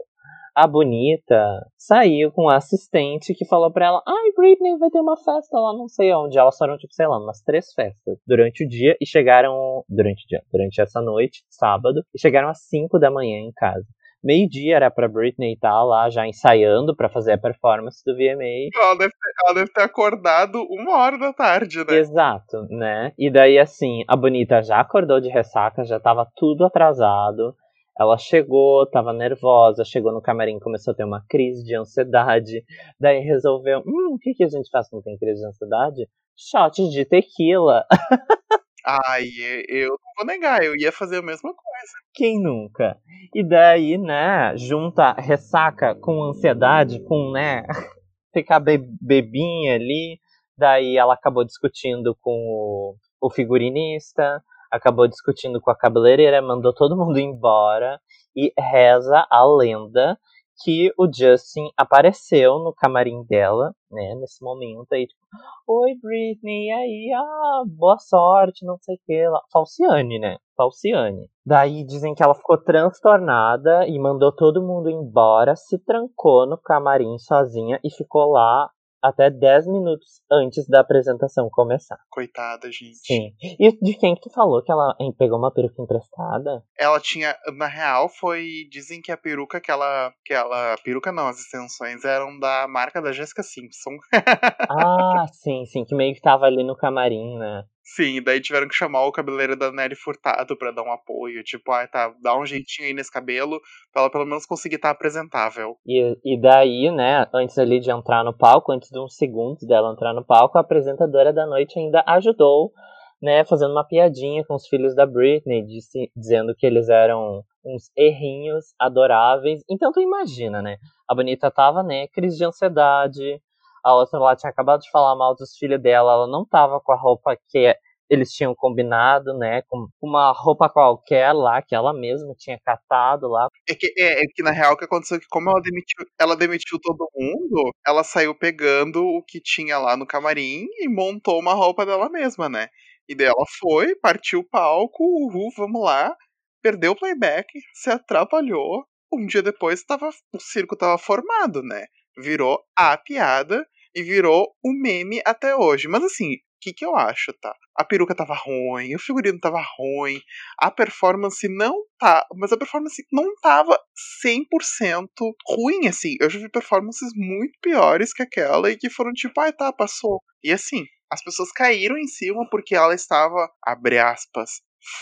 a 0.55 0.67
bonita 0.67 1.65
saiu 1.77 2.31
com 2.31 2.49
a 2.49 2.57
assistente 2.57 3.33
que 3.33 3.45
falou 3.45 3.71
pra 3.71 3.85
ela: 3.85 4.03
Ai, 4.05 4.31
Britney, 4.35 4.77
vai 4.77 4.89
ter 4.89 4.99
uma 4.99 5.15
festa 5.15 5.57
lá, 5.57 5.73
não 5.73 5.87
sei 5.87 6.13
onde. 6.13 6.37
Elas 6.37 6.57
foram, 6.57 6.77
tipo, 6.77 6.93
sei 6.93 7.07
lá, 7.07 7.17
umas 7.17 7.41
três 7.41 7.71
festas 7.73 8.17
durante 8.27 8.65
o 8.65 8.67
dia 8.67 8.95
e 8.99 9.05
chegaram. 9.05 9.83
Durante 9.87 10.25
o 10.25 10.27
dia, 10.27 10.41
durante 10.51 10.81
essa 10.81 11.01
noite, 11.01 11.43
sábado, 11.49 12.03
e 12.13 12.19
chegaram 12.19 12.49
às 12.49 12.67
cinco 12.67 12.99
da 12.99 13.09
manhã 13.09 13.39
em 13.39 13.51
casa. 13.53 13.85
Meio-dia 14.21 14.75
era 14.75 14.91
pra 14.91 15.07
Britney 15.07 15.53
estar 15.53 15.69
tá 15.69 15.83
lá 15.83 16.09
já 16.09 16.27
ensaiando 16.27 16.93
para 16.93 17.07
fazer 17.07 17.33
a 17.33 17.37
performance 17.37 18.03
do 18.05 18.13
VMA. 18.13 18.67
Ela 18.75 18.95
deve, 18.95 19.11
ter, 19.11 19.45
ela 19.45 19.53
deve 19.55 19.71
ter 19.71 19.81
acordado 19.81 20.61
uma 20.69 20.97
hora 20.97 21.17
da 21.17 21.31
tarde, 21.31 21.77
né? 21.85 21.97
Exato, 21.97 22.67
né? 22.69 23.13
E 23.17 23.31
daí, 23.31 23.57
assim, 23.57 24.03
a 24.09 24.17
bonita 24.17 24.61
já 24.61 24.81
acordou 24.81 25.21
de 25.21 25.29
ressaca, 25.29 25.85
já 25.85 26.01
tava 26.01 26.27
tudo 26.35 26.65
atrasado. 26.65 27.55
Ela 27.99 28.17
chegou, 28.17 28.85
tava 28.89 29.11
nervosa, 29.11 29.83
chegou 29.83 30.13
no 30.13 30.21
camarim, 30.21 30.57
começou 30.57 30.93
a 30.93 30.95
ter 30.95 31.03
uma 31.03 31.25
crise 31.27 31.65
de 31.65 31.75
ansiedade. 31.75 32.63
Daí 32.97 33.19
resolveu, 33.19 33.83
hum, 33.85 34.13
o 34.13 34.17
que, 34.17 34.33
que 34.33 34.43
a 34.45 34.47
gente 34.47 34.69
faz 34.69 34.89
quando 34.89 35.03
tem 35.03 35.17
crise 35.17 35.41
de 35.41 35.47
ansiedade? 35.47 36.07
Shot 36.37 36.89
de 36.89 37.03
tequila. 37.03 37.85
Ai, 38.85 39.25
eu 39.67 39.89
não 39.89 40.13
vou 40.17 40.25
negar, 40.25 40.63
eu 40.63 40.77
ia 40.77 40.93
fazer 40.93 41.17
a 41.17 41.21
mesma 41.21 41.53
coisa. 41.53 41.91
Quem 42.13 42.41
nunca? 42.41 42.97
E 43.35 43.43
daí, 43.43 43.97
né, 43.97 44.55
junta 44.55 45.11
ressaca 45.11 45.93
com 45.93 46.23
ansiedade, 46.23 47.03
com, 47.03 47.31
né, 47.31 47.63
ficar 48.33 48.61
be 48.61 48.77
bebinha 49.01 49.75
ali. 49.75 50.17
Daí 50.57 50.95
ela 50.95 51.15
acabou 51.15 51.43
discutindo 51.43 52.17
com 52.21 52.31
o, 52.31 52.95
o 53.21 53.29
figurinista 53.29 54.41
acabou 54.71 55.07
discutindo 55.07 55.59
com 55.61 55.71
a 55.71 55.75
cabeleireira, 55.75 56.41
mandou 56.41 56.73
todo 56.73 56.97
mundo 56.97 57.17
embora 57.19 57.99
e 58.35 58.53
reza 58.57 59.25
a 59.29 59.45
lenda 59.45 60.17
que 60.63 60.91
o 60.97 61.07
Justin 61.11 61.69
apareceu 61.77 62.59
no 62.59 62.73
camarim 62.73 63.23
dela, 63.23 63.73
né, 63.89 64.13
nesse 64.15 64.43
momento 64.43 64.91
aí, 64.91 65.07
tipo, 65.07 65.21
oi 65.67 65.95
Britney, 66.01 66.69
aí, 66.69 67.11
ah, 67.15 67.63
boa 67.65 67.97
sorte, 67.97 68.65
não 68.65 68.77
sei 68.81 68.95
o 68.95 68.99
que. 69.05 69.23
Falciane, 69.51 70.19
né? 70.19 70.37
Falciane. 70.57 71.29
Daí 71.45 71.85
dizem 71.85 72.13
que 72.13 72.21
ela 72.21 72.35
ficou 72.35 72.57
transtornada 72.57 73.87
e 73.87 73.97
mandou 73.97 74.31
todo 74.33 74.61
mundo 74.61 74.89
embora, 74.89 75.55
se 75.55 75.79
trancou 75.79 76.45
no 76.45 76.57
camarim 76.57 77.17
sozinha 77.17 77.79
e 77.83 77.89
ficou 77.89 78.31
lá 78.31 78.69
até 79.01 79.29
10 79.29 79.67
minutos 79.67 80.21
antes 80.31 80.67
da 80.67 80.81
apresentação 80.81 81.49
começar. 81.49 81.99
Coitada, 82.09 82.71
gente. 82.71 82.99
Sim. 83.05 83.33
E 83.41 83.71
de 83.71 83.97
quem 83.97 84.15
que 84.15 84.21
tu 84.21 84.29
falou 84.29 84.63
que 84.63 84.71
ela 84.71 84.95
pegou 85.17 85.37
uma 85.37 85.53
peruca 85.53 85.81
emprestada? 85.81 86.63
Ela 86.77 86.99
tinha, 86.99 87.35
na 87.55 87.67
real, 87.67 88.09
foi, 88.09 88.67
dizem 88.69 89.01
que 89.01 89.11
a 89.11 89.17
peruca 89.17 89.59
que 89.61 89.71
ela, 89.71 90.13
que 90.25 90.33
ela, 90.33 90.75
peruca 90.83 91.11
não, 91.11 91.27
as 91.27 91.39
extensões 91.39 92.03
eram 92.03 92.37
da 92.39 92.67
marca 92.67 93.01
da 93.01 93.11
Jessica 93.11 93.43
Simpson. 93.43 93.97
ah, 94.69 95.25
sim, 95.31 95.65
sim, 95.65 95.85
que 95.85 95.95
meio 95.95 96.13
que 96.13 96.21
tava 96.21 96.45
ali 96.45 96.63
no 96.63 96.75
camarim, 96.75 97.37
né? 97.37 97.63
Sim, 97.95 98.21
daí 98.21 98.39
tiveram 98.39 98.67
que 98.67 98.75
chamar 98.75 99.05
o 99.05 99.11
cabeleireiro 99.11 99.57
da 99.57 99.71
Nelly 99.71 99.95
Furtado 99.95 100.55
pra 100.55 100.69
dar 100.69 100.83
um 100.83 100.91
apoio. 100.91 101.43
Tipo, 101.43 101.71
ah, 101.71 101.87
tá, 101.87 102.13
dá 102.21 102.37
um 102.37 102.45
jeitinho 102.45 102.87
aí 102.87 102.93
nesse 102.93 103.11
cabelo 103.11 103.59
pra 103.91 104.03
ela 104.03 104.11
pelo 104.11 104.25
menos 104.25 104.45
conseguir 104.45 104.75
estar 104.75 104.89
tá 104.89 104.93
apresentável. 104.93 105.75
E, 105.87 106.15
e 106.23 106.39
daí, 106.39 106.91
né, 106.91 107.25
antes 107.33 107.57
ali 107.57 107.79
de 107.79 107.89
entrar 107.89 108.23
no 108.23 108.31
palco, 108.31 108.71
antes 108.71 108.89
de 108.91 108.99
uns 108.99 109.15
segundos 109.15 109.65
dela 109.67 109.91
entrar 109.91 110.13
no 110.13 110.23
palco, 110.23 110.57
a 110.57 110.61
apresentadora 110.61 111.33
da 111.33 111.47
noite 111.47 111.79
ainda 111.79 112.03
ajudou, 112.07 112.71
né, 113.19 113.43
fazendo 113.43 113.71
uma 113.71 113.87
piadinha 113.87 114.45
com 114.45 114.53
os 114.53 114.67
filhos 114.67 114.93
da 114.93 115.07
Britney, 115.07 115.65
disse, 115.65 116.11
dizendo 116.15 116.53
que 116.55 116.67
eles 116.67 116.89
eram 116.89 117.43
uns 117.65 117.89
errinhos 117.97 118.65
adoráveis. 118.79 119.63
Então 119.67 119.91
tu 119.91 119.99
imagina, 119.99 120.61
né? 120.61 120.77
A 121.09 121.15
Bonita 121.15 121.49
tava, 121.49 121.81
né, 121.81 122.07
crise 122.09 122.37
de 122.37 122.45
ansiedade, 122.45 123.41
a 123.83 123.95
outra 123.95 124.19
lá 124.19 124.35
tinha 124.35 124.49
acabado 124.49 124.81
de 124.81 124.91
falar 124.91 125.15
mal 125.15 125.35
dos 125.35 125.55
filhos 125.57 125.81
dela, 125.81 126.13
ela 126.13 126.27
não 126.27 126.45
tava 126.45 126.79
com 126.81 126.91
a 126.91 126.95
roupa 126.97 127.37
que 127.49 127.75
eles 128.09 128.31
tinham 128.31 128.55
combinado, 128.55 129.37
né? 129.37 129.61
Com 129.69 129.87
uma 130.01 130.31
roupa 130.31 130.67
qualquer 130.69 131.31
lá, 131.31 131.61
que 131.61 131.75
ela 131.75 131.93
mesma 131.93 132.33
tinha 132.37 132.59
catado 132.65 133.27
lá. 133.29 133.47
É 133.69 133.75
que, 133.75 133.93
é, 133.97 134.23
é 134.23 134.25
que 134.33 134.41
na 134.41 134.51
real 134.51 134.73
o 134.73 134.77
que 134.77 134.85
aconteceu 134.85 135.17
é 135.17 135.19
que 135.19 135.27
como 135.29 135.49
ela 135.49 135.61
demitiu, 135.61 136.05
ela 136.19 136.35
demitiu 136.35 136.79
todo 136.81 137.07
mundo, 137.15 137.71
ela 137.85 138.03
saiu 138.03 138.33
pegando 138.35 139.03
o 139.03 139.23
que 139.23 139.39
tinha 139.39 139.77
lá 139.77 139.95
no 139.95 140.07
camarim 140.07 140.65
e 140.79 140.89
montou 140.89 141.39
uma 141.39 141.53
roupa 141.53 141.85
dela 141.85 142.09
mesma, 142.09 142.49
né? 142.49 142.67
E 143.07 143.15
daí 143.15 143.27
ela 143.27 143.45
foi, 143.59 143.95
partiu 143.95 144.39
o 144.39 144.47
palco, 144.49 145.03
uhul, 145.03 145.51
vamos 145.55 145.81
lá, 145.81 146.15
perdeu 146.61 146.91
o 146.93 146.95
playback, 146.95 147.47
se 147.73 147.89
atrapalhou, 147.91 148.85
um 149.13 149.25
dia 149.25 149.41
depois 149.41 149.83
tava, 149.83 150.09
o 150.33 150.39
circo 150.39 150.75
tava 150.75 150.97
formado, 150.97 151.61
né? 151.63 151.85
Virou 152.17 152.59
a 152.75 152.97
piada 152.97 153.65
e 153.95 154.03
virou 154.03 154.47
o 154.63 154.71
meme 154.71 155.21
até 155.25 155.55
hoje. 155.55 155.87
Mas 155.87 156.03
assim, 156.03 156.35
o 156.35 156.61
que, 156.61 156.73
que 156.73 156.85
eu 156.85 156.95
acho, 156.95 157.31
tá? 157.41 157.55
A 157.75 157.85
peruca 157.85 158.13
tava 158.13 158.35
ruim, 158.35 158.93
o 158.93 158.99
figurino 158.99 159.39
tava 159.39 159.61
ruim, 159.77 160.19
a 160.57 160.69
performance 160.69 161.47
não 161.47 161.73
tá. 161.97 162.25
Mas 162.35 162.51
a 162.51 162.57
performance 162.57 163.01
não 163.11 163.33
tava 163.41 163.79
100% 164.25 165.07
ruim, 165.47 165.87
assim. 165.87 166.15
Eu 166.19 166.29
já 166.29 166.37
vi 166.39 166.49
performances 166.49 167.09
muito 167.15 167.57
piores 167.61 168.13
que 168.13 168.21
aquela 168.21 168.69
e 168.69 168.77
que 168.77 168.89
foram 168.89 169.13
tipo, 169.13 169.39
ah, 169.39 169.51
tá, 169.53 169.71
passou. 169.71 170.21
E 170.43 170.51
assim, 170.51 170.85
as 171.11 171.23
pessoas 171.23 171.51
caíram 171.51 171.97
em 171.97 172.07
cima 172.07 172.47
porque 172.49 172.75
ela 172.75 172.93
estava, 172.93 173.49
abre 173.65 173.97
aspas, 173.97 174.61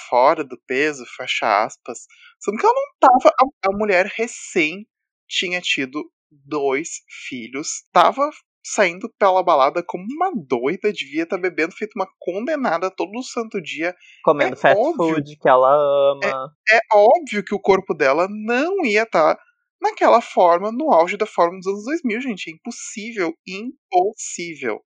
fora 0.10 0.44
do 0.44 0.60
peso, 0.68 1.06
fecha 1.18 1.66
aspas. 1.66 2.06
Sendo 2.40 2.58
que 2.58 2.66
ela 2.66 2.76
não 2.76 3.10
tava. 3.10 3.36
A, 3.40 3.70
a 3.70 3.78
mulher 3.78 4.06
recém 4.16 4.88
tinha 5.28 5.60
tido 5.60 6.10
dois 6.32 7.02
filhos, 7.28 7.84
tava 7.92 8.30
saindo 8.64 9.10
pela 9.18 9.42
balada 9.42 9.82
como 9.86 10.04
uma 10.04 10.32
doida, 10.36 10.92
devia 10.92 11.24
estar 11.24 11.38
tá 11.38 11.42
bebendo, 11.42 11.74
feito 11.74 11.94
uma 11.96 12.08
condenada 12.20 12.92
todo 12.92 13.24
santo 13.24 13.62
dia. 13.62 13.96
Comendo 14.24 14.54
é 14.54 14.58
fast 14.58 14.78
óbvio, 14.78 15.16
food 15.16 15.38
que 15.38 15.48
ela 15.48 15.74
ama. 15.74 16.54
É, 16.70 16.76
é 16.76 16.80
óbvio 16.94 17.44
que 17.44 17.56
o 17.56 17.60
corpo 17.60 17.94
dela 17.94 18.28
não 18.30 18.86
ia 18.86 19.04
estar 19.04 19.36
tá 19.36 19.42
naquela 19.82 20.22
forma, 20.22 20.72
no 20.72 20.92
auge 20.92 21.16
da 21.16 21.26
forma 21.26 21.58
dos 21.58 21.68
anos 21.68 21.86
2000, 21.86 22.22
gente. 22.22 22.50
É 22.50 22.54
impossível, 22.54 23.34
impossível. 23.48 24.82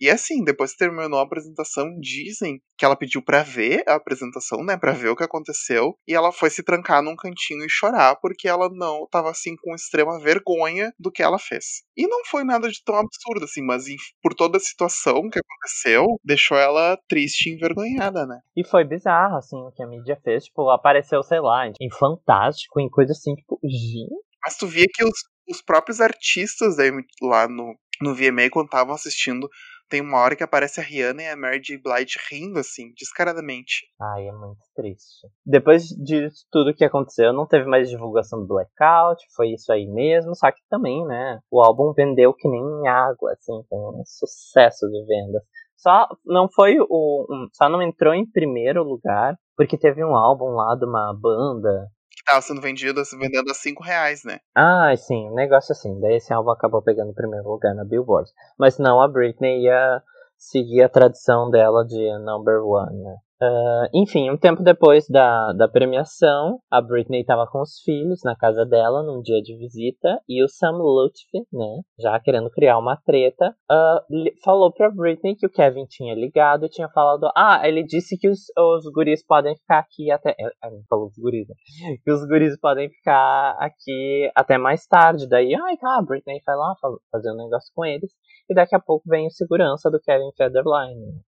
E 0.00 0.08
assim, 0.08 0.42
depois 0.42 0.72
que 0.72 0.78
terminou 0.78 1.18
a 1.18 1.22
apresentação, 1.22 1.86
dizem 2.00 2.60
que 2.78 2.84
ela 2.84 2.96
pediu 2.96 3.22
para 3.22 3.42
ver 3.42 3.84
a 3.86 3.94
apresentação, 3.94 4.64
né, 4.64 4.76
para 4.76 4.92
ver 4.92 5.10
o 5.10 5.16
que 5.16 5.24
aconteceu, 5.24 5.94
e 6.08 6.14
ela 6.14 6.32
foi 6.32 6.48
se 6.48 6.62
trancar 6.62 7.02
num 7.02 7.16
cantinho 7.16 7.64
e 7.64 7.68
chorar 7.68 8.16
porque 8.16 8.48
ela 8.48 8.70
não 8.72 9.06
tava 9.10 9.30
assim 9.30 9.54
com 9.56 9.74
extrema 9.74 10.18
vergonha 10.18 10.92
do 10.98 11.12
que 11.12 11.22
ela 11.22 11.38
fez. 11.38 11.82
E 11.96 12.06
não 12.06 12.24
foi 12.24 12.44
nada 12.44 12.68
de 12.68 12.82
tão 12.82 12.96
absurdo 12.96 13.44
assim, 13.44 13.62
mas 13.62 13.84
por 14.22 14.34
toda 14.34 14.56
a 14.56 14.60
situação 14.60 15.28
que 15.28 15.38
aconteceu, 15.38 16.06
deixou 16.24 16.56
ela 16.56 16.98
triste 17.08 17.48
e 17.48 17.54
envergonhada, 17.54 18.26
né? 18.26 18.40
E 18.56 18.64
foi 18.64 18.84
bizarro 18.84 19.36
assim 19.36 19.56
o 19.56 19.72
que 19.72 19.82
a 19.82 19.86
mídia 19.86 20.18
fez, 20.24 20.44
tipo, 20.44 20.70
apareceu, 20.70 21.22
sei 21.22 21.40
lá, 21.40 21.66
em 21.66 21.90
fantástico, 21.90 22.80
em 22.80 22.88
coisa 22.88 23.12
assim, 23.12 23.34
tipo, 23.34 23.58
gente, 23.64 24.14
mas 24.42 24.56
tu 24.56 24.66
via 24.66 24.86
que 24.92 25.04
os, 25.04 25.20
os 25.48 25.60
próprios 25.60 26.00
artistas 26.00 26.76
lá 27.20 27.46
no, 27.46 27.74
no 28.00 28.14
VMA, 28.14 28.48
quando 28.50 28.66
estavam 28.66 28.94
assistindo, 28.94 29.48
tem 29.90 30.00
uma 30.00 30.18
hora 30.18 30.36
que 30.36 30.44
aparece 30.44 30.80
a 30.80 30.82
Rihanna 30.82 31.22
e 31.22 31.28
a 31.28 31.36
Mary 31.36 31.60
J. 31.60 31.76
Blige 31.76 32.18
rindo, 32.30 32.60
assim, 32.60 32.92
descaradamente. 32.96 33.86
Ai, 34.00 34.28
é 34.28 34.32
muito 34.32 34.60
triste. 34.74 35.26
Depois 35.44 35.88
disso 35.88 36.46
tudo 36.50 36.74
que 36.74 36.84
aconteceu, 36.84 37.32
não 37.32 37.46
teve 37.46 37.66
mais 37.66 37.90
divulgação 37.90 38.40
do 38.40 38.46
Blackout, 38.46 39.22
foi 39.34 39.50
isso 39.50 39.70
aí 39.72 39.86
mesmo, 39.86 40.34
só 40.34 40.50
que 40.50 40.60
também, 40.70 41.04
né, 41.06 41.40
o 41.50 41.60
álbum 41.60 41.92
vendeu 41.92 42.32
que 42.32 42.48
nem 42.48 42.88
água, 42.88 43.32
assim, 43.32 43.62
foi 43.68 43.78
um 43.78 44.02
sucesso 44.06 44.86
de 44.88 45.04
vendas. 45.04 45.42
Só 45.76 46.06
não 46.26 46.46
foi 46.48 46.76
o. 46.78 47.26
Só 47.54 47.68
não 47.68 47.80
entrou 47.80 48.12
em 48.12 48.30
primeiro 48.30 48.84
lugar, 48.84 49.34
porque 49.56 49.78
teve 49.78 50.04
um 50.04 50.14
álbum 50.14 50.50
lá 50.50 50.76
de 50.76 50.84
uma 50.84 51.14
banda 51.18 51.88
tava 52.30 52.42
sendo 52.42 52.60
vendido, 52.60 53.02
vendendo 53.18 53.50
a 53.50 53.54
5 53.54 53.82
reais, 53.82 54.24
né? 54.24 54.38
Ah, 54.54 54.94
sim, 54.96 55.28
um 55.28 55.34
negócio 55.34 55.72
assim. 55.72 55.98
Daí 56.00 56.16
esse 56.16 56.32
álbum 56.32 56.50
acabou 56.50 56.80
pegando 56.80 57.10
o 57.10 57.14
primeiro 57.14 57.48
lugar 57.48 57.74
na 57.74 57.84
Billboard. 57.84 58.30
Mas 58.58 58.78
não, 58.78 59.00
a 59.00 59.08
Britney 59.08 59.64
ia 59.64 60.02
seguir 60.38 60.82
a 60.82 60.88
tradição 60.88 61.50
dela 61.50 61.84
de 61.84 62.18
number 62.20 62.62
one, 62.64 63.02
né? 63.02 63.16
Uh, 63.42 63.88
enfim, 63.94 64.30
um 64.30 64.36
tempo 64.36 64.62
depois 64.62 65.06
da, 65.08 65.54
da 65.54 65.66
premiação, 65.66 66.60
a 66.70 66.78
Britney 66.82 67.22
estava 67.22 67.46
com 67.46 67.62
os 67.62 67.80
filhos 67.82 68.20
na 68.22 68.36
casa 68.36 68.66
dela 68.66 69.02
num 69.02 69.22
dia 69.22 69.40
de 69.40 69.56
visita 69.56 70.20
e 70.28 70.44
o 70.44 70.48
Sam 70.48 70.72
Lutfi, 70.72 71.46
né, 71.50 71.80
já 71.98 72.20
querendo 72.20 72.50
criar 72.50 72.76
uma 72.76 72.98
treta, 72.98 73.54
uh, 73.70 74.30
falou 74.44 74.70
pra 74.70 74.90
Britney 74.90 75.36
que 75.36 75.46
o 75.46 75.50
Kevin 75.50 75.86
tinha 75.86 76.14
ligado 76.14 76.66
e 76.66 76.68
tinha 76.68 76.88
falado: 76.90 77.30
Ah, 77.34 77.66
ele 77.66 77.82
disse 77.82 78.18
que 78.18 78.28
os, 78.28 78.40
os 78.58 78.84
guris 78.92 79.24
podem 79.24 79.56
ficar 79.56 79.78
aqui 79.78 80.10
até. 80.10 80.34
Ele 80.38 80.52
é, 80.62 80.66
é, 80.68 80.82
falou 80.88 81.06
os 81.06 81.16
guris, 81.16 81.48
né? 81.48 81.54
Que 82.04 82.12
os 82.12 82.26
guris 82.26 82.58
podem 82.60 82.90
ficar 82.90 83.56
aqui 83.58 84.30
até 84.34 84.58
mais 84.58 84.86
tarde. 84.86 85.26
Daí, 85.26 85.54
ai, 85.54 85.78
tá, 85.78 85.96
a 85.96 86.02
Britney 86.02 86.42
vai 86.44 86.56
lá 86.56 86.74
fazer 87.10 87.32
um 87.32 87.36
negócio 87.36 87.72
com 87.74 87.86
eles 87.86 88.10
e 88.50 88.54
daqui 88.54 88.74
a 88.74 88.80
pouco 88.80 89.08
vem 89.08 89.26
o 89.26 89.30
segurança 89.30 89.90
do 89.90 90.00
Kevin 90.00 90.30
Federline 90.36 91.22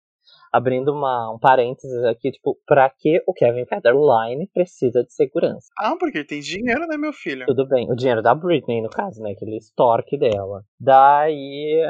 abrindo 0.53 0.93
uma, 0.93 1.33
um 1.33 1.39
parênteses 1.39 2.05
aqui, 2.05 2.31
tipo, 2.31 2.59
pra 2.67 2.91
que 2.91 3.23
o 3.27 3.33
Kevin 3.33 3.65
Federline 3.67 4.47
precisa 4.53 5.03
de 5.03 5.13
segurança? 5.13 5.69
Ah, 5.79 5.97
porque 5.99 6.19
ele 6.19 6.27
tem 6.27 6.41
dinheiro, 6.41 6.87
né, 6.87 6.97
meu 6.97 7.13
filho? 7.13 7.47
Tudo 7.47 7.67
bem, 7.67 7.91
o 7.91 7.97
dinheiro 7.97 8.23
da 8.23 8.35
Britney, 8.35 8.83
no 8.83 8.91
caso, 8.91 9.23
né, 9.23 9.33
aquele 9.33 9.57
estorque 9.57 10.19
dela. 10.19 10.63
Daí 10.79 11.81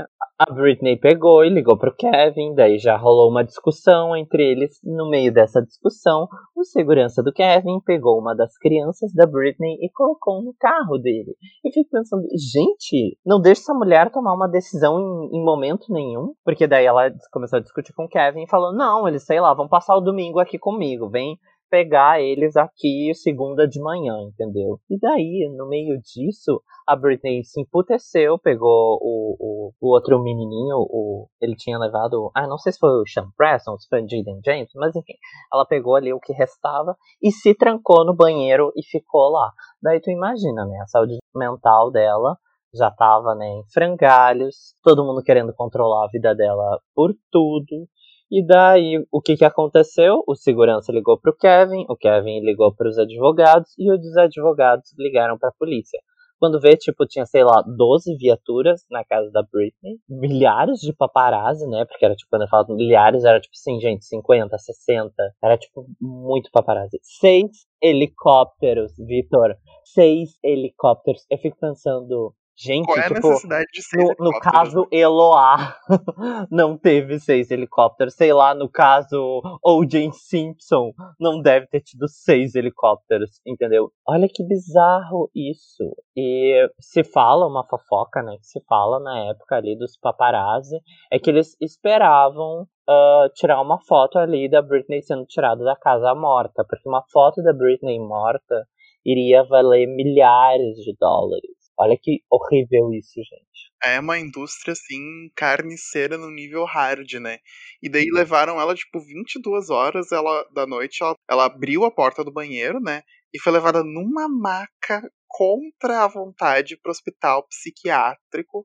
a 0.49 0.53
Britney 0.53 0.97
pegou 0.97 1.45
e 1.45 1.49
ligou 1.49 1.77
pro 1.79 1.95
Kevin, 1.95 2.55
daí 2.55 2.79
já 2.79 2.97
rolou 2.97 3.31
uma 3.31 3.45
discussão 3.45 4.17
entre 4.17 4.43
eles. 4.43 4.81
No 4.83 5.09
meio 5.09 5.33
dessa 5.33 5.63
discussão, 5.63 6.27
o 6.57 6.65
segurança 6.65 7.23
do 7.23 7.33
Kevin 7.33 7.81
pegou 7.81 8.19
uma 8.19 8.35
das 8.35 8.57
crianças 8.59 9.13
da 9.15 9.27
Britney 9.27 9.79
e 9.81 9.91
colocou 9.91 10.43
no 10.43 10.55
carro 10.59 10.99
dele. 10.99 11.37
Eu 11.65 11.71
fico 11.73 11.91
pensando, 11.91 12.27
gente, 12.35 13.17
não 13.25 13.41
deixa 13.41 13.63
essa 13.63 13.75
mulher 13.75 14.11
tomar 14.11 14.35
uma 14.35 14.49
decisão 14.49 14.99
em, 14.99 15.37
em 15.37 15.45
momento 15.45 15.93
nenhum, 15.93 16.35
porque 16.45 16.67
daí 16.67 16.87
ela 16.87 17.13
começou 17.31 17.59
a 17.59 17.63
discutir 17.63 17.93
com 17.93 18.05
o 18.05 18.09
Kevin 18.09 18.43
e 18.43 18.49
falou: 18.49 18.73
"Não, 18.73 19.07
eles, 19.07 19.25
sei 19.25 19.41
lá, 19.41 19.55
vão 19.55 19.69
passar 19.69 19.97
o 19.97 20.01
domingo 20.01 20.41
aqui 20.41 20.59
comigo, 20.59 21.09
vem 21.09 21.39
pegar 21.73 22.21
eles 22.21 22.55
aqui 22.55 23.15
segunda 23.15 23.67
de 23.67 23.81
manhã, 23.81 24.21
entendeu? 24.21 24.79
E 24.91 24.99
daí, 25.01 25.51
no 25.57 25.67
meio 25.67 25.99
disso, 26.03 26.63
a 26.87 26.95
Britney 26.95 27.43
se 27.45 27.63
emputeceu, 27.63 28.39
pegou 28.39 28.99
o, 29.01 29.37
o, 29.41 29.73
o 29.81 29.95
outro 29.95 30.23
menininho, 30.23 30.77
o, 30.77 31.29
ele 31.41 31.57
tinha 31.57 31.79
levado, 31.79 32.31
ah, 32.35 32.47
não 32.47 32.59
sei 32.59 32.73
se 32.73 32.79
foi 32.79 32.91
o 32.91 33.07
Sean 33.07 33.31
Preston, 33.39 33.79
se 33.79 33.89
foi 33.89 34.03
o 34.03 34.07
Jaden 34.07 34.43
James, 34.45 34.69
mas 34.75 34.95
enfim, 34.95 35.15
ela 35.51 35.65
pegou 35.65 35.97
ali 35.97 36.13
o 36.13 36.21
que 36.21 36.35
restava 36.35 36.95
e 37.23 37.33
se 37.33 37.55
trancou 37.55 38.05
no 38.05 38.15
banheiro 38.15 38.71
e 38.77 38.85
ficou 38.85 39.31
lá. 39.31 39.51
Daí 39.83 39.99
tu 39.99 40.11
imagina, 40.11 40.67
né, 40.67 40.79
a 40.83 40.87
saúde 40.89 41.21
mental 41.35 41.91
dela 41.91 42.37
já 42.75 42.91
tava, 42.91 43.35
né, 43.35 43.47
em 43.47 43.65
frangalhos, 43.73 44.75
todo 44.83 45.05
mundo 45.05 45.23
querendo 45.23 45.55
controlar 45.55 46.05
a 46.05 46.11
vida 46.13 46.35
dela 46.35 46.79
por 46.95 47.15
tudo, 47.31 47.89
e 48.35 48.43
daí, 48.43 49.05
o 49.13 49.21
que, 49.21 49.37
que 49.37 49.45
aconteceu? 49.45 50.25
O 50.27 50.35
segurança 50.35 50.91
ligou 50.91 51.21
para 51.21 51.31
o 51.31 51.37
Kevin, 51.37 51.85
o 51.87 51.95
Kevin 51.95 52.41
ligou 52.41 52.75
para 52.75 52.89
os 52.89 52.99
advogados 52.99 53.75
e 53.79 53.93
os 53.93 54.17
advogados 54.17 54.95
ligaram 54.99 55.37
para 55.37 55.51
a 55.51 55.55
polícia. 55.59 56.01
Quando 56.39 56.59
vê, 56.59 56.75
tipo, 56.75 57.07
tinha, 57.07 57.27
sei 57.27 57.45
lá, 57.45 57.63
12 57.63 58.17
viaturas 58.17 58.87
na 58.91 59.05
casa 59.05 59.31
da 59.31 59.43
Britney, 59.43 59.99
milhares 60.09 60.81
de 60.81 60.95
paparazzi, 60.95 61.67
né? 61.69 61.85
Porque 61.85 62.07
era, 62.07 62.17
tipo, 62.17 62.31
quando 62.31 62.43
eu 62.43 62.49
falo 62.49 62.75
milhares, 62.75 63.23
era, 63.23 63.39
tipo, 63.39 63.53
assim, 63.55 63.79
gente, 63.79 64.07
50, 64.07 64.57
60. 64.57 65.13
Era, 65.45 65.59
tipo, 65.59 65.87
muito 66.01 66.51
paparazzi. 66.51 66.99
Seis 67.03 67.51
helicópteros, 67.83 68.93
Vitor. 68.99 69.55
Seis 69.85 70.31
helicópteros. 70.43 71.25
Eu 71.31 71.37
fico 71.37 71.59
pensando, 71.61 72.35
Gente, 72.57 72.85
Qual 72.85 72.99
é 72.99 73.09
tipo, 73.09 73.27
a 73.27 73.31
necessidade 73.31 73.67
de 73.73 73.83
seis 73.83 74.09
no, 74.19 74.27
no 74.27 74.41
caso 74.41 74.87
Eloá 74.93 75.75
não 76.51 76.77
teve 76.77 77.19
seis 77.19 77.51
helicópteros. 77.51 78.15
Sei 78.15 78.33
lá, 78.33 78.55
no 78.55 78.69
caso 78.69 79.41
O.J. 79.65 80.13
Simpson 80.13 80.93
não 81.19 81.41
deve 81.41 81.67
ter 81.67 81.81
tido 81.81 82.07
seis 82.09 82.55
helicópteros, 82.55 83.41
entendeu? 83.47 83.91
Olha 84.07 84.29
que 84.29 84.45
bizarro 84.45 85.31
isso. 85.35 85.97
E 86.17 86.69
se 86.79 87.03
fala 87.03 87.47
uma 87.47 87.67
fofoca, 87.67 88.23
né? 88.23 88.37
Que 88.37 88.47
se 88.47 88.61
fala 88.67 89.01
na 89.01 89.31
época 89.31 89.57
ali 89.57 89.77
dos 89.77 89.97
paparazzi, 89.97 90.79
é 91.11 91.19
que 91.19 91.31
eles 91.31 91.57
esperavam 91.61 92.67
Uh, 92.83 93.31
tirar 93.35 93.63
uma 93.63 93.79
foto 93.79 94.19
ali 94.19 94.51
da 94.51 94.61
Britney 94.61 95.01
sendo 95.03 95.25
tirada 95.25 95.63
da 95.63 95.77
casa 95.77 96.13
morta, 96.17 96.65
porque 96.69 96.89
uma 96.89 97.05
foto 97.13 97.41
da 97.41 97.53
Britney 97.53 98.01
morta 98.01 98.67
iria 99.07 99.45
valer 99.45 99.87
milhares 99.87 100.77
de 100.79 100.93
dólares. 100.99 101.62
Olha 101.83 101.99
que 102.01 102.21
horrível 102.31 102.93
isso, 102.93 103.17
gente. 103.17 103.73
É 103.83 103.99
uma 103.99 104.17
indústria, 104.17 104.71
assim, 104.71 105.29
carniceira 105.35 106.17
no 106.17 106.31
nível 106.31 106.65
hard, 106.65 107.15
né? 107.15 107.39
E 107.83 107.89
daí 107.89 108.09
levaram 108.13 108.61
ela, 108.61 108.73
tipo, 108.73 109.01
22 109.01 109.69
horas 109.69 110.13
ela, 110.13 110.45
da 110.55 110.65
noite, 110.65 111.03
ela, 111.03 111.17
ela 111.29 111.45
abriu 111.47 111.85
a 111.85 111.91
porta 111.91 112.23
do 112.23 112.33
banheiro, 112.33 112.79
né? 112.79 113.03
E 113.35 113.41
foi 113.41 113.53
levada 113.53 113.83
numa 113.83 114.29
maca 114.29 115.03
contra 115.27 116.05
a 116.05 116.07
vontade 116.07 116.77
pro 116.77 116.93
hospital 116.93 117.49
psiquiátrico. 117.49 118.65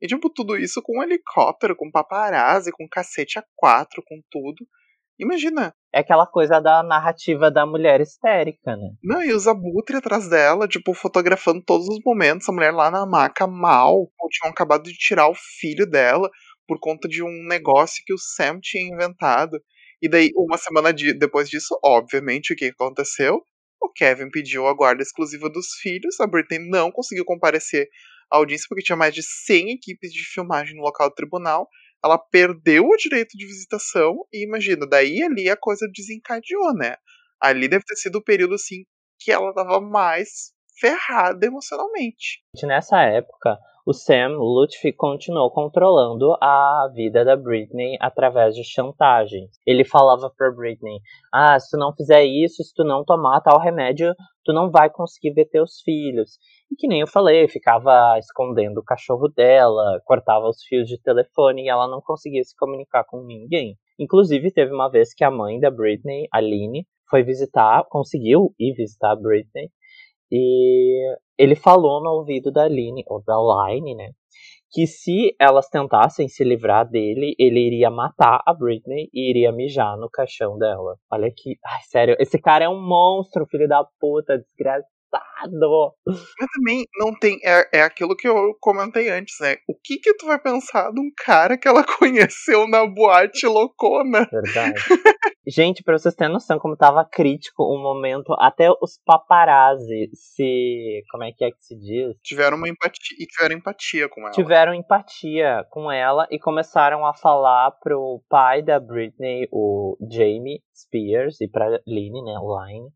E, 0.00 0.06
tipo, 0.06 0.30
tudo 0.30 0.56
isso 0.56 0.80
com 0.82 1.00
um 1.00 1.02
helicóptero, 1.02 1.76
com 1.76 1.90
paparazzi, 1.90 2.72
com 2.72 2.88
cacete 2.88 3.38
a 3.38 3.44
quatro, 3.54 4.02
com 4.06 4.22
tudo. 4.30 4.66
Imagina. 5.18 5.72
É 5.92 6.00
aquela 6.00 6.26
coisa 6.26 6.60
da 6.60 6.82
narrativa 6.82 7.50
da 7.50 7.64
mulher 7.64 8.00
histérica, 8.00 8.76
né? 8.76 8.90
Não, 9.02 9.22
e 9.22 9.32
os 9.32 9.46
abutres 9.46 9.98
atrás 9.98 10.28
dela, 10.28 10.66
tipo, 10.66 10.92
fotografando 10.92 11.62
todos 11.64 11.88
os 11.88 12.00
momentos, 12.04 12.48
a 12.48 12.52
mulher 12.52 12.72
lá 12.72 12.90
na 12.90 13.06
maca 13.06 13.46
mal, 13.46 14.10
tinham 14.30 14.50
acabado 14.50 14.82
de 14.82 14.92
tirar 14.94 15.28
o 15.28 15.34
filho 15.34 15.88
dela 15.88 16.28
por 16.66 16.80
conta 16.80 17.06
de 17.08 17.22
um 17.22 17.46
negócio 17.48 18.02
que 18.04 18.12
o 18.12 18.18
Sam 18.18 18.58
tinha 18.60 18.92
inventado. 18.92 19.56
E 20.02 20.08
daí, 20.08 20.30
uma 20.36 20.58
semana 20.58 20.92
de, 20.92 21.16
depois 21.16 21.48
disso, 21.48 21.78
obviamente, 21.84 22.52
o 22.52 22.56
que 22.56 22.66
aconteceu? 22.66 23.40
O 23.80 23.90
Kevin 23.90 24.30
pediu 24.30 24.66
a 24.66 24.74
guarda 24.74 25.02
exclusiva 25.02 25.48
dos 25.48 25.66
filhos, 25.80 26.18
a 26.18 26.26
Britney 26.26 26.68
não 26.68 26.90
conseguiu 26.90 27.24
comparecer 27.24 27.86
à 28.32 28.38
audiência 28.38 28.66
porque 28.68 28.82
tinha 28.82 28.96
mais 28.96 29.14
de 29.14 29.22
100 29.22 29.72
equipes 29.72 30.10
de 30.10 30.24
filmagem 30.24 30.74
no 30.74 30.82
local 30.82 31.08
do 31.08 31.14
tribunal. 31.14 31.68
Ela 32.04 32.18
perdeu 32.18 32.84
o 32.84 32.96
direito 32.96 33.36
de 33.36 33.46
visitação 33.46 34.26
e 34.30 34.44
imagina, 34.44 34.86
daí 34.86 35.22
ali 35.22 35.48
a 35.48 35.56
coisa 35.56 35.88
desencadeou, 35.90 36.74
né? 36.74 36.96
Ali 37.40 37.66
deve 37.66 37.84
ter 37.84 37.96
sido 37.96 38.16
o 38.16 38.24
período 38.24 38.54
assim 38.54 38.84
que 39.18 39.32
ela 39.32 39.54
tava 39.54 39.80
mais 39.80 40.52
ferrada 40.78 41.46
emocionalmente. 41.46 42.42
Nessa 42.62 43.00
época, 43.02 43.56
o 43.86 43.92
Sam 43.92 44.38
Lutfi 44.38 44.94
continuou 44.94 45.50
controlando 45.50 46.34
a 46.40 46.90
vida 46.94 47.22
da 47.22 47.36
Britney 47.36 47.98
através 48.00 48.54
de 48.54 48.64
chantagens. 48.64 49.50
Ele 49.66 49.84
falava 49.84 50.32
para 50.34 50.50
Britney: 50.50 51.00
"Ah, 51.30 51.60
se 51.60 51.70
tu 51.70 51.76
não 51.78 51.94
fizer 51.94 52.24
isso, 52.24 52.64
se 52.64 52.72
tu 52.74 52.82
não 52.82 53.04
tomar 53.04 53.42
tal 53.42 53.60
remédio, 53.60 54.14
tu 54.42 54.54
não 54.54 54.70
vai 54.70 54.88
conseguir 54.88 55.34
ver 55.34 55.44
teus 55.50 55.82
filhos". 55.84 56.38
E 56.72 56.76
que 56.76 56.88
nem 56.88 57.00
eu 57.00 57.06
falei, 57.06 57.46
ficava 57.46 58.18
escondendo 58.18 58.78
o 58.78 58.84
cachorro 58.84 59.28
dela, 59.28 60.00
cortava 60.06 60.48
os 60.48 60.62
fios 60.64 60.88
de 60.88 60.98
telefone 60.98 61.64
e 61.64 61.68
ela 61.68 61.86
não 61.86 62.00
conseguia 62.00 62.42
se 62.42 62.56
comunicar 62.56 63.04
com 63.04 63.22
ninguém. 63.22 63.76
Inclusive, 63.98 64.50
teve 64.50 64.72
uma 64.72 64.88
vez 64.88 65.12
que 65.12 65.22
a 65.24 65.30
mãe 65.30 65.60
da 65.60 65.70
Britney, 65.70 66.26
Aline, 66.32 66.86
foi 67.10 67.22
visitar, 67.22 67.84
conseguiu 67.90 68.54
ir 68.58 68.74
visitar 68.74 69.12
a 69.12 69.16
Britney 69.16 69.68
e 70.30 71.16
ele 71.38 71.54
falou 71.54 72.02
no 72.02 72.10
ouvido 72.10 72.50
da 72.52 72.64
Aline, 72.64 73.04
ou 73.06 73.22
da 73.22 73.36
Line, 73.36 73.94
né? 73.94 74.10
Que 74.72 74.86
se 74.86 75.34
elas 75.40 75.68
tentassem 75.68 76.28
se 76.28 76.42
livrar 76.42 76.88
dele, 76.88 77.34
ele 77.38 77.60
iria 77.60 77.90
matar 77.90 78.42
a 78.44 78.52
Britney 78.52 79.08
e 79.14 79.30
iria 79.30 79.52
mijar 79.52 79.96
no 79.96 80.10
caixão 80.10 80.58
dela. 80.58 80.96
Olha 81.12 81.30
que. 81.30 81.56
Ai, 81.64 81.80
sério, 81.88 82.16
esse 82.18 82.40
cara 82.40 82.64
é 82.64 82.68
um 82.68 82.80
monstro, 82.80 83.46
filho 83.46 83.68
da 83.68 83.84
puta, 84.00 84.38
desgraçado. 84.38 84.93
Mas 86.06 86.48
também 86.54 86.86
não 86.98 87.12
tem. 87.14 87.38
É, 87.44 87.78
é 87.78 87.82
aquilo 87.82 88.16
que 88.16 88.28
eu 88.28 88.56
comentei 88.60 89.10
antes, 89.10 89.36
né? 89.40 89.56
O 89.68 89.74
que 89.74 89.98
que 89.98 90.14
tu 90.14 90.26
vai 90.26 90.38
pensar 90.38 90.90
de 90.90 91.00
um 91.00 91.10
cara 91.16 91.56
que 91.58 91.68
ela 91.68 91.84
conheceu 91.98 92.66
na 92.68 92.86
boate 92.86 93.46
loucona? 93.46 94.28
Verdade. 94.30 94.74
Gente, 95.46 95.82
pra 95.82 95.98
vocês 95.98 96.14
terem 96.14 96.32
noção 96.32 96.58
como 96.58 96.74
tava 96.74 97.04
crítico 97.04 97.64
o 97.64 97.78
momento, 97.78 98.34
até 98.38 98.70
os 98.80 98.98
paparazzi 99.04 100.10
se. 100.14 101.02
Como 101.10 101.22
é 101.22 101.32
que 101.32 101.44
é 101.44 101.50
que 101.50 101.62
se 101.62 101.76
diz? 101.76 102.16
Tiveram 102.22 102.56
uma 102.56 102.68
empatia. 102.68 103.16
E 103.20 103.26
tiveram 103.26 103.56
empatia 103.56 104.08
com 104.08 104.22
ela. 104.22 104.30
Tiveram 104.30 104.74
empatia 104.74 105.66
com 105.70 105.92
ela 105.92 106.26
e 106.30 106.38
começaram 106.38 107.04
a 107.04 107.12
falar 107.12 107.72
pro 107.82 108.22
pai 108.28 108.62
da 108.62 108.80
Britney, 108.80 109.46
o 109.52 109.98
Jamie 110.10 110.62
Spears, 110.74 111.40
e 111.42 111.48
pra 111.48 111.78
Line, 111.86 112.22
né? 112.22 112.34
Line 112.34 112.88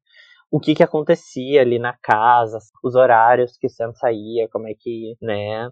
o 0.50 0.60
que 0.60 0.74
que 0.74 0.82
acontecia 0.82 1.60
ali 1.60 1.78
na 1.78 1.96
casa, 2.02 2.58
os 2.82 2.94
horários 2.94 3.56
que 3.58 3.66
o 3.66 3.70
Sam 3.70 3.92
saía, 3.94 4.48
como 4.48 4.68
é 4.68 4.74
que, 4.74 5.14
né, 5.20 5.70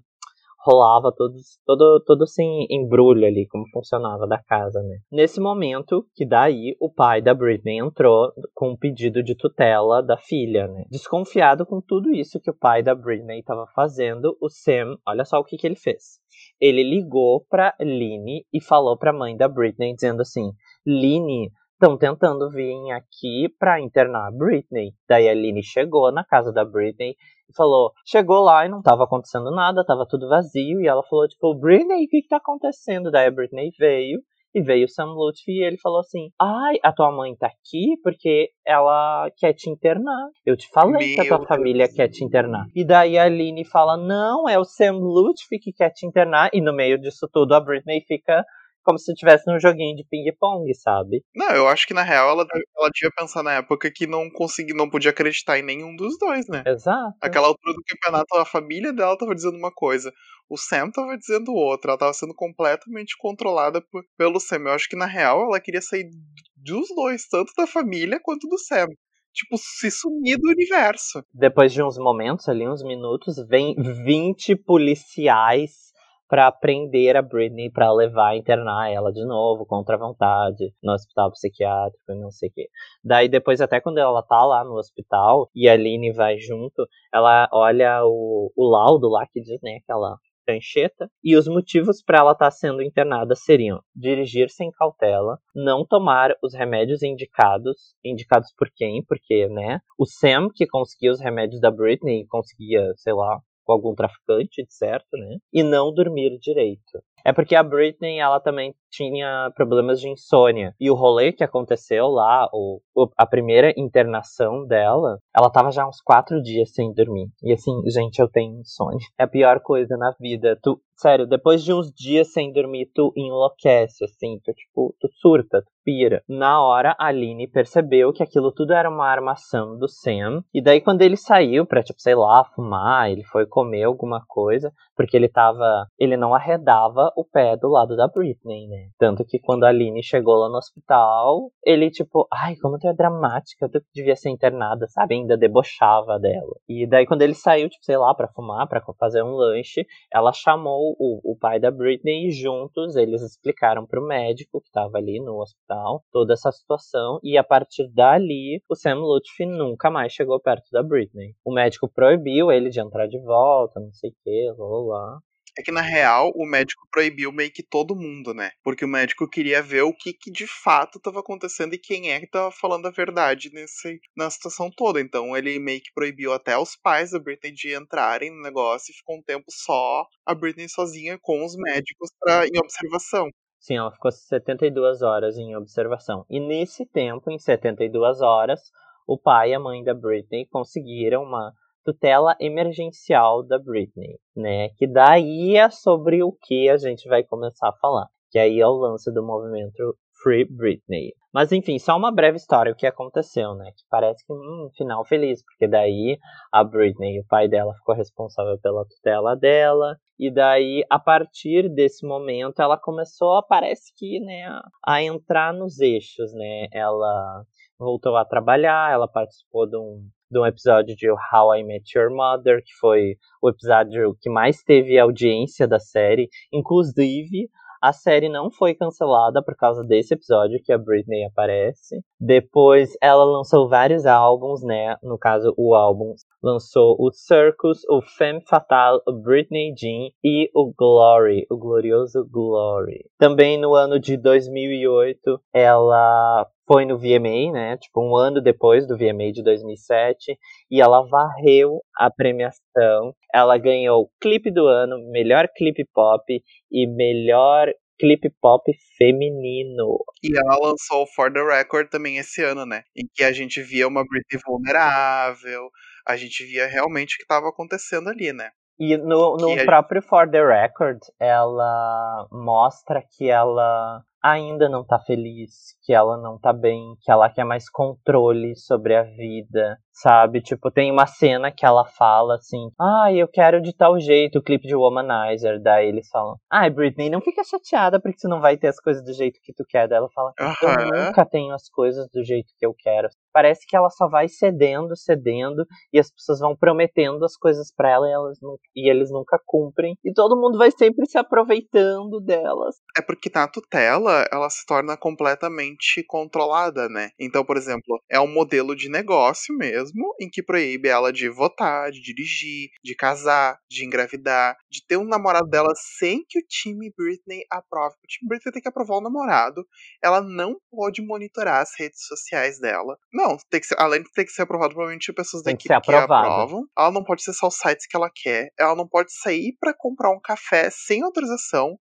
rolava 0.66 1.12
todos, 1.16 1.60
todo, 1.64 2.02
todo 2.04 2.24
esse 2.24 2.42
embrulho 2.68 3.24
ali, 3.24 3.46
como 3.46 3.64
funcionava 3.72 4.26
da 4.26 4.42
casa, 4.42 4.82
né. 4.82 4.98
Nesse 5.12 5.40
momento, 5.40 6.04
que 6.14 6.26
daí 6.26 6.76
o 6.80 6.92
pai 6.92 7.22
da 7.22 7.32
Britney 7.32 7.78
entrou 7.78 8.32
com 8.52 8.70
um 8.70 8.76
pedido 8.76 9.22
de 9.22 9.36
tutela 9.36 10.02
da 10.02 10.16
filha, 10.16 10.66
né. 10.66 10.84
Desconfiado 10.90 11.64
com 11.64 11.80
tudo 11.80 12.12
isso 12.12 12.40
que 12.40 12.50
o 12.50 12.58
pai 12.58 12.82
da 12.82 12.96
Britney 12.96 13.38
estava 13.38 13.66
fazendo, 13.76 14.36
o 14.40 14.48
Sam, 14.50 14.96
olha 15.06 15.24
só 15.24 15.38
o 15.38 15.44
que 15.44 15.56
que 15.56 15.66
ele 15.66 15.76
fez. 15.76 16.18
Ele 16.60 16.82
ligou 16.82 17.46
pra 17.48 17.74
Line 17.80 18.44
e 18.52 18.60
falou 18.60 18.98
pra 18.98 19.12
mãe 19.12 19.36
da 19.36 19.48
Britney, 19.48 19.94
dizendo 19.94 20.22
assim, 20.22 20.50
Line, 20.84 21.50
estão 21.76 21.96
tentando 21.96 22.50
vir 22.50 22.90
aqui 22.92 23.48
pra 23.58 23.80
internar 23.80 24.28
a 24.28 24.30
Britney. 24.30 24.92
Daí 25.08 25.28
a 25.28 25.32
Aline 25.32 25.62
chegou 25.62 26.10
na 26.10 26.24
casa 26.24 26.50
da 26.52 26.64
Britney 26.64 27.10
e 27.48 27.54
falou, 27.54 27.92
chegou 28.04 28.40
lá 28.40 28.66
e 28.66 28.68
não 28.68 28.82
tava 28.82 29.04
acontecendo 29.04 29.50
nada, 29.50 29.84
tava 29.84 30.06
tudo 30.08 30.28
vazio, 30.28 30.80
e 30.80 30.88
ela 30.88 31.02
falou, 31.04 31.28
tipo, 31.28 31.54
Britney, 31.54 32.04
o 32.04 32.08
que 32.08 32.22
que 32.22 32.28
tá 32.28 32.38
acontecendo? 32.38 33.10
Daí 33.10 33.26
a 33.26 33.30
Britney 33.30 33.70
veio, 33.78 34.20
e 34.54 34.62
veio 34.62 34.86
o 34.86 34.88
Sam 34.88 35.12
Lutfi 35.12 35.52
e 35.52 35.62
ele 35.62 35.76
falou 35.76 36.00
assim, 36.00 36.30
ai, 36.40 36.76
a 36.82 36.90
tua 36.90 37.12
mãe 37.12 37.36
tá 37.36 37.46
aqui 37.46 38.00
porque 38.02 38.48
ela 38.66 39.30
quer 39.36 39.52
te 39.52 39.68
internar. 39.68 40.30
Eu 40.46 40.56
te 40.56 40.66
falei 40.70 41.14
que 41.14 41.20
a 41.20 41.28
tua 41.28 41.38
Meu 41.40 41.46
família 41.46 41.84
Deus. 41.84 41.94
quer 41.94 42.08
te 42.08 42.24
internar. 42.24 42.64
E 42.74 42.82
daí 42.82 43.18
a 43.18 43.24
Aline 43.24 43.66
fala, 43.66 43.98
não, 43.98 44.48
é 44.48 44.58
o 44.58 44.64
Sam 44.64 44.92
Lutfi 44.92 45.58
que 45.58 45.74
quer 45.74 45.90
te 45.90 46.06
internar, 46.06 46.48
e 46.54 46.62
no 46.62 46.72
meio 46.72 46.98
disso 46.98 47.28
tudo 47.30 47.54
a 47.54 47.60
Britney 47.60 48.00
fica 48.08 48.46
como 48.86 48.98
se 48.98 49.10
estivesse 49.12 49.50
num 49.50 49.58
joguinho 49.58 49.96
de 49.96 50.06
ping-pong, 50.08 50.72
sabe? 50.74 51.22
Não, 51.34 51.50
eu 51.50 51.66
acho 51.68 51.86
que 51.86 51.92
na 51.92 52.02
real 52.02 52.30
ela, 52.30 52.46
ela 52.78 52.90
devia 52.94 53.10
pensar 53.18 53.42
na 53.42 53.54
época 53.54 53.90
que 53.92 54.06
não 54.06 54.30
consegui, 54.30 54.72
não 54.72 54.88
podia 54.88 55.10
acreditar 55.10 55.58
em 55.58 55.62
nenhum 55.62 55.94
dos 55.96 56.16
dois, 56.18 56.46
né? 56.48 56.62
Exato. 56.64 57.16
Naquela 57.20 57.48
altura 57.48 57.74
do 57.74 57.82
campeonato, 57.84 58.34
a 58.36 58.44
família 58.44 58.92
dela 58.92 59.18
tava 59.18 59.34
dizendo 59.34 59.58
uma 59.58 59.72
coisa, 59.72 60.12
o 60.48 60.56
Sam 60.56 60.90
tava 60.92 61.18
dizendo 61.18 61.52
outra, 61.52 61.90
ela 61.90 61.98
tava 61.98 62.12
sendo 62.14 62.32
completamente 62.34 63.16
controlada 63.18 63.82
por- 63.90 64.04
pelo 64.16 64.38
Sam. 64.38 64.58
Eu 64.66 64.72
acho 64.72 64.88
que 64.88 64.96
na 64.96 65.06
real 65.06 65.42
ela 65.42 65.60
queria 65.60 65.82
sair 65.82 66.08
dos 66.56 66.86
dois, 66.94 67.26
tanto 67.28 67.52
da 67.56 67.66
família 67.66 68.20
quanto 68.22 68.46
do 68.48 68.56
Sam. 68.56 68.86
Tipo, 69.34 69.58
se 69.58 69.90
sumir 69.90 70.38
do 70.38 70.48
universo. 70.48 71.22
Depois 71.34 71.70
de 71.72 71.82
uns 71.82 71.98
momentos 71.98 72.48
ali, 72.48 72.66
uns 72.66 72.82
minutos, 72.82 73.36
vem 73.46 73.74
20 74.04 74.56
policiais 74.56 75.85
pra 76.28 76.50
prender 76.50 77.16
a 77.16 77.22
Britney 77.22 77.70
pra 77.70 77.92
levar 77.92 78.36
internar 78.36 78.90
ela 78.90 79.12
de 79.12 79.24
novo 79.24 79.64
contra 79.64 79.96
a 79.96 79.98
vontade 79.98 80.72
no 80.82 80.92
hospital 80.92 81.30
psiquiátrico 81.30 82.12
e 82.12 82.14
não 82.20 82.30
sei 82.30 82.48
o 82.48 82.52
quê. 82.52 82.68
Daí 83.04 83.28
depois 83.28 83.60
até 83.60 83.80
quando 83.80 83.98
ela 83.98 84.22
tá 84.22 84.44
lá 84.44 84.64
no 84.64 84.74
hospital 84.74 85.48
e 85.54 85.68
a 85.68 85.72
Aline 85.72 86.12
vai 86.12 86.38
junto, 86.38 86.86
ela 87.12 87.48
olha 87.52 88.04
o, 88.04 88.52
o 88.56 88.68
laudo 88.68 89.08
lá 89.08 89.26
que 89.26 89.40
diz, 89.40 89.60
né, 89.62 89.78
aquela 89.82 90.16
prancheta, 90.46 91.10
e 91.22 91.36
os 91.36 91.48
motivos 91.48 92.00
para 92.00 92.18
ela 92.18 92.32
estar 92.32 92.50
sendo 92.52 92.80
internada 92.80 93.34
seriam 93.34 93.82
dirigir 93.94 94.48
sem 94.48 94.70
cautela, 94.70 95.38
não 95.54 95.84
tomar 95.84 96.34
os 96.40 96.54
remédios 96.54 97.02
indicados, 97.02 97.96
indicados 98.04 98.54
por 98.56 98.70
quem? 98.74 99.04
Porque, 99.04 99.48
né, 99.48 99.80
o 99.98 100.06
Sam 100.06 100.48
que 100.54 100.66
conseguia 100.66 101.10
os 101.10 101.20
remédios 101.20 101.60
da 101.60 101.70
Britney 101.70 102.24
conseguia, 102.28 102.92
sei 102.96 103.12
lá, 103.12 103.40
com 103.66 103.72
algum 103.72 103.94
traficante, 103.94 104.64
certo, 104.68 105.16
né? 105.18 105.38
E 105.52 105.62
não 105.62 105.92
dormir 105.92 106.38
direito. 106.38 107.02
É 107.24 107.32
porque 107.32 107.56
a 107.56 107.62
Britney, 107.62 108.20
ela 108.20 108.38
também 108.38 108.72
tinha 108.96 109.50
problemas 109.54 110.00
de 110.00 110.08
insônia. 110.08 110.74
E 110.80 110.90
o 110.90 110.94
rolê 110.94 111.32
que 111.32 111.44
aconteceu 111.44 112.06
lá, 112.08 112.48
o, 112.52 112.80
a 113.16 113.26
primeira 113.26 113.72
internação 113.76 114.66
dela, 114.66 115.18
ela 115.36 115.50
tava 115.50 115.70
já 115.70 115.86
uns 115.86 116.00
quatro 116.00 116.42
dias 116.42 116.72
sem 116.72 116.92
dormir. 116.94 117.28
E 117.42 117.52
assim, 117.52 117.72
gente, 117.90 118.18
eu 118.18 118.28
tenho 118.28 118.60
insônia. 118.60 119.06
É 119.18 119.24
a 119.24 119.28
pior 119.28 119.60
coisa 119.60 119.96
na 119.96 120.14
vida. 120.18 120.58
Tu, 120.62 120.80
sério, 120.96 121.26
depois 121.26 121.62
de 121.62 121.72
uns 121.72 121.92
dias 121.92 122.32
sem 122.32 122.52
dormir, 122.52 122.90
tu 122.94 123.12
enlouquece, 123.14 124.04
assim. 124.04 124.38
Tu, 124.42 124.52
tipo, 124.52 124.94
tu 124.98 125.08
surta, 125.20 125.60
tu 125.60 125.70
pira. 125.84 126.22
Na 126.28 126.62
hora, 126.62 126.96
a 126.98 127.08
Aline 127.08 127.46
percebeu 127.46 128.12
que 128.12 128.22
aquilo 128.22 128.50
tudo 128.50 128.72
era 128.72 128.88
uma 128.88 129.06
armação 129.06 129.78
do 129.78 129.88
Sam. 129.88 130.42
E 130.52 130.62
daí, 130.62 130.80
quando 130.80 131.02
ele 131.02 131.16
saiu 131.16 131.66
pra, 131.66 131.82
tipo, 131.82 132.00
sei 132.00 132.14
lá, 132.14 132.44
fumar, 132.54 133.10
ele 133.10 133.24
foi 133.24 133.46
comer 133.46 133.84
alguma 133.84 134.24
coisa, 134.26 134.72
porque 134.96 135.16
ele 135.16 135.28
tava. 135.28 135.86
Ele 135.98 136.16
não 136.16 136.34
arredava 136.34 137.12
o 137.16 137.24
pé 137.24 137.56
do 137.56 137.68
lado 137.68 137.96
da 137.96 138.08
Britney, 138.08 138.66
né? 138.66 138.85
Tanto 138.98 139.24
que 139.24 139.38
quando 139.38 139.64
a 139.64 139.68
Aline 139.68 140.02
chegou 140.02 140.34
lá 140.36 140.48
no 140.48 140.56
hospital, 140.56 141.50
ele, 141.64 141.90
tipo, 141.90 142.26
ai, 142.32 142.56
como 142.56 142.78
tu 142.78 142.88
é 142.88 142.94
dramática, 142.94 143.68
tu 143.68 143.80
devia 143.94 144.16
ser 144.16 144.30
internada, 144.30 144.86
sabe? 144.88 145.14
Ainda 145.14 145.36
debochava 145.36 146.18
dela. 146.18 146.56
E 146.68 146.86
daí, 146.86 147.06
quando 147.06 147.22
ele 147.22 147.34
saiu, 147.34 147.68
tipo, 147.68 147.84
sei 147.84 147.96
lá, 147.96 148.14
pra 148.14 148.28
fumar, 148.28 148.68
pra 148.68 148.82
fazer 148.98 149.22
um 149.22 149.34
lanche, 149.34 149.86
ela 150.12 150.32
chamou 150.32 150.96
o, 150.98 151.32
o 151.32 151.36
pai 151.38 151.58
da 151.58 151.70
Britney 151.70 152.28
e 152.28 152.30
juntos 152.30 152.96
eles 152.96 153.22
explicaram 153.22 153.86
pro 153.86 154.06
médico 154.06 154.60
que 154.60 154.70
tava 154.70 154.98
ali 154.98 155.20
no 155.20 155.40
hospital 155.40 156.02
toda 156.12 156.34
essa 156.34 156.50
situação. 156.52 157.18
E 157.22 157.36
a 157.36 157.44
partir 157.44 157.88
dali, 157.92 158.62
o 158.68 158.74
Sam 158.74 158.96
Lutfi 158.96 159.46
nunca 159.46 159.90
mais 159.90 160.12
chegou 160.12 160.40
perto 160.40 160.68
da 160.70 160.82
Britney. 160.82 161.34
O 161.44 161.52
médico 161.52 161.88
proibiu 161.88 162.50
ele 162.50 162.70
de 162.70 162.80
entrar 162.80 163.06
de 163.06 163.18
volta, 163.20 163.80
não 163.80 163.92
sei 163.92 164.10
o 164.10 164.14
que, 164.22 164.52
lá, 164.56 164.96
lá. 164.96 165.18
É 165.58 165.62
que 165.62 165.72
na 165.72 165.80
real 165.80 166.32
o 166.34 166.44
médico 166.44 166.86
proibiu 166.90 167.32
meio 167.32 167.50
que 167.50 167.62
todo 167.62 167.96
mundo, 167.96 168.34
né? 168.34 168.50
Porque 168.62 168.84
o 168.84 168.88
médico 168.88 169.28
queria 169.28 169.62
ver 169.62 169.82
o 169.82 169.92
que, 169.92 170.12
que 170.12 170.30
de 170.30 170.46
fato 170.46 170.98
estava 170.98 171.20
acontecendo 171.20 171.74
e 171.74 171.78
quem 171.78 172.12
é 172.12 172.20
que 172.20 172.28
tava 172.28 172.50
falando 172.50 172.86
a 172.86 172.90
verdade 172.90 173.50
nesse, 173.52 173.98
na 174.16 174.28
situação 174.28 174.70
toda. 174.70 175.00
Então 175.00 175.36
ele 175.36 175.58
meio 175.58 175.80
que 175.80 175.92
proibiu 175.94 176.32
até 176.32 176.58
os 176.58 176.76
pais 176.76 177.10
da 177.10 177.18
Britney 177.18 177.52
de 177.52 177.74
entrarem 177.74 178.30
no 178.30 178.42
negócio 178.42 178.92
e 178.92 178.96
ficou 178.96 179.16
um 179.16 179.22
tempo 179.22 179.46
só 179.48 180.06
a 180.26 180.34
Britney 180.34 180.68
sozinha 180.68 181.18
com 181.20 181.44
os 181.44 181.56
médicos 181.56 182.10
pra, 182.20 182.46
em 182.46 182.58
observação. 182.58 183.30
Sim, 183.58 183.78
ela 183.78 183.90
ficou 183.90 184.12
72 184.12 185.02
horas 185.02 185.36
em 185.38 185.56
observação. 185.56 186.24
E 186.30 186.38
nesse 186.38 186.86
tempo, 186.86 187.30
em 187.30 187.38
72 187.38 188.20
horas, 188.20 188.60
o 189.06 189.18
pai 189.18 189.50
e 189.50 189.54
a 189.54 189.60
mãe 189.60 189.82
da 189.82 189.94
Britney 189.94 190.46
conseguiram 190.46 191.22
uma 191.22 191.52
tutela 191.86 192.36
emergencial 192.40 193.46
da 193.46 193.58
Britney, 193.58 194.18
né? 194.34 194.70
Que 194.70 194.86
daí 194.88 195.56
é 195.56 195.70
sobre 195.70 196.22
o 196.22 196.32
que 196.32 196.68
a 196.68 196.76
gente 196.76 197.08
vai 197.08 197.22
começar 197.22 197.68
a 197.68 197.76
falar. 197.80 198.08
Que 198.32 198.40
aí 198.40 198.60
é 198.60 198.66
o 198.66 198.72
lance 198.72 199.12
do 199.12 199.24
movimento 199.24 199.96
Free 200.20 200.44
Britney. 200.44 201.14
Mas 201.32 201.52
enfim, 201.52 201.78
só 201.78 201.96
uma 201.96 202.10
breve 202.10 202.38
história 202.38 202.72
o 202.72 202.76
que 202.76 202.86
aconteceu, 202.86 203.54
né? 203.54 203.70
Que 203.70 203.84
parece 203.88 204.26
que 204.26 204.32
um 204.32 204.68
final 204.76 205.04
feliz, 205.04 205.44
porque 205.44 205.68
daí 205.68 206.18
a 206.52 206.64
Britney, 206.64 207.20
o 207.20 207.26
pai 207.28 207.46
dela, 207.46 207.74
ficou 207.74 207.94
responsável 207.94 208.58
pela 208.60 208.84
tutela 208.84 209.36
dela. 209.36 209.96
E 210.18 210.32
daí, 210.32 210.82
a 210.90 210.98
partir 210.98 211.68
desse 211.68 212.06
momento, 212.06 212.60
ela 212.60 212.78
começou, 212.78 213.42
parece 213.46 213.92
que, 213.96 214.18
né, 214.18 214.48
a 214.84 215.02
entrar 215.02 215.52
nos 215.52 215.78
eixos, 215.78 216.32
né? 216.32 216.66
Ela 216.72 217.44
voltou 217.78 218.16
a 218.16 218.24
trabalhar, 218.24 218.92
ela 218.92 219.06
participou 219.06 219.68
de 219.68 219.76
um, 219.76 220.08
de 220.30 220.38
um 220.38 220.46
episódio 220.46 220.96
de 220.96 221.10
How 221.10 221.56
I 221.56 221.64
Met 221.64 221.96
Your 221.96 222.10
Mother, 222.10 222.62
que 222.62 222.72
foi 222.80 223.16
o 223.40 223.48
episódio 223.48 224.16
que 224.20 224.30
mais 224.30 224.62
teve 224.62 224.98
audiência 224.98 225.66
da 225.66 225.78
série. 225.78 226.28
Inclusive, 226.52 227.48
a 227.82 227.92
série 227.92 228.28
não 228.28 228.50
foi 228.50 228.74
cancelada 228.74 229.42
por 229.42 229.54
causa 229.54 229.84
desse 229.84 230.14
episódio 230.14 230.60
que 230.62 230.72
a 230.72 230.78
Britney 230.78 231.24
aparece. 231.24 232.00
Depois 232.18 232.92
ela 233.00 233.24
lançou 233.24 233.68
vários 233.68 234.06
álbuns, 234.06 234.62
né? 234.62 234.96
No 235.02 235.18
caso, 235.18 235.54
o 235.56 235.74
álbum 235.74 236.14
lançou 236.42 236.96
o 236.98 237.12
Circus, 237.12 237.82
o 237.88 238.00
Femme 238.02 238.42
Fatale, 238.48 239.00
o 239.06 239.12
Britney 239.12 239.72
Jean 239.76 240.10
e 240.24 240.50
o 240.54 240.72
Glory, 240.76 241.46
o 241.50 241.56
glorioso 241.56 242.26
Glory. 242.28 243.04
Também 243.18 243.56
no 243.56 243.74
ano 243.74 244.00
de 244.00 244.16
2008, 244.16 245.40
ela 245.52 246.46
foi 246.66 246.84
no 246.84 246.98
VMA, 246.98 247.52
né? 247.52 247.76
Tipo, 247.76 248.02
um 248.02 248.16
ano 248.16 248.42
depois 248.42 248.86
do 248.86 248.96
VMA 248.96 249.32
de 249.32 249.42
2007. 249.42 250.36
E 250.70 250.80
ela 250.80 251.06
varreu 251.06 251.80
a 251.96 252.10
premiação. 252.10 253.14
Ela 253.32 253.56
ganhou 253.56 254.10
clipe 254.20 254.50
do 254.50 254.66
ano, 254.66 254.98
melhor 255.10 255.48
clipe 255.54 255.84
pop 255.94 256.24
e 256.70 256.86
melhor 256.86 257.68
clipe 257.98 258.30
pop 258.40 258.70
feminino. 258.98 259.98
E 260.22 260.36
ela 260.36 260.58
lançou 260.68 261.02
o 261.02 261.06
For 261.06 261.32
the 261.32 261.42
Record 261.42 261.88
também 261.88 262.18
esse 262.18 262.42
ano, 262.42 262.66
né? 262.66 262.82
Em 262.96 263.06
que 263.14 263.24
a 263.24 263.32
gente 263.32 263.62
via 263.62 263.88
uma 263.88 264.04
Britney 264.04 264.40
vulnerável, 264.46 265.70
a 266.06 266.16
gente 266.16 266.44
via 266.44 266.66
realmente 266.66 267.14
o 267.14 267.16
que 267.16 267.24
estava 267.24 267.48
acontecendo 267.48 268.08
ali, 268.08 268.32
né? 268.32 268.50
E 268.78 268.96
no, 268.98 269.36
no 269.38 269.64
próprio 269.64 270.02
For 270.02 270.30
the 270.30 270.44
Record, 270.44 270.98
ela 271.18 272.26
mostra 272.30 273.02
que 273.16 273.30
ela 273.30 274.02
ainda 274.32 274.68
não 274.68 274.84
tá 274.84 274.98
feliz, 274.98 275.76
que 275.82 275.92
ela 275.92 276.16
não 276.16 276.38
tá 276.38 276.52
bem, 276.52 276.96
que 277.02 277.10
ela 277.10 277.30
quer 277.30 277.44
mais 277.44 277.68
controle 277.68 278.56
sobre 278.56 278.94
a 278.96 279.02
vida, 279.02 279.78
sabe? 279.96 280.42
Tipo, 280.42 280.70
tem 280.70 280.92
uma 280.92 281.06
cena 281.06 281.50
que 281.50 281.64
ela 281.64 281.84
fala 281.84 282.36
assim: 282.36 282.70
Ah, 282.78 283.12
eu 283.12 283.26
quero 283.26 283.60
de 283.60 283.74
tal 283.74 283.98
jeito 283.98 284.38
o 284.38 284.42
clipe 284.42 284.66
de 284.66 284.76
Womanizer. 284.76 285.60
Daí 285.60 285.88
eles 285.88 286.08
falam: 286.08 286.36
Ai, 286.50 286.68
ah, 286.68 286.70
Britney, 286.70 287.10
não 287.10 287.20
fica 287.20 287.42
chateada 287.42 288.00
porque 288.00 288.18
você 288.18 288.28
não 288.28 288.40
vai 288.40 288.56
ter 288.56 288.68
as 288.68 288.78
coisas 288.78 289.02
do 289.02 289.12
jeito 289.12 289.40
que 289.42 289.52
tu 289.54 289.64
quer. 289.68 289.88
Daí 289.88 289.98
ela 289.98 290.10
fala: 290.10 290.32
Eu 290.38 291.06
nunca 291.06 291.24
tenho 291.24 291.54
as 291.54 291.68
coisas 291.68 292.08
do 292.12 292.22
jeito 292.22 292.52
que 292.58 292.66
eu 292.66 292.74
quero. 292.78 293.08
Parece 293.32 293.66
que 293.66 293.76
ela 293.76 293.90
só 293.90 294.08
vai 294.08 294.28
cedendo, 294.28 294.96
cedendo, 294.96 295.66
e 295.92 295.98
as 295.98 296.10
pessoas 296.10 296.40
vão 296.40 296.56
prometendo 296.56 297.22
as 297.22 297.36
coisas 297.36 297.70
para 297.70 297.90
ela 297.90 298.08
e, 298.08 298.12
elas 298.12 298.38
não, 298.40 298.56
e 298.74 298.90
eles 298.90 299.10
nunca 299.10 299.38
cumprem. 299.44 299.94
E 300.02 300.10
todo 300.14 300.40
mundo 300.40 300.56
vai 300.56 300.70
sempre 300.70 301.04
se 301.06 301.18
aproveitando 301.18 302.18
delas. 302.18 302.76
É 302.96 303.02
porque 303.02 303.30
na 303.34 303.46
tutela 303.46 304.26
ela 304.32 304.48
se 304.48 304.64
torna 304.64 304.96
completamente 304.96 306.02
controlada, 306.08 306.88
né? 306.88 307.10
Então, 307.20 307.44
por 307.44 307.58
exemplo, 307.58 308.00
é 308.10 308.18
um 308.18 308.32
modelo 308.32 308.74
de 308.74 308.88
negócio 308.88 309.54
mesmo, 309.54 309.85
em 310.20 310.28
que 310.28 310.42
proíbe 310.42 310.88
ela 310.88 311.12
de 311.12 311.28
votar, 311.28 311.90
de 311.90 312.00
dirigir, 312.00 312.70
de 312.82 312.94
casar, 312.94 313.58
de 313.68 313.84
engravidar, 313.84 314.56
de 314.70 314.84
ter 314.86 314.96
um 314.96 315.04
namorado 315.04 315.48
dela 315.48 315.72
sem 315.98 316.24
que 316.28 316.38
o 316.38 316.42
time 316.46 316.92
Britney 316.96 317.42
aprove. 317.50 317.94
O 318.04 318.06
time 318.06 318.28
Britney 318.28 318.52
tem 318.52 318.62
que 318.62 318.68
aprovar 318.68 318.96
o 318.96 319.00
namorado. 319.00 319.66
Ela 320.02 320.20
não 320.20 320.56
pode 320.70 321.02
monitorar 321.02 321.62
as 321.62 321.70
redes 321.78 322.06
sociais 322.06 322.58
dela. 322.58 322.96
Não, 323.12 323.36
tem 323.50 323.60
que 323.60 323.66
ser, 323.66 323.76
além 323.78 324.02
de 324.02 324.10
ter 324.12 324.24
que 324.24 324.32
ser 324.32 324.42
aprovado, 324.42 324.74
provavelmente 324.74 325.12
pessoas 325.12 325.42
da 325.42 325.50
equipe 325.50 325.68
que 325.68 325.94
aprovam. 325.94 326.64
Ela 326.76 326.90
não 326.90 327.04
pode 327.04 327.22
acessar 327.22 327.48
os 327.48 327.56
sites 327.56 327.86
que 327.86 327.96
ela 327.96 328.10
quer. 328.14 328.50
Ela 328.58 328.74
não 328.74 328.86
pode 328.88 329.12
sair 329.12 329.56
para 329.60 329.74
comprar 329.74 330.10
um 330.10 330.20
café 330.20 330.68
sem 330.70 331.02
autorização. 331.02 331.78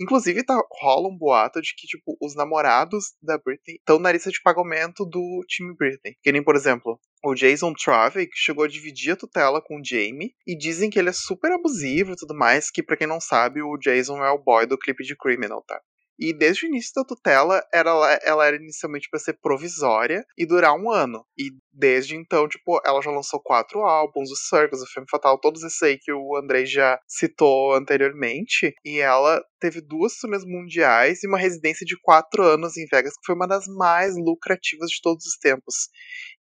Inclusive, 0.00 0.44
tá, 0.44 0.60
rola 0.80 1.08
um 1.08 1.16
boato 1.16 1.60
de 1.60 1.74
que, 1.76 1.86
tipo, 1.86 2.16
os 2.20 2.34
namorados 2.34 3.14
da 3.22 3.38
Britney 3.38 3.76
estão 3.76 3.98
na 3.98 4.12
lista 4.12 4.30
de 4.30 4.42
pagamento 4.42 5.04
do 5.04 5.44
time 5.48 5.74
Britney. 5.74 6.16
Que 6.22 6.32
nem, 6.32 6.42
por 6.42 6.56
exemplo, 6.56 6.98
o 7.24 7.34
Jason 7.34 7.72
Travick 7.72 8.32
chegou 8.34 8.64
a 8.64 8.68
dividir 8.68 9.12
a 9.12 9.16
tutela 9.16 9.62
com 9.62 9.78
o 9.78 9.84
Jamie 9.84 10.34
e 10.46 10.56
dizem 10.56 10.90
que 10.90 10.98
ele 10.98 11.08
é 11.08 11.12
super 11.12 11.52
abusivo 11.52 12.12
e 12.12 12.16
tudo 12.16 12.34
mais, 12.34 12.70
que 12.70 12.82
para 12.82 12.96
quem 12.96 13.06
não 13.06 13.20
sabe, 13.20 13.62
o 13.62 13.78
Jason 13.78 14.22
é 14.22 14.30
o 14.30 14.38
boy 14.38 14.66
do 14.66 14.78
clipe 14.78 15.04
de 15.04 15.16
Criminal, 15.16 15.62
tá? 15.66 15.80
E 16.18 16.32
desde 16.32 16.64
o 16.64 16.68
início 16.68 16.92
da 16.94 17.04
tutela, 17.04 17.62
ela, 17.72 18.18
ela 18.22 18.46
era 18.46 18.56
inicialmente 18.56 19.08
para 19.10 19.20
ser 19.20 19.34
provisória 19.34 20.24
e 20.38 20.46
durar 20.46 20.74
um 20.74 20.90
ano. 20.90 21.24
E 21.36 21.50
desde 21.72 22.16
então, 22.16 22.48
tipo, 22.48 22.80
ela 22.84 23.02
já 23.02 23.10
lançou 23.10 23.40
quatro 23.40 23.80
álbuns, 23.80 24.30
o 24.30 24.36
Circus, 24.36 24.82
o 24.82 24.86
Femme 24.86 25.06
Fatal, 25.10 25.38
todos 25.40 25.62
esses 25.62 25.82
aí 25.82 25.98
que 25.98 26.12
o 26.12 26.36
Andrei 26.36 26.66
já 26.66 26.98
citou 27.08 27.74
anteriormente. 27.74 28.74
E 28.84 29.00
ela 29.00 29.42
teve 29.60 29.80
duas 29.80 30.14
turnês 30.16 30.44
mundiais 30.44 31.22
e 31.22 31.26
uma 31.26 31.38
residência 31.38 31.84
de 31.84 31.96
quatro 32.00 32.42
anos 32.42 32.76
em 32.76 32.86
Vegas, 32.90 33.14
que 33.14 33.26
foi 33.26 33.34
uma 33.34 33.48
das 33.48 33.66
mais 33.66 34.14
lucrativas 34.16 34.90
de 34.90 35.00
todos 35.02 35.24
os 35.26 35.36
tempos. 35.36 35.88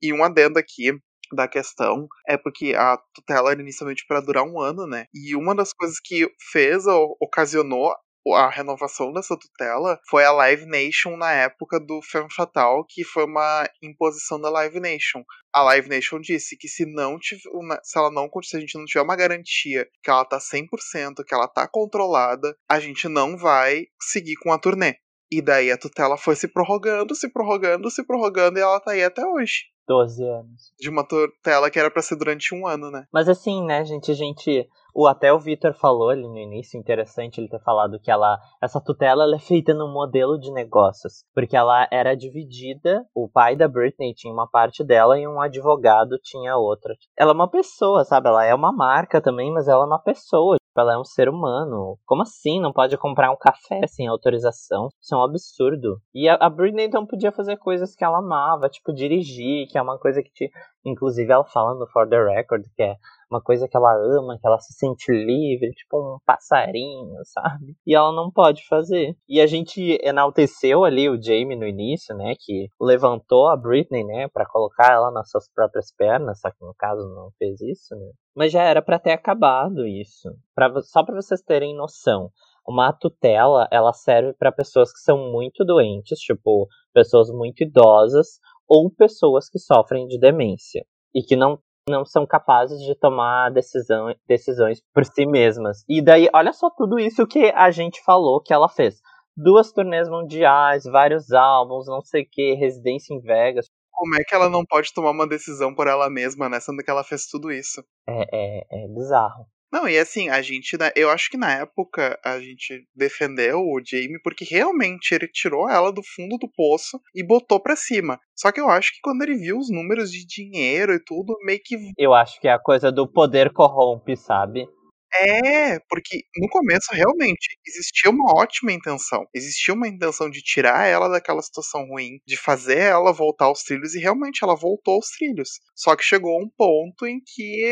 E 0.02 0.12
um 0.12 0.22
adendo 0.22 0.58
aqui, 0.58 0.92
da 1.34 1.48
questão 1.48 2.06
é 2.28 2.36
porque 2.36 2.74
a 2.76 2.98
tutela 3.14 3.52
era 3.52 3.60
inicialmente 3.60 4.04
para 4.06 4.20
durar 4.20 4.44
um 4.44 4.60
ano, 4.60 4.86
né? 4.86 5.06
E 5.14 5.34
uma 5.34 5.54
das 5.54 5.72
coisas 5.72 5.98
que 5.98 6.28
fez 6.52 6.86
ou 6.86 7.16
ocasionou 7.20 7.94
a 8.30 8.48
renovação 8.48 9.12
dessa 9.12 9.36
tutela 9.36 9.98
foi 10.08 10.24
a 10.24 10.30
Live 10.30 10.66
Nation 10.66 11.16
na 11.16 11.32
época 11.32 11.80
do 11.80 12.00
Femme 12.02 12.32
Fatal, 12.32 12.84
que 12.88 13.02
foi 13.02 13.24
uma 13.24 13.68
imposição 13.82 14.40
da 14.40 14.48
Live 14.48 14.78
Nation. 14.78 15.22
A 15.52 15.62
Live 15.62 15.88
Nation 15.88 16.20
disse 16.20 16.56
que 16.56 16.68
se 16.68 16.86
não 16.86 17.18
tiver, 17.18 17.42
se 17.82 17.98
ela 17.98 18.10
não 18.10 18.30
se 18.42 18.56
a 18.56 18.60
gente 18.60 18.78
não 18.78 18.84
tiver 18.84 19.02
uma 19.02 19.16
garantia 19.16 19.86
que 20.02 20.10
ela 20.10 20.24
tá 20.24 20.38
100%, 20.38 21.24
que 21.26 21.34
ela 21.34 21.48
tá 21.48 21.66
controlada, 21.68 22.56
a 22.68 22.78
gente 22.78 23.08
não 23.08 23.36
vai 23.36 23.86
seguir 24.00 24.36
com 24.36 24.52
a 24.52 24.58
turnê. 24.58 24.96
E 25.30 25.40
daí 25.40 25.72
a 25.72 25.78
tutela 25.78 26.16
foi 26.16 26.36
se 26.36 26.46
prorrogando, 26.46 27.14
se 27.14 27.28
prorrogando, 27.32 27.90
se 27.90 28.06
prorrogando 28.06 28.58
e 28.58 28.62
ela 28.62 28.78
tá 28.78 28.92
aí 28.92 29.02
até 29.02 29.24
hoje. 29.26 29.72
12 29.86 30.24
anos. 30.24 30.72
De 30.78 30.88
uma 30.88 31.06
tutela 31.06 31.70
que 31.70 31.78
era 31.78 31.90
para 31.90 32.02
ser 32.02 32.16
durante 32.16 32.54
um 32.54 32.66
ano, 32.66 32.90
né? 32.90 33.06
Mas 33.12 33.28
assim, 33.28 33.64
né, 33.64 33.84
gente, 33.84 34.10
a 34.10 34.14
gente. 34.14 34.68
O, 34.94 35.06
até 35.06 35.32
o 35.32 35.38
Victor 35.38 35.72
falou 35.72 36.10
ali 36.10 36.28
no 36.28 36.36
início, 36.36 36.78
interessante 36.78 37.40
ele 37.40 37.48
ter 37.48 37.60
falado 37.60 37.98
que 37.98 38.10
ela, 38.10 38.38
essa 38.62 38.78
tutela 38.78 39.24
ela 39.24 39.36
é 39.36 39.38
feita 39.38 39.72
num 39.72 39.90
modelo 39.90 40.38
de 40.38 40.52
negócios, 40.52 41.24
porque 41.34 41.56
ela 41.56 41.88
era 41.90 42.14
dividida, 42.14 43.02
o 43.14 43.26
pai 43.26 43.56
da 43.56 43.66
Britney 43.66 44.12
tinha 44.12 44.32
uma 44.32 44.46
parte 44.46 44.84
dela 44.84 45.18
e 45.18 45.26
um 45.26 45.40
advogado 45.40 46.18
tinha 46.22 46.58
outra. 46.58 46.94
Ela 47.16 47.30
é 47.30 47.34
uma 47.34 47.48
pessoa, 47.48 48.04
sabe? 48.04 48.28
Ela 48.28 48.44
é 48.44 48.54
uma 48.54 48.70
marca 48.70 49.18
também, 49.18 49.50
mas 49.50 49.66
ela 49.66 49.84
é 49.84 49.86
uma 49.86 49.98
pessoa. 49.98 50.56
Ela 50.76 50.94
é 50.94 50.98
um 50.98 51.04
ser 51.04 51.28
humano. 51.28 51.98
Como 52.04 52.22
assim? 52.22 52.60
Não 52.60 52.72
pode 52.72 52.96
comprar 52.96 53.30
um 53.30 53.36
café 53.36 53.86
sem 53.86 54.06
autorização? 54.08 54.88
Isso 55.00 55.14
é 55.14 55.18
um 55.18 55.22
absurdo. 55.22 56.00
E 56.14 56.28
a, 56.28 56.34
a 56.34 56.50
Britney 56.50 56.86
então 56.86 57.06
podia 57.06 57.30
fazer 57.30 57.56
coisas 57.58 57.94
que 57.94 58.04
ela 58.04 58.18
amava, 58.18 58.68
tipo 58.68 58.92
dirigir, 58.92 59.68
que 59.68 59.78
é 59.78 59.82
uma 59.82 59.98
coisa 59.98 60.22
que 60.22 60.32
te. 60.32 60.50
Inclusive 60.84 61.30
ela 61.30 61.44
fala 61.44 61.74
no 61.74 61.86
For 61.86 62.08
the 62.08 62.20
Record, 62.20 62.64
que 62.74 62.82
é 62.82 62.96
uma 63.30 63.40
coisa 63.40 63.68
que 63.68 63.76
ela 63.76 63.94
ama, 63.94 64.36
que 64.38 64.46
ela 64.46 64.58
se 64.58 64.72
sente 64.74 65.12
livre, 65.12 65.70
tipo 65.70 65.96
um 65.96 66.18
passarinho, 66.26 67.20
sabe? 67.24 67.76
E 67.86 67.94
ela 67.94 68.12
não 68.12 68.30
pode 68.30 68.66
fazer. 68.66 69.16
E 69.28 69.40
a 69.40 69.46
gente 69.46 69.98
enalteceu 70.02 70.84
ali 70.84 71.08
o 71.08 71.20
Jamie 71.20 71.56
no 71.56 71.66
início, 71.66 72.14
né? 72.16 72.34
Que 72.38 72.68
levantou 72.80 73.48
a 73.48 73.56
Britney, 73.56 74.04
né? 74.04 74.28
para 74.32 74.46
colocar 74.46 74.92
ela 74.92 75.10
nas 75.10 75.30
suas 75.30 75.48
próprias 75.52 75.92
pernas, 75.92 76.40
só 76.40 76.50
que 76.50 76.64
no 76.64 76.74
caso 76.74 77.02
não 77.14 77.30
fez 77.38 77.60
isso, 77.60 77.94
né? 77.94 78.10
Mas 78.34 78.52
já 78.52 78.62
era 78.62 78.80
para 78.80 78.98
ter 78.98 79.12
acabado 79.12 79.86
isso. 79.86 80.28
Pra, 80.54 80.70
só 80.82 81.04
para 81.04 81.14
vocês 81.14 81.42
terem 81.42 81.76
noção. 81.76 82.30
Uma 82.66 82.92
tutela, 82.92 83.68
ela 83.70 83.92
serve 83.92 84.32
para 84.34 84.52
pessoas 84.52 84.92
que 84.92 85.00
são 85.00 85.32
muito 85.32 85.64
doentes, 85.64 86.18
tipo 86.20 86.68
pessoas 86.94 87.28
muito 87.30 87.62
idosas 87.62 88.38
ou 88.68 88.90
pessoas 88.90 89.48
que 89.48 89.58
sofrem 89.58 90.06
de 90.06 90.18
demência 90.18 90.84
e 91.14 91.22
que 91.22 91.36
não 91.36 91.58
não 91.88 92.04
são 92.04 92.24
capazes 92.24 92.80
de 92.80 92.94
tomar 92.94 93.50
decisão, 93.50 94.14
decisões 94.26 94.80
por 94.94 95.04
si 95.04 95.26
mesmas. 95.26 95.84
E 95.88 96.00
daí, 96.00 96.28
olha 96.32 96.52
só 96.52 96.70
tudo 96.70 96.98
isso 96.98 97.26
que 97.26 97.52
a 97.54 97.70
gente 97.70 98.02
falou 98.04 98.40
que 98.40 98.52
ela 98.52 98.68
fez. 98.68 99.00
Duas 99.36 99.72
turnês 99.72 100.08
mundiais, 100.08 100.84
vários 100.84 101.32
álbuns, 101.32 101.86
não 101.86 102.00
sei 102.00 102.22
o 102.22 102.28
que, 102.30 102.54
residência 102.54 103.14
em 103.14 103.20
Vegas. 103.20 103.68
Como 103.92 104.16
é 104.16 104.24
que 104.24 104.34
ela 104.34 104.48
não 104.48 104.64
pode 104.64 104.92
tomar 104.92 105.10
uma 105.10 105.26
decisão 105.26 105.74
por 105.74 105.86
ela 105.86 106.10
mesma, 106.10 106.48
né? 106.48 106.58
Sendo 106.58 106.82
que 106.82 106.90
ela 106.90 107.04
fez 107.04 107.26
tudo 107.26 107.52
isso. 107.52 107.84
É, 108.08 108.24
é, 108.32 108.84
é 108.84 108.88
bizarro. 108.88 109.46
Não, 109.72 109.88
e 109.88 109.98
assim, 109.98 110.28
a 110.28 110.42
gente, 110.42 110.76
eu 110.94 111.08
acho 111.08 111.30
que 111.30 111.36
na 111.38 111.50
época 111.50 112.20
a 112.22 112.38
gente 112.38 112.86
defendeu 112.94 113.60
o 113.60 113.80
Jamie 113.82 114.20
porque 114.22 114.44
realmente 114.44 115.14
ele 115.14 115.26
tirou 115.26 115.66
ela 115.66 115.90
do 115.90 116.02
fundo 116.14 116.36
do 116.36 116.46
poço 116.46 117.00
e 117.14 117.26
botou 117.26 117.58
pra 117.58 117.74
cima. 117.74 118.20
Só 118.36 118.52
que 118.52 118.60
eu 118.60 118.68
acho 118.68 118.92
que 118.92 119.00
quando 119.02 119.22
ele 119.22 119.34
viu 119.34 119.56
os 119.56 119.70
números 119.70 120.10
de 120.10 120.26
dinheiro 120.26 120.92
e 120.92 121.02
tudo, 121.02 121.34
meio 121.42 121.58
que. 121.64 121.74
Eu 121.96 122.12
acho 122.12 122.38
que 122.38 122.48
é 122.48 122.52
a 122.52 122.58
coisa 122.58 122.92
do 122.92 123.10
poder 123.10 123.50
corrompe, 123.50 124.14
sabe? 124.14 124.66
É, 125.14 125.78
porque 125.90 126.22
no 126.36 126.48
começo 126.48 126.86
realmente 126.92 127.58
existia 127.66 128.10
uma 128.10 128.32
ótima 128.34 128.72
intenção. 128.72 129.26
Existia 129.34 129.74
uma 129.74 129.86
intenção 129.86 130.30
de 130.30 130.40
tirar 130.42 130.86
ela 130.86 131.08
daquela 131.08 131.42
situação 131.42 131.86
ruim, 131.86 132.18
de 132.26 132.36
fazer 132.36 132.78
ela 132.78 133.12
voltar 133.12 133.44
aos 133.46 133.62
trilhos 133.62 133.94
e 133.94 134.00
realmente 134.00 134.42
ela 134.42 134.56
voltou 134.56 134.94
aos 134.94 135.08
trilhos. 135.10 135.60
Só 135.74 135.94
que 135.96 136.02
chegou 136.02 136.40
um 136.42 136.48
ponto 136.56 137.06
em 137.06 137.20
que 137.20 137.62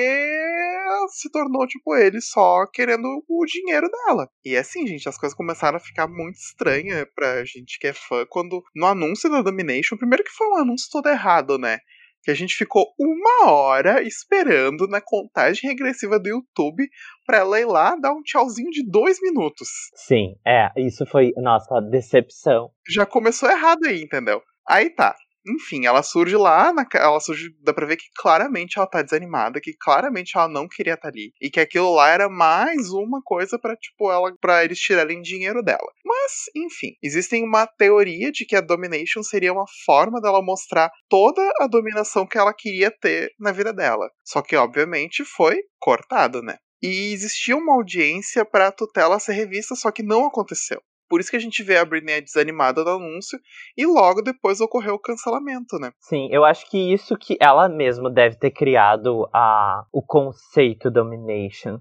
se 1.12 1.30
tornou 1.30 1.66
tipo 1.66 1.94
ele 1.96 2.20
só 2.20 2.66
querendo 2.66 3.24
o 3.28 3.44
dinheiro 3.46 3.88
dela. 3.90 4.28
E 4.44 4.56
assim, 4.56 4.86
gente, 4.86 5.08
as 5.08 5.16
coisas 5.16 5.36
começaram 5.36 5.76
a 5.78 5.80
ficar 5.80 6.06
muito 6.08 6.36
estranhas 6.36 7.06
pra 7.14 7.44
gente 7.44 7.78
que 7.78 7.86
é 7.86 7.92
fã 7.92 8.26
quando 8.28 8.62
no 8.74 8.86
anúncio 8.86 9.30
da 9.30 9.40
Domination, 9.42 9.96
primeiro 9.96 10.24
que 10.24 10.30
foi 10.30 10.46
um 10.48 10.56
anúncio 10.58 10.88
todo 10.90 11.08
errado, 11.08 11.58
né? 11.58 11.78
Que 12.22 12.30
a 12.30 12.34
gente 12.34 12.54
ficou 12.54 12.86
uma 12.98 13.50
hora 13.50 14.02
esperando 14.02 14.86
na 14.86 15.00
contagem 15.00 15.70
regressiva 15.70 16.18
do 16.18 16.28
YouTube 16.28 16.88
pra 17.26 17.38
ela 17.38 17.60
ir 17.60 17.66
lá 17.66 17.96
dar 17.96 18.12
um 18.12 18.22
tchauzinho 18.22 18.70
de 18.70 18.88
dois 18.88 19.20
minutos. 19.20 19.68
Sim, 19.94 20.36
é, 20.46 20.68
isso 20.76 21.06
foi 21.06 21.32
nossa 21.36 21.80
decepção. 21.80 22.70
Já 22.88 23.06
começou 23.06 23.50
errado 23.50 23.86
aí, 23.86 24.02
entendeu? 24.02 24.42
Aí 24.68 24.90
tá. 24.90 25.14
Enfim, 25.46 25.86
ela 25.86 26.02
surge 26.02 26.36
lá, 26.36 26.72
na, 26.72 26.86
ela 26.94 27.18
surge, 27.20 27.54
dá 27.62 27.72
pra 27.72 27.86
ver 27.86 27.96
que 27.96 28.10
claramente 28.16 28.78
ela 28.78 28.86
tá 28.86 29.02
desanimada, 29.02 29.60
que 29.60 29.72
claramente 29.72 30.36
ela 30.36 30.48
não 30.48 30.68
queria 30.68 30.94
estar 30.94 31.02
tá 31.02 31.08
ali. 31.08 31.32
E 31.40 31.50
que 31.50 31.60
aquilo 31.60 31.94
lá 31.94 32.10
era 32.10 32.28
mais 32.28 32.90
uma 32.90 33.22
coisa 33.22 33.58
para 33.58 33.76
tipo, 33.76 34.10
ela, 34.10 34.34
para 34.40 34.64
eles 34.64 34.78
tirarem 34.78 35.22
dinheiro 35.22 35.62
dela. 35.62 35.90
Mas, 36.04 36.32
enfim, 36.54 36.94
existe 37.02 37.36
uma 37.42 37.66
teoria 37.66 38.30
de 38.30 38.44
que 38.44 38.56
a 38.56 38.60
Domination 38.60 39.22
seria 39.22 39.52
uma 39.52 39.66
forma 39.84 40.20
dela 40.20 40.42
mostrar 40.42 40.90
toda 41.08 41.42
a 41.60 41.66
dominação 41.66 42.26
que 42.26 42.36
ela 42.38 42.52
queria 42.52 42.90
ter 42.90 43.32
na 43.38 43.52
vida 43.52 43.72
dela. 43.72 44.10
Só 44.24 44.42
que, 44.42 44.56
obviamente, 44.56 45.24
foi 45.24 45.58
cortado, 45.78 46.42
né? 46.42 46.56
E 46.82 47.12
existia 47.12 47.56
uma 47.56 47.74
audiência 47.74 48.44
para 48.44 48.68
a 48.68 48.72
tutela 48.72 49.20
ser 49.20 49.34
revista, 49.34 49.74
só 49.74 49.90
que 49.90 50.02
não 50.02 50.26
aconteceu. 50.26 50.80
Por 51.10 51.18
isso 51.18 51.28
que 51.28 51.36
a 51.36 51.40
gente 51.40 51.64
vê 51.64 51.76
a 51.76 51.84
Britney 51.84 52.20
desanimada 52.20 52.84
do 52.84 52.90
anúncio 52.90 53.36
e 53.76 53.84
logo 53.84 54.22
depois 54.22 54.60
ocorreu 54.60 54.94
o 54.94 54.98
cancelamento, 54.98 55.76
né? 55.80 55.90
Sim, 55.98 56.28
eu 56.30 56.44
acho 56.44 56.70
que 56.70 56.78
isso 56.92 57.16
que 57.18 57.36
ela 57.40 57.68
mesma 57.68 58.08
deve 58.08 58.36
ter 58.36 58.52
criado 58.52 59.28
a, 59.34 59.82
o 59.92 60.00
conceito 60.00 60.88
domination. 60.88 61.80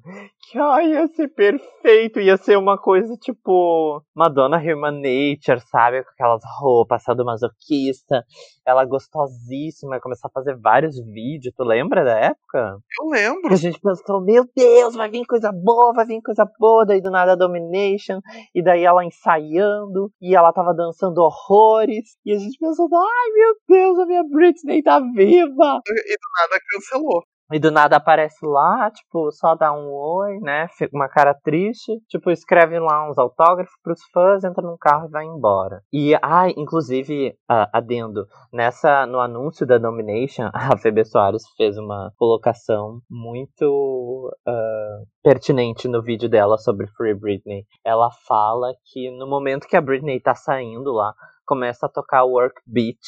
Que 0.50 0.58
ai, 0.58 0.94
ia 0.94 1.08
ser 1.10 1.28
perfeito, 1.28 2.20
ia 2.20 2.38
ser 2.38 2.58
uma 2.58 2.76
coisa 2.76 3.16
tipo 3.18 4.04
Madonna 4.16 4.58
Human 4.58 4.94
Nature, 4.94 5.62
sabe? 5.70 6.04
Com 6.04 6.10
aquelas 6.10 6.42
roupas 6.60 7.04
sadomasoquista, 7.04 8.26
ela 8.66 8.84
gostosíssima, 8.86 10.00
começar 10.00 10.28
a 10.28 10.32
fazer 10.32 10.58
vários 10.58 11.00
vídeos, 11.00 11.54
tu 11.56 11.64
lembra 11.64 12.04
da 12.04 12.18
época? 12.20 12.80
Eu 13.00 13.10
lembro. 13.10 13.50
Que 13.50 13.54
a 13.54 13.58
gente 13.58 13.80
pensou, 13.80 14.22
meu 14.22 14.44
Deus, 14.56 14.96
vai 14.96 15.10
vir 15.10 15.26
coisa 15.26 15.52
boa, 15.52 15.94
vai 15.94 16.06
vir 16.06 16.22
coisa 16.22 16.50
boa, 16.58 16.84
daí 16.84 17.00
do 17.00 17.12
nada 17.12 17.34
a 17.34 17.36
domination, 17.36 18.20
e 18.56 18.64
daí 18.64 18.84
ela 18.84 19.06
ensaiando 19.20 20.12
e 20.22 20.36
ela 20.36 20.54
tava 20.54 20.74
dançando 20.74 21.20
horrores. 21.20 22.18
E 22.26 22.32
a 22.32 22.38
gente 22.38 22.58
pensou, 22.58 22.88
ai 22.94 23.32
meu 23.34 23.56
Deus, 23.68 24.00
a 24.00 24.06
minha 24.06 24.24
Britney 24.24 24.82
tá 24.82 25.00
viva! 25.00 25.82
E 25.88 26.18
do 26.18 26.30
nada 26.40 26.60
cancelou. 26.72 27.24
E 27.52 27.60
do 27.60 27.72
nada 27.72 27.96
aparece 27.96 28.46
lá, 28.46 28.92
tipo, 28.92 29.32
só 29.32 29.56
dá 29.56 29.74
um 29.74 29.92
oi, 29.92 30.40
né? 30.40 30.68
Fica 30.78 30.96
uma 30.96 31.10
cara 31.10 31.34
triste. 31.34 32.00
Tipo, 32.08 32.30
escreve 32.30 32.80
lá 32.80 33.10
uns 33.10 33.18
autógrafos 33.18 33.74
pros 33.84 34.00
fãs, 34.14 34.44
entra 34.44 34.62
num 34.62 34.78
carro 34.78 35.08
e 35.08 35.12
vai 35.12 35.26
embora. 35.26 35.82
E, 35.92 36.14
ah, 36.22 36.48
inclusive, 36.56 37.30
uh, 37.50 37.66
adendo, 37.74 38.28
nessa, 38.54 39.06
no 39.08 39.20
anúncio 39.20 39.66
da 39.66 39.80
Nomination, 39.80 40.50
a 40.54 40.78
Febe 40.78 41.04
Soares 41.04 41.44
fez 41.58 41.78
uma 41.78 42.12
colocação 42.18 43.00
muito 43.10 44.32
uh, 44.48 45.08
pertinente 45.24 45.88
no 45.88 46.04
vídeo 46.04 46.30
dela 46.30 46.58
sobre 46.58 46.88
Free 46.96 47.16
Britney. 47.16 47.66
Ela 47.84 48.10
fala 48.28 48.74
que 48.92 49.10
no 49.18 49.28
momento 49.28 49.68
que 49.68 49.76
a 49.76 49.82
Britney 49.82 50.20
tá 50.20 50.36
saindo 50.36 50.92
lá, 50.92 51.14
começa 51.46 51.88
a 51.88 51.90
tocar 51.90 52.26
Work 52.26 52.62
Beat 52.68 53.00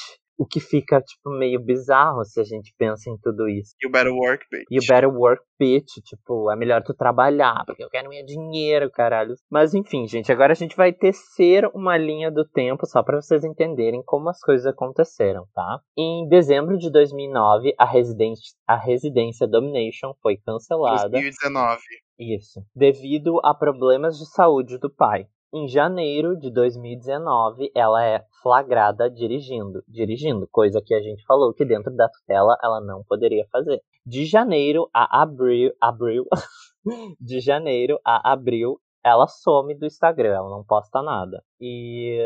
o 0.42 0.46
que 0.48 0.60
fica, 0.60 1.00
tipo, 1.00 1.30
meio 1.30 1.64
bizarro 1.64 2.26
se 2.26 2.42
a 2.42 2.44
gente 2.44 2.74
pensa 2.76 3.12
em 3.12 3.18
tudo 3.22 3.48
isso. 3.48 3.76
You 3.80 3.92
better 3.92 4.12
work, 4.12 4.44
bitch. 4.52 4.66
You 4.72 4.82
better 4.89 5.08
work, 5.08 5.44
bitch. 5.60 6.02
Tipo, 6.04 6.50
é 6.50 6.56
melhor 6.56 6.82
tu 6.82 6.96
trabalhar, 6.96 7.64
porque 7.64 7.84
eu 7.84 7.89
quero 7.92 8.10
meu 8.10 8.26
dinheiro, 8.26 8.89
caralho. 8.89 9.36
Mas 9.52 9.76
enfim, 9.76 10.08
gente, 10.08 10.32
agora 10.32 10.54
a 10.54 10.56
gente 10.56 10.76
vai 10.76 10.92
tecer 10.92 11.70
uma 11.76 11.96
linha 11.96 12.32
do 12.32 12.44
tempo 12.44 12.88
só 12.88 13.04
para 13.04 13.22
vocês 13.22 13.44
entenderem 13.44 14.02
como 14.04 14.30
as 14.30 14.39
coisas 14.39 14.66
aconteceram, 14.66 15.46
tá? 15.54 15.80
Em 15.96 16.28
dezembro 16.28 16.76
de 16.76 16.92
2009, 16.92 17.76
a, 17.78 17.86
residência, 17.86 18.56
a 18.68 18.76
residência 18.76 19.48
Domination 19.48 20.16
foi 20.24 20.38
cancelada. 20.38 21.10
2019. 21.10 21.82
Isso. 22.18 22.64
Devido 22.76 23.39
a 23.44 23.54
problemas 23.54 24.18
de 24.18 24.26
saúde 24.26 24.80
do 24.80 24.89
pai. 24.89 25.28
Em 25.54 25.68
janeiro 25.68 26.38
de 26.38 26.49
2019, 26.49 27.72
ela 27.76 28.06
é 28.06 28.24
flagrada 28.41 29.10
dirigindo, 29.10 29.84
dirigindo, 29.86 30.47
coisa 30.49 30.82
que 30.82 30.93
a 30.93 31.02
gente 31.02 31.26
falou 31.26 31.54
que 31.54 31.66
dentro 31.66 31.93
da 31.93 32.08
tutela 32.08 32.58
ela 32.64 32.80
não 32.80 33.04
poderia 33.04 33.45
fazer. 33.52 33.82
De 34.06 34.26
janeiro 34.26 34.89
a 34.93 35.22
abril, 35.22 35.74
abril, 35.82 36.24
de 37.20 37.41
janeiro 37.41 37.99
a 38.06 38.32
abril, 38.32 38.80
ela 39.04 39.28
some 39.28 39.76
do 39.76 39.86
Instagram, 39.86 40.36
ela 40.36 40.49
não 40.49 40.64
posta 40.64 41.02
nada. 41.02 41.43
E, 41.60 42.18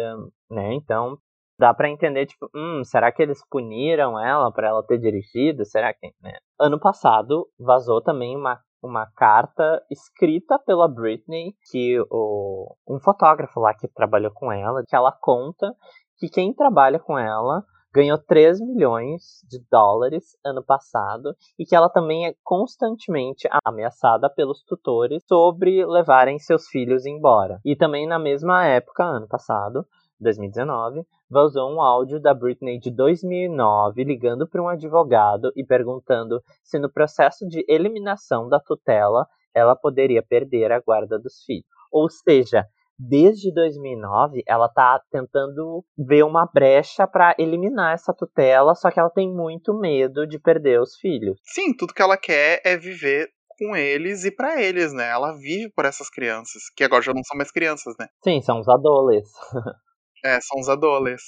né, 0.47 0.76
então 0.76 1.17
dá 1.57 1.73
para 1.73 1.89
entender 1.89 2.28
tipo, 2.28 2.47
hum, 2.55 2.84
será 2.84 3.11
que 3.11 3.23
eles 3.23 3.41
puniram 3.49 4.19
ela 4.19 4.51
para 4.51 4.67
ela 4.67 4.84
ter 4.84 4.99
dirigido? 4.99 5.65
Será 5.65 5.91
que, 5.95 6.13
né? 6.21 6.38
Ano 6.59 6.80
passado 6.80 7.47
vazou 7.59 8.01
também 8.01 8.36
uma 8.36 8.61
uma 8.86 9.07
carta 9.15 9.83
escrita 9.89 10.59
pela 10.59 10.88
Britney, 10.88 11.53
que 11.71 11.99
o, 12.09 12.75
um 12.88 12.99
fotógrafo 12.99 13.59
lá 13.59 13.73
que 13.73 13.88
trabalhou 13.88 14.31
com 14.31 14.51
ela, 14.51 14.83
que 14.88 14.95
ela 14.95 15.11
conta 15.11 15.73
que 16.17 16.29
quem 16.29 16.53
trabalha 16.53 16.99
com 16.99 17.17
ela 17.17 17.63
ganhou 17.93 18.17
3 18.17 18.59
milhões 18.59 19.39
de 19.49 19.57
dólares 19.71 20.38
ano 20.45 20.61
passado 20.61 21.33
e 21.57 21.65
que 21.65 21.73
ela 21.73 21.89
também 21.89 22.27
é 22.27 22.36
constantemente 22.43 23.47
ameaçada 23.63 24.29
pelos 24.29 24.61
tutores 24.63 25.23
sobre 25.25 25.86
levarem 25.86 26.38
seus 26.38 26.67
filhos 26.67 27.05
embora. 27.05 27.59
E 27.63 27.73
também 27.73 28.05
na 28.05 28.19
mesma 28.19 28.65
época, 28.65 29.01
ano 29.01 29.27
passado, 29.29 29.86
2019, 30.20 31.03
vazou 31.30 31.72
um 31.72 31.82
áudio 31.82 32.20
da 32.20 32.34
Britney 32.34 32.80
de 32.80 32.91
2009 32.91 34.03
ligando 34.03 34.47
para 34.47 34.61
um 34.61 34.68
advogado 34.68 35.51
e 35.55 35.66
perguntando 35.66 36.41
se 36.63 36.80
no 36.80 36.91
processo 36.91 37.47
de 37.47 37.66
eliminação 37.68 38.47
da 38.47 38.59
tutela 38.59 39.28
ela 39.53 39.76
poderia 39.76 40.22
perder 40.22 40.72
a 40.72 40.80
guarda 40.80 41.18
dos 41.18 41.43
filhos. 41.45 41.66
Ou 41.91 42.09
seja, 42.09 42.66
desde 42.97 43.53
2009 43.53 44.43
ela 44.47 44.68
está 44.68 45.01
tentando 45.11 45.84
ver 45.97 46.24
uma 46.24 46.45
brecha 46.45 47.07
para 47.07 47.36
eliminar 47.38 47.93
essa 47.93 48.13
tutela, 48.13 48.76
só 48.76 48.91
que 48.91 48.99
ela 48.99 49.09
tem 49.09 49.32
muito 49.32 49.74
medo 49.74 50.28
de 50.28 50.39
perder 50.39 50.82
os 50.82 50.95
filhos. 50.97 51.39
Sim, 51.43 51.76
tudo 51.76 51.93
que 51.93 52.01
ela 52.01 52.18
quer 52.18 52.61
é 52.66 52.78
viver 52.78 53.30
com 53.57 53.76
eles 53.76 54.26
e 54.26 54.32
para 54.32 54.61
eles, 54.61 54.93
né? 54.93 55.09
Ela 55.09 55.32
vive 55.34 55.72
por 55.74 55.86
essas 55.86 56.09
crianças, 56.09 56.63
que 56.76 56.84
agora 56.84 57.01
já 57.01 57.13
não 57.13 57.24
são 57.24 57.38
mais 57.38 57.51
crianças, 57.51 57.95
né? 57.97 58.07
Sim, 58.24 58.41
são 58.41 58.59
os 58.59 58.68
adolescentes. 58.68 59.32
É, 60.26 60.39
são 60.41 60.59
os 60.61 60.69
adoles. 60.69 61.21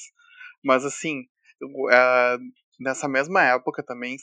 Mas 0.63 0.85
assim, 0.85 1.21
uh, 1.63 2.39
nessa 2.79 3.07
mesma 3.09 3.43
época 3.43 3.83
também, 3.83 4.17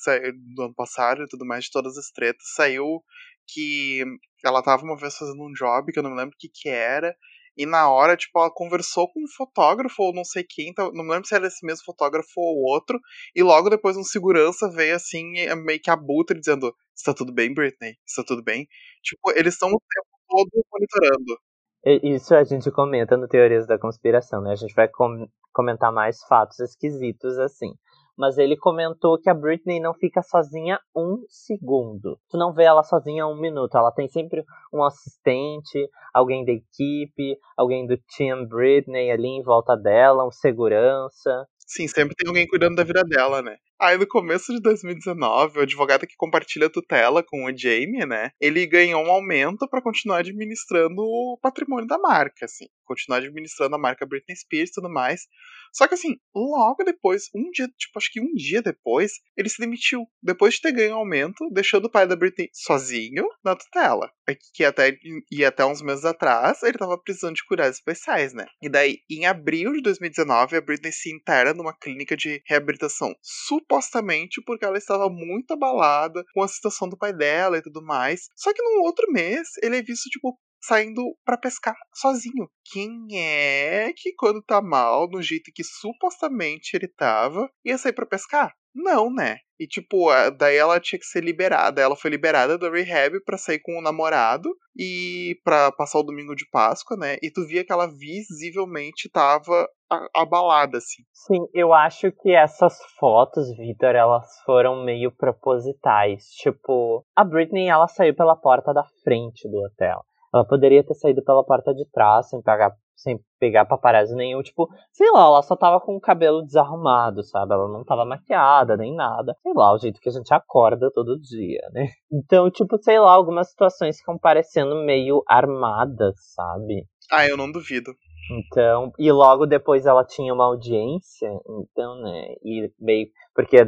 do 0.55 0.65
ano 0.65 0.75
passado 0.75 1.23
e 1.25 1.29
tudo 1.29 1.47
mais, 1.47 1.65
de 1.67 1.71
todas 1.73 1.99
as 1.99 2.11
tretas, 2.11 2.45
saiu 2.57 3.03
que 3.49 4.05
ela 4.45 4.63
tava 4.63 4.85
uma 4.85 4.97
vez 4.97 5.17
fazendo 5.17 5.43
um 5.45 5.53
job, 5.53 5.93
que 5.93 5.99
eu 5.99 6.03
não 6.05 6.11
me 6.11 6.17
lembro 6.19 6.35
o 6.37 6.39
que 6.39 6.49
que 6.49 6.69
era, 6.69 7.17
e 7.57 7.67
na 7.67 7.89
hora, 7.91 8.17
tipo, 8.17 8.39
ela 8.39 8.51
conversou 8.53 9.09
com 9.13 9.23
um 9.25 9.29
fotógrafo 9.37 10.03
ou 10.03 10.15
não 10.15 10.25
sei 10.25 10.45
quem, 10.49 10.69
então, 10.71 10.91
não 10.93 11.05
me 11.05 11.11
lembro 11.13 11.27
se 11.29 11.35
era 11.37 11.47
esse 11.49 11.65
mesmo 11.67 11.85
fotógrafo 11.85 12.29
ou 12.39 12.59
outro, 12.73 13.01
e 13.35 13.43
logo 13.43 13.71
depois 13.71 13.97
um 13.97 14.05
segurança 14.05 14.71
veio 14.71 14.97
assim, 14.97 15.25
meio 15.65 15.81
que 15.81 15.91
abutre, 15.91 16.39
dizendo: 16.41 16.75
Está 16.97 17.15
tudo 17.15 17.33
bem, 17.33 17.55
Britney? 17.55 17.97
Está 18.07 18.25
tudo 18.25 18.43
bem? 18.45 18.69
Tipo, 19.03 19.33
eles 19.33 19.55
estão 19.55 19.69
o 19.71 19.73
tempo 19.81 20.09
todo 20.29 20.65
monitorando. 20.73 21.41
Isso 21.85 22.35
a 22.35 22.45
gente 22.45 22.71
comenta 22.71 23.17
no 23.17 23.29
Teorias 23.29 23.67
da 23.67 23.79
Conspiração, 23.79 24.41
né? 24.41 24.53
A 24.53 24.57
gente 24.57 24.75
vai 24.75 24.89
com 24.89 25.29
comentar 25.53 25.93
mais 25.93 26.25
fatos 26.25 26.59
esquisitos 26.59 27.39
assim. 27.39 27.75
Mas 28.17 28.39
ele 28.39 28.57
comentou 28.57 29.19
que 29.21 29.29
a 29.29 29.35
Britney 29.35 29.81
não 29.81 29.93
fica 29.93 30.23
sozinha 30.23 30.79
um 30.95 31.25
segundo. 31.29 32.19
Tu 32.31 32.39
não 32.39 32.53
vê 32.53 32.63
ela 32.65 32.83
sozinha 32.85 33.27
um 33.27 33.39
minuto. 33.39 33.77
Ela 33.77 33.91
tem 33.91 34.09
sempre 34.09 34.45
um 34.73 34.85
assistente, 34.85 35.89
alguém 36.13 36.45
da 36.45 36.53
equipe, 36.53 37.37
alguém 37.57 37.87
do 37.87 37.99
Team 38.17 38.47
Britney 38.47 39.11
ali 39.11 39.27
em 39.27 39.43
volta 39.43 39.77
dela, 39.77 40.27
um 40.27 40.31
segurança. 40.31 41.47
Sim, 41.67 41.89
sempre 41.89 42.15
tem 42.15 42.29
alguém 42.29 42.47
cuidando 42.47 42.77
da 42.77 42.85
vida 42.85 43.03
dela, 43.03 43.43
né? 43.43 43.57
Aí 43.85 43.99
no 43.99 44.07
começo 44.07 44.51
de 44.51 44.63
2019, 44.63 45.59
o 45.59 45.63
advogado 45.63 46.07
que 46.07 46.17
compartilha 46.17 46.71
tutela 46.71 47.23
com 47.23 47.45
o 47.45 47.55
Jamie, 47.55 48.07
né? 48.07 48.31
Ele 48.41 48.67
ganhou 48.67 49.05
um 49.05 49.11
aumento 49.11 49.69
para 49.69 49.83
continuar 49.83 50.21
administrando 50.21 51.03
o 51.03 51.39
patrimônio 51.43 51.87
da 51.87 51.99
marca, 51.99 52.47
assim. 52.47 52.65
Continuar 52.87 53.19
administrando 53.19 53.77
a 53.77 53.79
marca 53.79 54.07
Britney 54.07 54.39
Spears 54.39 54.71
e 54.71 54.73
tudo 54.73 54.89
mais. 54.89 55.27
Só 55.71 55.87
que 55.87 55.93
assim, 55.93 56.17
logo 56.35 56.83
depois, 56.83 57.25
um 57.35 57.51
dia, 57.51 57.69
tipo, 57.77 57.99
acho 57.99 58.11
que 58.11 58.23
um 58.23 58.33
dia 58.33 58.63
depois, 58.63 59.13
ele 59.37 59.51
se 59.51 59.61
demitiu. 59.61 60.07
Depois 60.23 60.55
de 60.55 60.63
ter 60.63 60.73
ganho 60.73 60.95
um 60.95 61.01
aumento, 61.01 61.51
deixando 61.53 61.85
o 61.85 61.91
pai 61.91 62.07
da 62.07 62.17
Britney 62.17 62.49
sozinho 62.55 63.27
na 63.45 63.55
tutela. 63.55 64.11
Que 64.53 64.65
até 64.65 64.97
e 65.31 65.45
até 65.45 65.65
uns 65.65 65.83
meses 65.83 66.05
atrás 66.05 66.63
ele 66.63 66.79
tava 66.79 66.99
precisando 66.99 67.35
de 67.35 67.45
cuidados 67.45 67.77
especiais, 67.77 68.33
né? 68.33 68.47
E 68.63 68.69
daí, 68.69 68.99
em 69.11 69.27
abril 69.27 69.73
de 69.73 69.83
2019, 69.83 70.57
a 70.57 70.61
Britney 70.61 70.93
se 70.93 71.15
interna 71.15 71.55
numa 71.55 71.77
clínica 71.77 72.17
de 72.17 72.43
reabilitação, 72.47 73.15
supostamente 73.23 74.43
porque 74.45 74.65
ela 74.65 74.79
estava 74.79 75.09
muito 75.09 75.53
abalada 75.53 76.25
com 76.33 76.43
a 76.43 76.49
situação 76.49 76.89
do 76.89 76.97
pai 76.97 77.13
dela 77.13 77.59
e 77.59 77.63
tudo 77.63 77.83
mais. 77.83 78.29
Só 78.37 78.53
que 78.53 78.63
no 78.63 78.83
outro 78.83 79.11
mês, 79.13 79.49
ele 79.63 79.79
é 79.79 79.83
visto, 79.83 80.09
tipo, 80.09 80.39
saindo 80.63 81.03
para 81.25 81.37
pescar 81.37 81.75
sozinho. 81.95 82.49
Quem 82.73 83.07
é 83.13 83.93
que 83.95 84.15
quando 84.15 84.43
tá 84.43 84.63
mal, 84.63 85.09
no 85.09 85.23
jeito 85.23 85.53
que 85.55 85.63
supostamente 85.63 86.75
ele 86.75 86.89
tava, 86.89 87.51
ia 87.65 87.77
sair 87.77 87.93
para 87.93 88.07
pescar? 88.07 88.55
Não, 88.75 89.13
né? 89.13 89.39
E 89.59 89.67
tipo, 89.67 90.09
daí 90.39 90.57
ela 90.57 90.81
tinha 90.81 90.99
que 90.99 91.07
ser 91.07 91.23
liberada. 91.23 91.81
Ela 91.81 91.97
foi 91.97 92.11
liberada 92.11 92.59
do 92.59 92.71
rehab 92.71 93.23
pra 93.25 93.39
sair 93.39 93.61
com 93.61 93.79
o 93.79 93.83
namorado 93.83 94.49
e 94.77 95.37
pra 95.45 95.71
passar 95.73 96.01
o 96.01 96.03
domingo 96.03 96.35
de 96.35 96.49
Páscoa, 96.51 96.97
né? 96.97 97.17
E 97.23 97.31
tu 97.31 97.47
via 97.47 97.65
que 97.65 97.73
ela 97.73 97.87
visivelmente 97.87 99.09
tava 99.09 99.69
abalada, 100.15 100.79
assim. 100.79 101.03
Sim, 101.13 101.47
eu 101.55 101.73
acho 101.73 102.11
que 102.11 102.33
essas 102.33 102.79
fotos, 102.99 103.57
Vitor, 103.57 103.95
elas 103.95 104.27
foram 104.45 104.85
meio 104.85 105.13
propositais. 105.13 106.25
Tipo, 106.41 107.05
a 107.15 107.25
Britney, 107.25 107.69
ela 107.69 107.87
saiu 107.87 108.15
pela 108.15 108.35
porta 108.35 108.73
da 108.73 108.85
frente 109.05 109.49
do 109.49 109.59
hotel. 109.59 110.01
Ela 110.35 110.45
poderia 110.45 110.85
ter 110.85 110.95
saído 110.95 111.23
pela 111.23 111.45
porta 111.45 111.73
de 111.73 111.89
trás 111.93 112.29
sem 112.29 112.43
pagar 112.43 112.73
sem 113.05 113.21
pegar 113.39 113.67
paparazzi 113.67 114.15
nenhum, 114.17 114.43
tipo, 114.43 114.67
sei 114.91 115.11
lá, 115.13 115.27
ela 115.27 115.43
só 115.43 115.55
tava 115.55 115.79
com 115.79 115.95
o 115.95 116.01
cabelo 116.01 116.43
desarrumado, 116.43 117.23
sabe? 117.23 117.53
Ela 117.53 117.69
não 117.69 117.85
tava 117.85 118.07
maquiada 118.07 118.77
nem 118.77 118.95
nada. 118.95 119.37
Sei 119.43 119.53
lá, 119.55 119.75
o 119.75 119.79
jeito 119.79 120.01
que 120.01 120.09
a 120.09 120.13
gente 120.13 120.33
acorda 120.33 120.91
todo 120.93 121.21
dia, 121.21 121.61
né? 121.73 121.89
Então, 122.11 122.49
tipo, 122.51 122.79
sei 122.81 122.99
lá, 122.99 123.13
algumas 123.13 123.51
situações 123.51 123.99
ficam 123.99 124.17
parecendo 124.17 124.77
meio 124.85 125.23
armadas, 125.27 126.15
sabe? 126.35 126.87
Ah, 127.11 127.27
eu 127.27 127.37
não 127.37 127.51
duvido. 127.51 127.93
Então, 128.31 128.93
e 128.99 129.13
logo 129.13 129.47
depois 129.47 129.85
ela 129.85 130.05
tinha 130.05 130.33
uma 130.33 130.47
audiência, 130.47 131.29
então, 131.47 132.01
né, 132.01 132.35
e 132.43 132.71
meio, 132.81 133.09
porque 133.35 133.59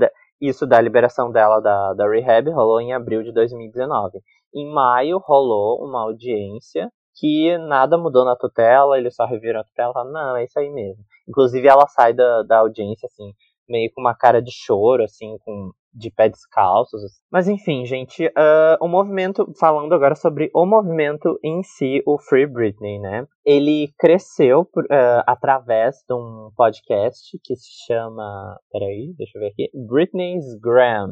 isso 0.40 0.66
da 0.66 0.80
liberação 0.80 1.30
dela 1.30 1.60
da, 1.60 1.92
da 1.92 2.08
rehab 2.08 2.50
rolou 2.50 2.80
em 2.80 2.94
abril 2.94 3.22
de 3.22 3.32
2019. 3.32 4.20
Em 4.54 4.72
maio 4.72 5.18
rolou 5.18 5.84
uma 5.84 6.02
audiência 6.02 6.90
que 7.16 7.56
nada 7.58 7.96
mudou 7.96 8.24
na 8.24 8.36
tutela, 8.36 8.98
eles 8.98 9.14
só 9.14 9.24
reviram 9.24 9.60
a 9.60 9.64
tutela 9.64 10.04
não, 10.04 10.36
é 10.36 10.44
isso 10.44 10.58
aí 10.58 10.70
mesmo. 10.70 11.02
Inclusive 11.28 11.66
ela 11.66 11.86
sai 11.88 12.12
da, 12.12 12.42
da 12.42 12.58
audiência, 12.58 13.06
assim, 13.06 13.32
meio 13.68 13.90
com 13.94 14.00
uma 14.00 14.14
cara 14.14 14.40
de 14.40 14.52
choro, 14.52 15.02
assim, 15.02 15.36
com 15.44 15.70
de 15.96 16.10
pé 16.10 16.28
descalços. 16.28 17.00
Mas 17.32 17.48
enfim, 17.48 17.86
gente, 17.86 18.26
uh, 18.26 18.76
o 18.80 18.86
movimento, 18.86 19.46
falando 19.58 19.94
agora 19.94 20.14
sobre 20.14 20.50
o 20.54 20.66
movimento 20.66 21.38
em 21.42 21.62
si, 21.62 22.02
o 22.06 22.18
Free 22.18 22.46
Britney, 22.46 22.98
né? 22.98 23.26
Ele 23.44 23.88
cresceu 23.98 24.60
uh, 24.60 25.22
através 25.26 25.96
de 26.06 26.14
um 26.14 26.50
podcast 26.54 27.38
que 27.42 27.56
se 27.56 27.86
chama, 27.86 28.58
peraí, 28.70 29.14
deixa 29.16 29.38
eu 29.38 29.40
ver 29.40 29.48
aqui, 29.48 29.70
Britney's 29.88 30.44
Gram, 30.60 31.08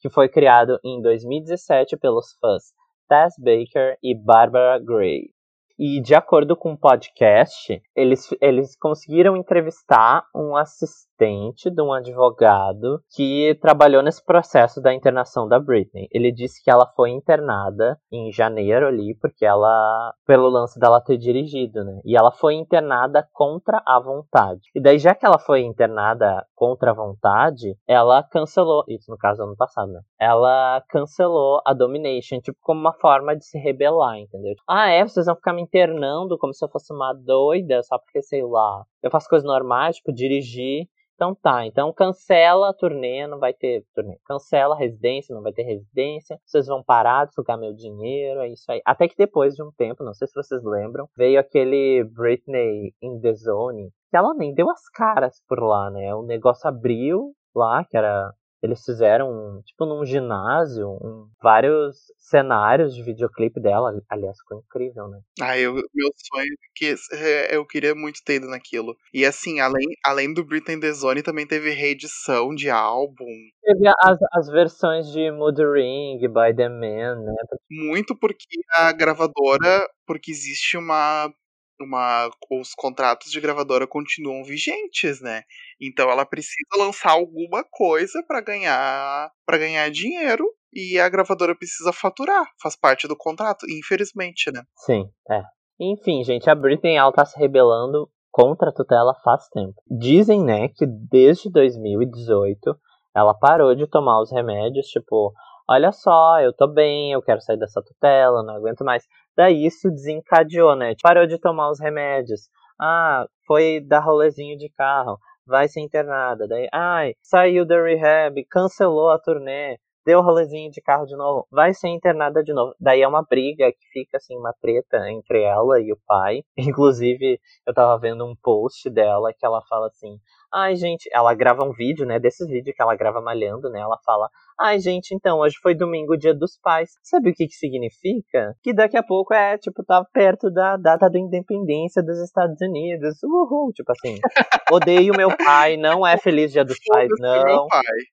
que 0.00 0.08
foi 0.08 0.28
criado 0.28 0.78
em 0.84 1.02
2017 1.02 1.96
pelos 1.96 2.36
fãs 2.40 2.72
Tess 3.08 3.34
Baker 3.38 3.98
e 4.02 4.14
Barbara 4.14 4.78
Gray. 4.78 5.30
E 5.78 6.00
de 6.02 6.14
acordo 6.14 6.56
com 6.56 6.72
o 6.72 6.76
podcast, 6.76 7.80
eles, 7.94 8.28
eles 8.40 8.76
conseguiram 8.76 9.36
entrevistar 9.36 10.24
um 10.34 10.56
assistente 10.56 11.07
de 11.18 11.82
um 11.82 11.92
advogado 11.92 13.02
que 13.14 13.58
trabalhou 13.60 14.02
nesse 14.02 14.24
processo 14.24 14.80
da 14.80 14.94
internação 14.94 15.48
da 15.48 15.58
Britney. 15.58 16.08
Ele 16.12 16.30
disse 16.30 16.62
que 16.62 16.70
ela 16.70 16.86
foi 16.94 17.10
internada 17.10 17.98
em 18.12 18.30
janeiro 18.30 18.86
ali, 18.86 19.16
porque 19.20 19.44
ela, 19.44 20.14
pelo 20.24 20.48
lance 20.48 20.78
dela 20.78 21.00
ter 21.00 21.16
dirigido, 21.16 21.84
né? 21.84 22.00
E 22.04 22.16
ela 22.16 22.30
foi 22.30 22.54
internada 22.54 23.26
contra 23.32 23.82
a 23.84 23.98
vontade. 23.98 24.60
E 24.74 24.80
daí, 24.80 24.98
já 24.98 25.14
que 25.14 25.26
ela 25.26 25.38
foi 25.38 25.62
internada 25.62 26.46
contra 26.54 26.92
a 26.92 26.94
vontade, 26.94 27.76
ela 27.86 28.22
cancelou, 28.22 28.84
isso 28.88 29.10
no 29.10 29.18
caso 29.18 29.42
ano 29.42 29.56
passado, 29.56 29.90
né? 29.90 30.00
Ela 30.20 30.82
cancelou 30.88 31.60
a 31.66 31.74
Domination, 31.74 32.40
tipo, 32.40 32.58
como 32.62 32.80
uma 32.80 32.92
forma 32.92 33.34
de 33.34 33.44
se 33.44 33.58
rebelar, 33.58 34.18
entendeu? 34.18 34.54
Ah, 34.68 34.90
é, 34.90 35.04
vocês 35.04 35.26
vão 35.26 35.34
ficar 35.34 35.52
me 35.52 35.62
internando 35.62 36.38
como 36.38 36.54
se 36.54 36.64
eu 36.64 36.68
fosse 36.68 36.92
uma 36.92 37.12
doida, 37.12 37.82
só 37.82 37.98
porque, 37.98 38.22
sei 38.22 38.44
lá, 38.44 38.84
eu 39.02 39.10
faço 39.10 39.28
coisas 39.28 39.46
normais, 39.46 39.96
tipo, 39.96 40.12
dirigir. 40.12 40.88
Então 41.14 41.34
tá, 41.34 41.66
então 41.66 41.92
cancela 41.92 42.70
a 42.70 42.72
turnê, 42.72 43.26
não 43.26 43.40
vai 43.40 43.52
ter 43.52 43.84
turnê. 43.92 44.16
Cancela 44.24 44.76
a 44.76 44.78
residência, 44.78 45.34
não 45.34 45.42
vai 45.42 45.52
ter 45.52 45.64
residência. 45.64 46.38
Vocês 46.46 46.68
vão 46.68 46.80
parar 46.80 47.26
de 47.26 47.34
sugar 47.34 47.58
meu 47.58 47.74
dinheiro, 47.74 48.40
é 48.40 48.48
isso 48.48 48.70
aí. 48.70 48.80
Até 48.84 49.08
que 49.08 49.16
depois 49.16 49.54
de 49.54 49.62
um 49.64 49.72
tempo, 49.72 50.04
não 50.04 50.14
sei 50.14 50.28
se 50.28 50.34
vocês 50.34 50.62
lembram, 50.62 51.08
veio 51.16 51.40
aquele 51.40 52.04
Britney 52.04 52.94
in 53.02 53.20
the 53.20 53.34
Zone, 53.34 53.90
que 54.10 54.16
ela 54.16 54.32
nem 54.32 54.54
deu 54.54 54.70
as 54.70 54.88
caras 54.90 55.42
por 55.48 55.60
lá, 55.60 55.90
né? 55.90 56.14
O 56.14 56.22
negócio 56.22 56.68
abriu 56.68 57.32
lá, 57.52 57.84
que 57.84 57.96
era 57.96 58.32
eles 58.62 58.84
fizeram, 58.84 59.62
tipo, 59.64 59.86
num 59.86 60.04
ginásio, 60.04 60.88
um, 60.88 61.28
vários 61.42 61.96
cenários 62.18 62.94
de 62.94 63.02
videoclipe 63.02 63.60
dela. 63.60 63.92
Aliás, 64.08 64.36
ficou 64.38 64.58
incrível, 64.58 65.08
né? 65.08 65.20
Ah, 65.40 65.56
eu, 65.56 65.74
meu 65.74 66.10
sonho 66.16 66.52
é 66.52 66.68
que 66.74 66.94
é, 67.12 67.56
eu 67.56 67.64
queria 67.64 67.94
muito 67.94 68.20
ter 68.24 68.36
ido 68.36 68.48
naquilo. 68.48 68.96
E 69.14 69.24
assim, 69.24 69.60
além, 69.60 69.86
além 70.04 70.34
do 70.34 70.44
Britney 70.44 70.80
The 70.80 70.92
Zone, 70.92 71.22
também 71.22 71.46
teve 71.46 71.70
reedição 71.70 72.54
de 72.54 72.68
álbum. 72.68 73.26
Teve 73.62 73.88
as, 74.00 74.18
as 74.32 74.48
versões 74.48 75.12
de 75.12 75.30
Mood 75.30 75.62
Ring, 75.62 76.18
By 76.20 76.54
The 76.54 76.68
Man, 76.68 77.22
né? 77.22 77.34
Muito 77.70 78.16
porque 78.18 78.44
a 78.74 78.92
gravadora, 78.92 79.88
porque 80.06 80.30
existe 80.32 80.76
uma 80.76 81.32
uma, 81.80 82.30
os 82.50 82.74
contratos 82.74 83.30
de 83.30 83.40
gravadora 83.40 83.86
continuam 83.86 84.44
vigentes, 84.44 85.20
né? 85.20 85.42
Então 85.80 86.10
ela 86.10 86.26
precisa 86.26 86.68
lançar 86.76 87.12
alguma 87.12 87.64
coisa 87.70 88.22
para 88.26 88.40
ganhar 88.40 89.30
para 89.46 89.58
ganhar 89.58 89.90
dinheiro 89.90 90.44
e 90.72 90.98
a 90.98 91.08
gravadora 91.08 91.56
precisa 91.56 91.92
faturar, 91.92 92.44
faz 92.60 92.76
parte 92.76 93.08
do 93.08 93.16
contrato, 93.16 93.66
infelizmente, 93.68 94.50
né? 94.52 94.62
Sim, 94.76 95.08
é. 95.30 95.42
Enfim, 95.80 96.24
gente, 96.24 96.50
a 96.50 96.54
Britney 96.54 96.96
ela 96.96 97.12
tá 97.12 97.24
se 97.24 97.38
rebelando 97.38 98.10
contra 98.30 98.70
a 98.70 98.72
tutela 98.72 99.14
faz 99.24 99.48
tempo. 99.48 99.74
Dizem, 99.88 100.44
né, 100.44 100.68
que 100.68 100.86
desde 100.86 101.50
2018 101.50 102.76
ela 103.14 103.34
parou 103.34 103.74
de 103.74 103.86
tomar 103.88 104.20
os 104.20 104.30
remédios, 104.30 104.86
tipo, 104.86 105.32
olha 105.68 105.92
só, 105.92 106.40
eu 106.40 106.52
tô 106.52 106.66
bem, 106.68 107.12
eu 107.12 107.22
quero 107.22 107.40
sair 107.40 107.58
dessa 107.58 107.82
tutela, 107.82 108.42
não 108.42 108.54
aguento 108.54 108.84
mais. 108.84 109.04
Daí 109.38 109.64
isso 109.64 109.88
desencadeou, 109.88 110.74
né? 110.74 110.96
Parou 111.00 111.24
de 111.24 111.38
tomar 111.38 111.70
os 111.70 111.78
remédios. 111.78 112.48
Ah, 112.80 113.24
foi 113.46 113.80
dar 113.80 114.00
rolezinho 114.00 114.58
de 114.58 114.68
carro, 114.68 115.16
vai 115.46 115.68
ser 115.68 115.78
internada. 115.80 116.48
Daí, 116.48 116.68
ai, 116.72 117.14
saiu 117.22 117.64
da 117.64 117.80
rehab, 117.80 118.44
cancelou 118.50 119.10
a 119.10 119.18
turnê, 119.18 119.78
deu 120.04 120.20
rolezinho 120.22 120.72
de 120.72 120.80
carro 120.80 121.06
de 121.06 121.14
novo, 121.14 121.46
vai 121.52 121.72
ser 121.72 121.86
internada 121.86 122.42
de 122.42 122.52
novo. 122.52 122.74
Daí 122.80 123.00
é 123.00 123.06
uma 123.06 123.22
briga 123.22 123.70
que 123.70 123.86
fica 123.92 124.16
assim, 124.16 124.36
uma 124.36 124.52
treta 124.60 125.08
entre 125.08 125.42
ela 125.44 125.80
e 125.80 125.92
o 125.92 125.98
pai. 126.04 126.42
Inclusive, 126.58 127.38
eu 127.64 127.72
tava 127.72 127.96
vendo 128.00 128.26
um 128.26 128.34
post 128.42 128.90
dela 128.90 129.32
que 129.32 129.46
ela 129.46 129.62
fala 129.68 129.86
assim: 129.86 130.18
Ai, 130.52 130.76
gente, 130.76 131.08
ela 131.12 131.34
grava 131.34 131.62
um 131.62 131.72
vídeo, 131.72 132.06
né? 132.06 132.18
Desses 132.18 132.48
vídeos 132.48 132.74
que 132.74 132.82
ela 132.82 132.96
grava 132.96 133.20
malhando, 133.20 133.68
né? 133.68 133.80
Ela 133.80 133.98
fala: 134.04 134.28
Ai, 134.58 134.78
gente, 134.78 135.14
então, 135.14 135.40
hoje 135.40 135.56
foi 135.62 135.74
domingo, 135.74 136.16
dia 136.16 136.34
dos 136.34 136.58
pais. 136.62 136.90
Sabe 137.02 137.30
o 137.30 137.34
que 137.34 137.46
que 137.46 137.54
significa? 137.54 138.54
Que 138.62 138.72
daqui 138.72 138.96
a 138.96 139.02
pouco 139.02 139.34
é, 139.34 139.58
tipo, 139.58 139.84
tá 139.84 140.02
perto 140.12 140.50
da 140.50 140.76
data 140.76 141.10
da 141.10 141.18
independência 141.18 142.02
dos 142.02 142.18
Estados 142.20 142.60
Unidos. 142.62 143.22
Uhul, 143.22 143.72
tipo 143.72 143.92
assim. 143.92 144.18
Odeio 144.72 145.14
meu 145.14 145.36
pai, 145.36 145.76
não 145.76 146.06
é 146.06 146.16
feliz 146.16 146.50
dia 146.50 146.64
dos 146.64 146.78
pais, 146.86 147.08
não. 147.18 147.66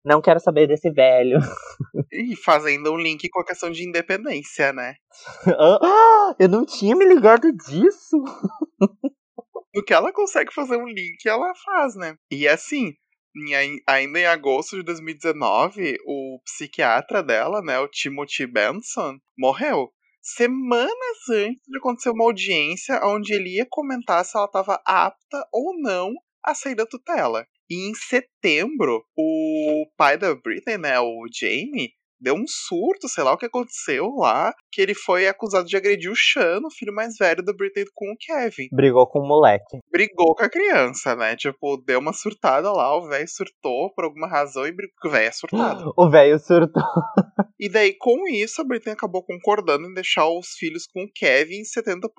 Não 0.03 0.21
quero 0.21 0.39
saber 0.39 0.67
desse 0.67 0.91
velho. 0.91 1.39
E 2.11 2.35
fazendo 2.35 2.91
um 2.91 2.97
link 2.97 3.29
com 3.29 3.41
a 3.41 3.45
questão 3.45 3.71
de 3.71 3.87
independência, 3.87 4.73
né? 4.73 4.95
Ah, 5.85 6.35
eu 6.39 6.49
não 6.49 6.65
tinha 6.65 6.95
me 6.95 7.05
ligado 7.05 7.51
disso. 7.51 8.17
no 9.75 9.83
que 9.83 9.93
ela 9.93 10.13
consegue 10.13 10.53
fazer 10.53 10.77
um 10.77 10.87
link, 10.87 11.27
ela 11.27 11.53
faz, 11.53 11.95
né? 11.95 12.15
E 12.31 12.47
assim, 12.47 12.93
em, 13.35 13.81
ainda 13.85 14.19
em 14.19 14.25
agosto 14.25 14.77
de 14.77 14.83
2019, 14.83 15.97
o 16.05 16.39
psiquiatra 16.45 17.21
dela, 17.21 17.61
né, 17.61 17.77
o 17.79 17.87
Timothy 17.89 18.47
Benson, 18.47 19.17
morreu. 19.37 19.91
Semanas 20.21 21.29
antes 21.29 21.61
de 21.67 21.77
acontecer 21.77 22.09
uma 22.09 22.23
audiência 22.23 22.99
onde 23.03 23.33
ele 23.33 23.57
ia 23.57 23.67
comentar 23.69 24.23
se 24.23 24.35
ela 24.35 24.47
estava 24.47 24.81
apta 24.85 25.47
ou 25.51 25.79
não 25.79 26.11
a 26.43 26.55
sair 26.55 26.73
da 26.73 26.85
tutela. 26.85 27.45
E 27.69 27.89
em 27.89 27.93
setembro, 27.93 29.03
o 29.15 29.87
pai 29.97 30.17
da 30.17 30.33
Britney, 30.33 30.77
né, 30.77 30.99
o 30.99 31.25
Jamie, 31.31 31.91
deu 32.19 32.35
um 32.35 32.45
surto, 32.47 33.07
sei 33.07 33.23
lá 33.23 33.33
o 33.33 33.37
que 33.37 33.45
aconteceu 33.45 34.07
lá, 34.15 34.53
que 34.71 34.81
ele 34.81 34.93
foi 34.93 35.27
acusado 35.27 35.67
de 35.67 35.77
agredir 35.77 36.11
o 36.11 36.15
Sean, 36.15 36.59
o 36.65 36.71
filho 36.71 36.93
mais 36.93 37.15
velho 37.17 37.43
da 37.43 37.53
Britney, 37.53 37.85
com 37.93 38.11
o 38.11 38.17
Kevin. 38.17 38.67
Brigou 38.71 39.07
com 39.07 39.19
o 39.19 39.27
moleque. 39.27 39.79
Brigou 39.91 40.35
com 40.35 40.43
a 40.43 40.49
criança, 40.49 41.15
né? 41.15 41.35
Tipo, 41.35 41.77
deu 41.85 41.99
uma 41.99 42.13
surtada 42.13 42.71
lá, 42.71 42.97
o 42.97 43.07
velho 43.07 43.27
surtou 43.27 43.93
por 43.93 44.05
alguma 44.05 44.27
razão 44.27 44.65
e 44.65 44.71
brigou. 44.71 44.95
O 45.05 45.09
velho 45.09 45.27
é 45.27 45.31
surtado. 45.31 45.93
O 45.97 46.09
velho 46.09 46.39
surtou. 46.39 46.83
E 47.57 47.69
daí, 47.69 47.93
com 47.97 48.27
isso, 48.27 48.61
a 48.61 48.65
Britney 48.65 48.93
acabou 48.93 49.23
concordando 49.23 49.87
em 49.87 49.93
deixar 49.93 50.27
os 50.27 50.49
filhos 50.59 50.85
com 50.85 51.03
o 51.03 51.11
Kevin 51.15 51.61
70% 51.61 52.09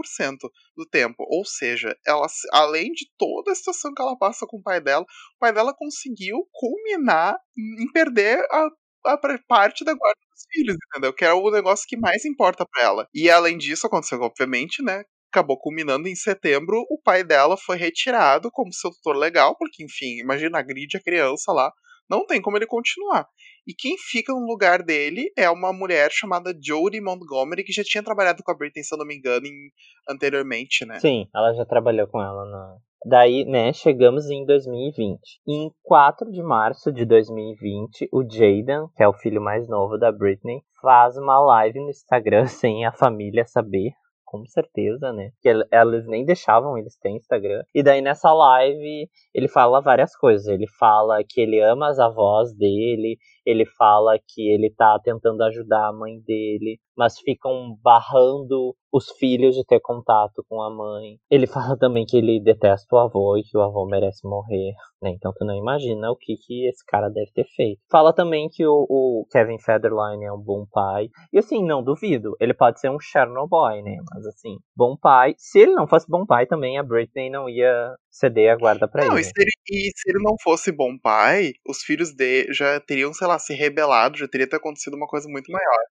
do 0.74 0.86
tempo. 0.90 1.26
Ou 1.28 1.44
seja, 1.44 1.94
ela, 2.06 2.26
além 2.52 2.90
de 2.92 3.06
toda 3.18 3.52
a 3.52 3.54
situação 3.54 3.92
que 3.94 4.00
ela 4.00 4.16
passa 4.16 4.46
com 4.46 4.56
o 4.56 4.62
pai 4.62 4.80
dela, 4.80 5.02
o 5.04 5.38
pai 5.38 5.52
dela 5.52 5.74
conseguiu 5.76 6.38
culminar 6.52 7.36
em 7.56 7.92
perder 7.92 8.38
a 8.50 8.68
a 9.06 9.18
parte 9.48 9.84
da 9.84 9.94
guarda 9.94 10.20
dos 10.30 10.44
filhos, 10.52 10.76
entendeu? 10.90 11.12
Que 11.12 11.24
é 11.24 11.32
o 11.32 11.50
negócio 11.50 11.86
que 11.88 11.96
mais 11.96 12.24
importa 12.24 12.66
para 12.70 12.82
ela. 12.82 13.08
E 13.14 13.30
além 13.30 13.56
disso, 13.58 13.86
aconteceu, 13.86 14.20
obviamente, 14.22 14.82
né? 14.82 15.04
Acabou 15.32 15.58
culminando 15.58 16.08
em 16.08 16.14
setembro, 16.14 16.78
o 16.90 17.00
pai 17.02 17.22
dela 17.24 17.56
foi 17.56 17.76
retirado 17.76 18.50
como 18.50 18.72
seu 18.72 18.90
tutor 18.90 19.16
legal, 19.16 19.56
porque, 19.58 19.84
enfim, 19.84 20.18
imagina, 20.20 20.58
agride 20.58 20.96
a 20.96 21.02
criança 21.02 21.52
lá, 21.52 21.70
não 22.08 22.24
tem 22.26 22.40
como 22.40 22.56
ele 22.56 22.66
continuar. 22.66 23.26
E 23.66 23.74
quem 23.74 23.96
fica 23.98 24.32
no 24.32 24.46
lugar 24.46 24.82
dele 24.82 25.32
é 25.36 25.50
uma 25.50 25.72
mulher 25.72 26.10
chamada 26.12 26.52
Jodie 26.52 27.00
Montgomery, 27.00 27.64
que 27.64 27.72
já 27.72 27.82
tinha 27.82 28.02
trabalhado 28.02 28.42
com 28.42 28.52
a 28.52 28.56
Britney, 28.56 28.84
se 28.84 28.94
eu 28.94 28.98
não 28.98 29.06
me 29.06 29.16
engano, 29.16 29.46
em, 29.46 29.70
anteriormente, 30.08 30.86
né? 30.86 31.00
Sim, 31.00 31.28
ela 31.34 31.52
já 31.52 31.64
trabalhou 31.64 32.06
com 32.06 32.22
ela 32.22 32.44
na, 32.44 32.76
Daí, 33.08 33.44
né, 33.44 33.72
chegamos 33.72 34.28
em 34.30 34.44
2020. 34.44 35.20
Em 35.46 35.70
4 35.84 36.28
de 36.32 36.42
março 36.42 36.90
de 36.90 37.04
2020, 37.04 38.08
o 38.12 38.22
Jaden, 38.22 38.88
que 38.96 39.02
é 39.02 39.06
o 39.06 39.12
filho 39.12 39.40
mais 39.40 39.68
novo 39.68 39.96
da 39.96 40.10
Britney, 40.10 40.60
faz 40.82 41.16
uma 41.16 41.38
live 41.38 41.78
no 41.78 41.90
Instagram 41.90 42.46
sem 42.50 42.84
a 42.84 42.90
família 42.90 43.44
saber. 43.44 43.92
Com 44.24 44.44
certeza, 44.44 45.12
né? 45.12 45.30
Que 45.40 45.48
elas 45.70 46.04
nem 46.08 46.24
deixavam 46.24 46.76
eles 46.76 46.98
ter 46.98 47.10
Instagram. 47.10 47.62
E 47.72 47.80
daí 47.80 48.02
nessa 48.02 48.32
live 48.32 49.08
ele 49.32 49.46
fala 49.46 49.80
várias 49.80 50.16
coisas. 50.16 50.48
Ele 50.48 50.66
fala 50.66 51.22
que 51.22 51.40
ele 51.40 51.60
ama 51.60 51.88
as 51.88 52.00
avós 52.00 52.52
dele, 52.52 53.18
ele 53.46 53.64
fala 53.64 54.18
que 54.18 54.52
ele 54.52 54.70
tá 54.76 54.98
tentando 55.02 55.42
ajudar 55.44 55.88
a 55.88 55.92
mãe 55.92 56.18
dele, 56.20 56.80
mas 56.96 57.18
ficam 57.18 57.78
barrando 57.82 58.74
os 58.92 59.10
filhos 59.18 59.54
de 59.54 59.64
ter 59.64 59.78
contato 59.80 60.44
com 60.48 60.62
a 60.62 60.70
mãe. 60.70 61.18
Ele 61.30 61.46
fala 61.74 61.78
também 61.78 62.04
que 62.06 62.16
ele 62.16 62.40
detesta 62.40 62.96
o 62.96 62.98
avô 62.98 63.36
e 63.36 63.42
que 63.42 63.56
o 63.56 63.60
avô 63.60 63.86
merece 63.86 64.26
morrer, 64.26 64.72
né? 65.02 65.10
Então 65.10 65.32
tu 65.36 65.44
não 65.44 65.54
imagina 65.54 66.10
o 66.10 66.16
que, 66.16 66.36
que 66.36 66.66
esse 66.66 66.84
cara 66.86 67.08
deve 67.08 67.30
ter 67.32 67.44
feito. 67.54 67.80
Fala 67.90 68.12
também 68.12 68.48
que 68.48 68.66
o, 68.66 68.86
o 68.88 69.26
Kevin 69.30 69.58
Federline 69.58 70.24
é 70.24 70.32
um 70.32 70.40
bom 70.40 70.66
pai. 70.72 71.08
E 71.32 71.38
assim, 71.38 71.64
não 71.64 71.82
duvido, 71.82 72.34
ele 72.40 72.54
pode 72.54 72.80
ser 72.80 72.90
um 72.90 72.98
Chernobyl, 72.98 73.82
né? 73.82 73.98
Mas 74.14 74.26
assim, 74.26 74.56
bom 74.74 74.96
pai. 74.96 75.34
Se 75.36 75.60
ele 75.60 75.72
não 75.72 75.86
fosse 75.86 76.06
bom 76.08 76.24
pai 76.24 76.46
também, 76.46 76.78
a 76.78 76.82
Britney 76.82 77.30
não 77.30 77.48
ia 77.48 77.94
ceder 78.10 78.50
a 78.50 78.56
guarda 78.56 78.88
pra 78.88 79.04
não, 79.04 79.12
ele. 79.12 79.20
E 79.20 79.24
se 79.24 79.32
ele, 79.36 79.50
e 79.70 79.90
se 79.94 80.10
ele 80.10 80.22
não 80.22 80.36
fosse 80.42 80.72
bom 80.72 80.96
pai, 80.98 81.52
os 81.68 81.82
filhos 81.82 82.14
dele 82.14 82.52
já 82.52 82.80
teriam, 82.80 83.12
sei 83.12 83.26
lá, 83.26 83.35
se 83.38 83.54
rebelado, 83.54 84.18
já 84.18 84.28
teria 84.28 84.48
ter 84.48 84.56
acontecido 84.56 84.94
uma 84.94 85.06
coisa 85.06 85.28
muito 85.28 85.50
maior. 85.50 85.84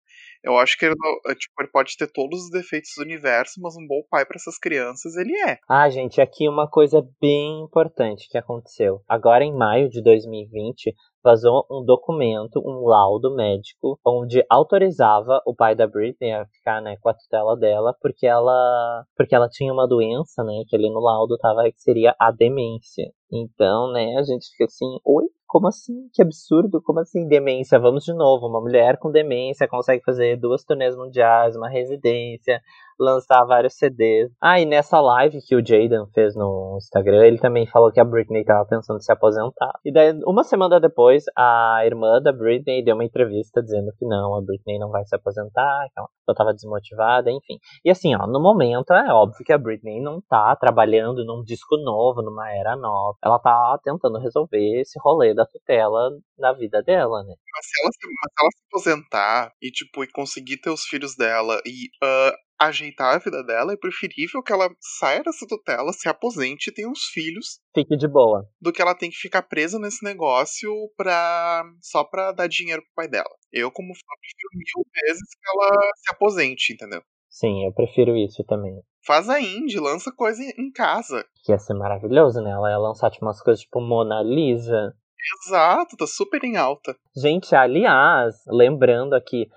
Eu 0.44 0.58
acho 0.58 0.78
que 0.78 0.86
ele, 0.86 0.96
não, 0.98 1.36
tipo, 1.36 1.54
ele 1.60 1.70
pode 1.72 1.98
ter 1.98 2.08
todos 2.12 2.44
os 2.44 2.52
defeitos 2.52 2.92
do 2.98 3.04
universo, 3.04 3.60
mas 3.62 3.76
um 3.76 3.88
bom 3.88 4.02
pai 4.10 4.26
para 4.26 4.36
essas 4.36 4.60
crianças 4.60 5.16
ele 5.16 5.36
é. 5.50 5.58
Ah, 5.70 5.90
gente, 5.90 6.22
aqui 6.22 6.48
uma 6.48 6.70
coisa 6.70 7.02
bem 7.20 7.64
importante 7.64 8.28
que 8.30 8.38
aconteceu. 8.38 9.02
Agora 9.08 9.44
em 9.44 9.56
maio 9.56 9.90
de 9.90 10.04
2020, 10.04 10.94
vazou 11.26 11.66
um 11.72 11.84
documento, 11.84 12.62
um 12.64 12.86
laudo 12.86 13.34
médico, 13.36 14.00
onde 14.06 14.46
autorizava 14.48 15.42
o 15.44 15.56
pai 15.56 15.76
da 15.76 15.88
Britney 15.88 16.32
a 16.32 16.46
ficar, 16.46 16.80
né, 16.82 16.98
com 17.02 17.10
a 17.10 17.14
tutela 17.16 17.58
dela, 17.58 17.96
porque 18.00 18.28
ela, 18.28 19.04
porque 19.18 19.34
ela 19.34 19.50
tinha 19.50 19.74
uma 19.74 19.88
doença, 19.88 20.44
né, 20.44 20.64
que 20.68 20.76
ali 20.76 20.88
no 20.90 21.00
laudo 21.00 21.36
tava 21.40 21.64
que 21.64 21.82
seria 21.82 22.16
a 22.20 22.32
demência. 22.32 23.12
Então, 23.34 23.92
né, 23.92 24.16
a 24.18 24.24
gente 24.24 24.48
fica 24.52 24.66
assim, 24.66 24.86
oi, 25.04 25.26
como 25.48 25.68
assim? 25.68 26.10
Que 26.14 26.22
absurdo, 26.22 26.82
como 26.82 27.00
assim 27.00 27.28
demência? 27.28 27.80
Vamos 27.80 28.04
de 28.04 28.14
novo, 28.14 28.48
uma 28.48 28.62
mulher 28.62 28.98
com 28.98 29.12
demência 29.12 29.68
consegue 29.68 30.04
fazer 30.04 30.38
duas 30.38 30.64
turnês 30.64 30.96
mundiais, 30.96 31.56
uma 31.56 31.70
residência, 31.70 32.62
lançar 33.00 33.44
vários 33.46 33.76
CDs. 33.76 34.32
Ah, 34.42 34.60
e 34.60 34.66
nessa 34.66 35.00
live 35.00 35.40
que 35.46 35.56
o 35.56 35.66
Jaden 35.66 36.06
fez 36.14 36.36
no 36.36 36.78
Instagram, 36.78 37.26
ele 37.26 37.38
também 37.38 37.68
falou 37.68 37.92
que 37.92 38.00
a 38.00 38.06
Britney 38.06 38.44
tava 38.44 38.66
pensando 38.66 38.98
em 38.98 39.02
se 39.02 39.12
aposentar. 39.12 39.74
E 39.84 39.92
daí, 39.92 40.14
uma 40.26 40.44
semana 40.44 40.80
depois, 40.80 41.24
a 41.38 41.82
irmã 41.86 42.22
da 42.22 42.32
Britney 42.32 42.84
deu 42.84 42.96
uma 42.96 43.04
entrevista 43.04 43.62
dizendo 43.62 43.92
que 43.98 44.06
não, 44.06 44.36
a 44.36 44.42
Britney 44.42 44.80
não 44.80 44.90
vai 44.90 45.06
se 45.06 45.16
aposentar, 45.16 45.88
que 45.94 46.00
ela 46.00 46.08
só 46.26 46.34
tava 46.34 46.54
desmotivada, 46.54 47.32
enfim. 47.32 47.60
E 47.84 47.90
assim, 47.90 48.16
ó, 48.16 48.26
no 48.28 48.42
momento 48.42 48.94
é 48.94 49.14
óbvio 49.14 49.46
que 49.46 49.54
a 49.54 49.58
Britney 49.58 50.02
não 50.02 50.22
tá 50.22 50.56
trabalhando 50.56 51.26
num 51.26 51.44
disco 51.44 51.78
novo, 51.78 52.22
numa 52.22 52.52
era 52.52 52.76
nova. 52.76 53.18
Ela 53.24 53.40
tá 53.40 53.80
tentando 53.84 54.20
resolver 54.20 54.82
esse 54.82 55.00
rolê 55.00 55.34
da 55.34 55.46
tutela 55.46 56.10
na 56.38 56.54
vida 56.54 56.82
dela, 56.84 57.24
né? 57.24 57.34
Mas 57.54 57.66
se 57.66 57.82
ela 57.82 57.92
se, 57.92 58.08
mas 58.08 58.34
ela 58.40 58.50
se 58.52 58.64
aposentar 58.70 59.52
e, 59.62 59.72
tipo, 59.72 60.04
e 60.04 60.12
conseguir 60.12 60.58
ter 60.58 60.70
os 60.70 60.84
filhos 60.84 61.16
dela 61.16 61.62
e 61.66 61.88
uh, 62.04 62.45
ajeitar 62.60 63.16
a 63.16 63.20
vida 63.20 63.44
dela, 63.44 63.74
é 63.74 63.78
preferível 63.78 64.42
que 64.42 64.52
ela 64.52 64.70
saia 64.80 65.24
dessa 65.24 65.46
tutela, 65.48 65.92
se 65.94 66.08
aposente 66.08 66.70
e 66.70 66.74
tenha 66.74 66.90
uns 66.90 67.06
filhos. 67.14 67.60
Fique 67.74 67.96
de 67.98 68.08
boa. 68.08 68.48
Do 68.62 68.72
que 68.72 68.82
ela 68.82 68.96
tem 68.96 69.10
que 69.10 69.18
ficar 69.18 69.42
presa 69.44 69.80
nesse 69.80 70.04
negócio 70.04 70.72
pra, 70.96 71.64
só 71.82 72.04
pra 72.04 72.32
dar 72.32 72.48
dinheiro 72.48 72.82
pro 72.82 72.94
pai 72.96 73.08
dela. 73.08 73.30
Eu, 73.52 73.72
como 73.72 73.94
fã, 73.94 74.16
prefiro 74.20 74.50
mil 74.54 74.86
vezes 75.04 75.30
que 75.30 75.50
ela 75.50 75.80
se 75.96 76.14
aposente, 76.14 76.74
entendeu? 76.74 77.02
Sim, 77.30 77.66
eu 77.66 77.74
prefiro 77.74 78.16
isso 78.16 78.44
também. 78.46 78.72
Faz 79.06 79.28
a 79.28 79.42
indie, 79.42 79.78
lança 79.78 80.12
coisa 80.12 80.42
em 80.42 80.72
casa. 80.72 81.26
Que 81.44 81.52
ia 81.52 81.60
ser 81.60 81.74
maravilhoso, 81.74 82.42
né? 82.42 82.52
Ela 82.52 82.72
ia 82.72 82.78
lançar 82.78 83.12
tipo, 83.12 83.26
umas 83.26 83.42
coisas 83.42 83.62
tipo 83.62 83.82
Mona 83.82 84.24
Lisa. 84.24 84.96
Exato, 85.44 85.98
tá 85.98 86.08
super 86.08 86.44
em 86.44 86.56
alta. 86.56 86.96
Gente, 87.16 87.54
aliás, 87.56 88.36
lembrando 88.48 89.14
aqui, 89.14 89.48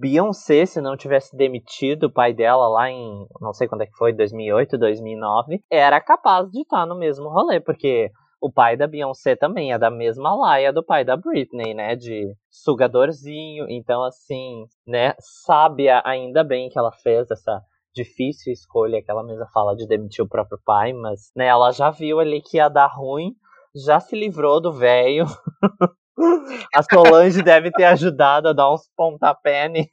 Beyoncé, 0.00 0.64
se 0.64 0.80
não 0.80 0.96
tivesse 0.96 1.36
demitido 1.36 2.04
o 2.04 2.12
pai 2.12 2.32
dela 2.32 2.68
lá 2.68 2.88
em, 2.88 3.26
não 3.40 3.52
sei 3.52 3.66
quando 3.66 3.82
é 3.82 3.86
que 3.86 3.96
foi, 3.96 4.12
2008, 4.12 4.78
2009, 4.78 5.60
era 5.68 6.00
capaz 6.00 6.48
de 6.52 6.60
estar 6.60 6.86
no 6.86 6.96
mesmo 6.96 7.28
rolê, 7.28 7.58
porque 7.58 8.08
o 8.40 8.48
pai 8.52 8.76
da 8.76 8.86
Beyoncé 8.86 9.34
também 9.34 9.72
é 9.72 9.78
da 9.78 9.90
mesma 9.90 10.36
laia 10.36 10.72
do 10.72 10.84
pai 10.84 11.04
da 11.04 11.16
Britney, 11.16 11.74
né, 11.74 11.96
de 11.96 12.32
sugadorzinho, 12.48 13.66
então 13.68 14.04
assim, 14.04 14.66
né, 14.86 15.14
sabe 15.18 15.88
ainda 16.04 16.44
bem 16.44 16.68
que 16.68 16.78
ela 16.78 16.92
fez 16.92 17.28
essa 17.28 17.60
difícil 17.92 18.52
escolha 18.52 19.02
que 19.02 19.10
ela 19.10 19.24
mesma 19.24 19.48
fala 19.52 19.74
de 19.74 19.84
demitir 19.88 20.24
o 20.24 20.28
próprio 20.28 20.60
pai, 20.64 20.92
mas, 20.92 21.32
né, 21.34 21.46
ela 21.46 21.72
já 21.72 21.90
viu 21.90 22.20
ali 22.20 22.40
que 22.40 22.58
ia 22.58 22.68
dar 22.68 22.86
ruim, 22.86 23.32
já 23.74 23.98
se 23.98 24.14
livrou 24.14 24.60
do 24.60 24.72
velho. 24.72 25.26
A 26.74 26.82
Solange 26.82 27.42
deve 27.42 27.70
ter 27.70 27.84
ajudado 27.84 28.48
a 28.48 28.52
dar 28.52 28.72
uns 28.72 28.88
pontapé 28.96 29.68
nele. 29.68 29.88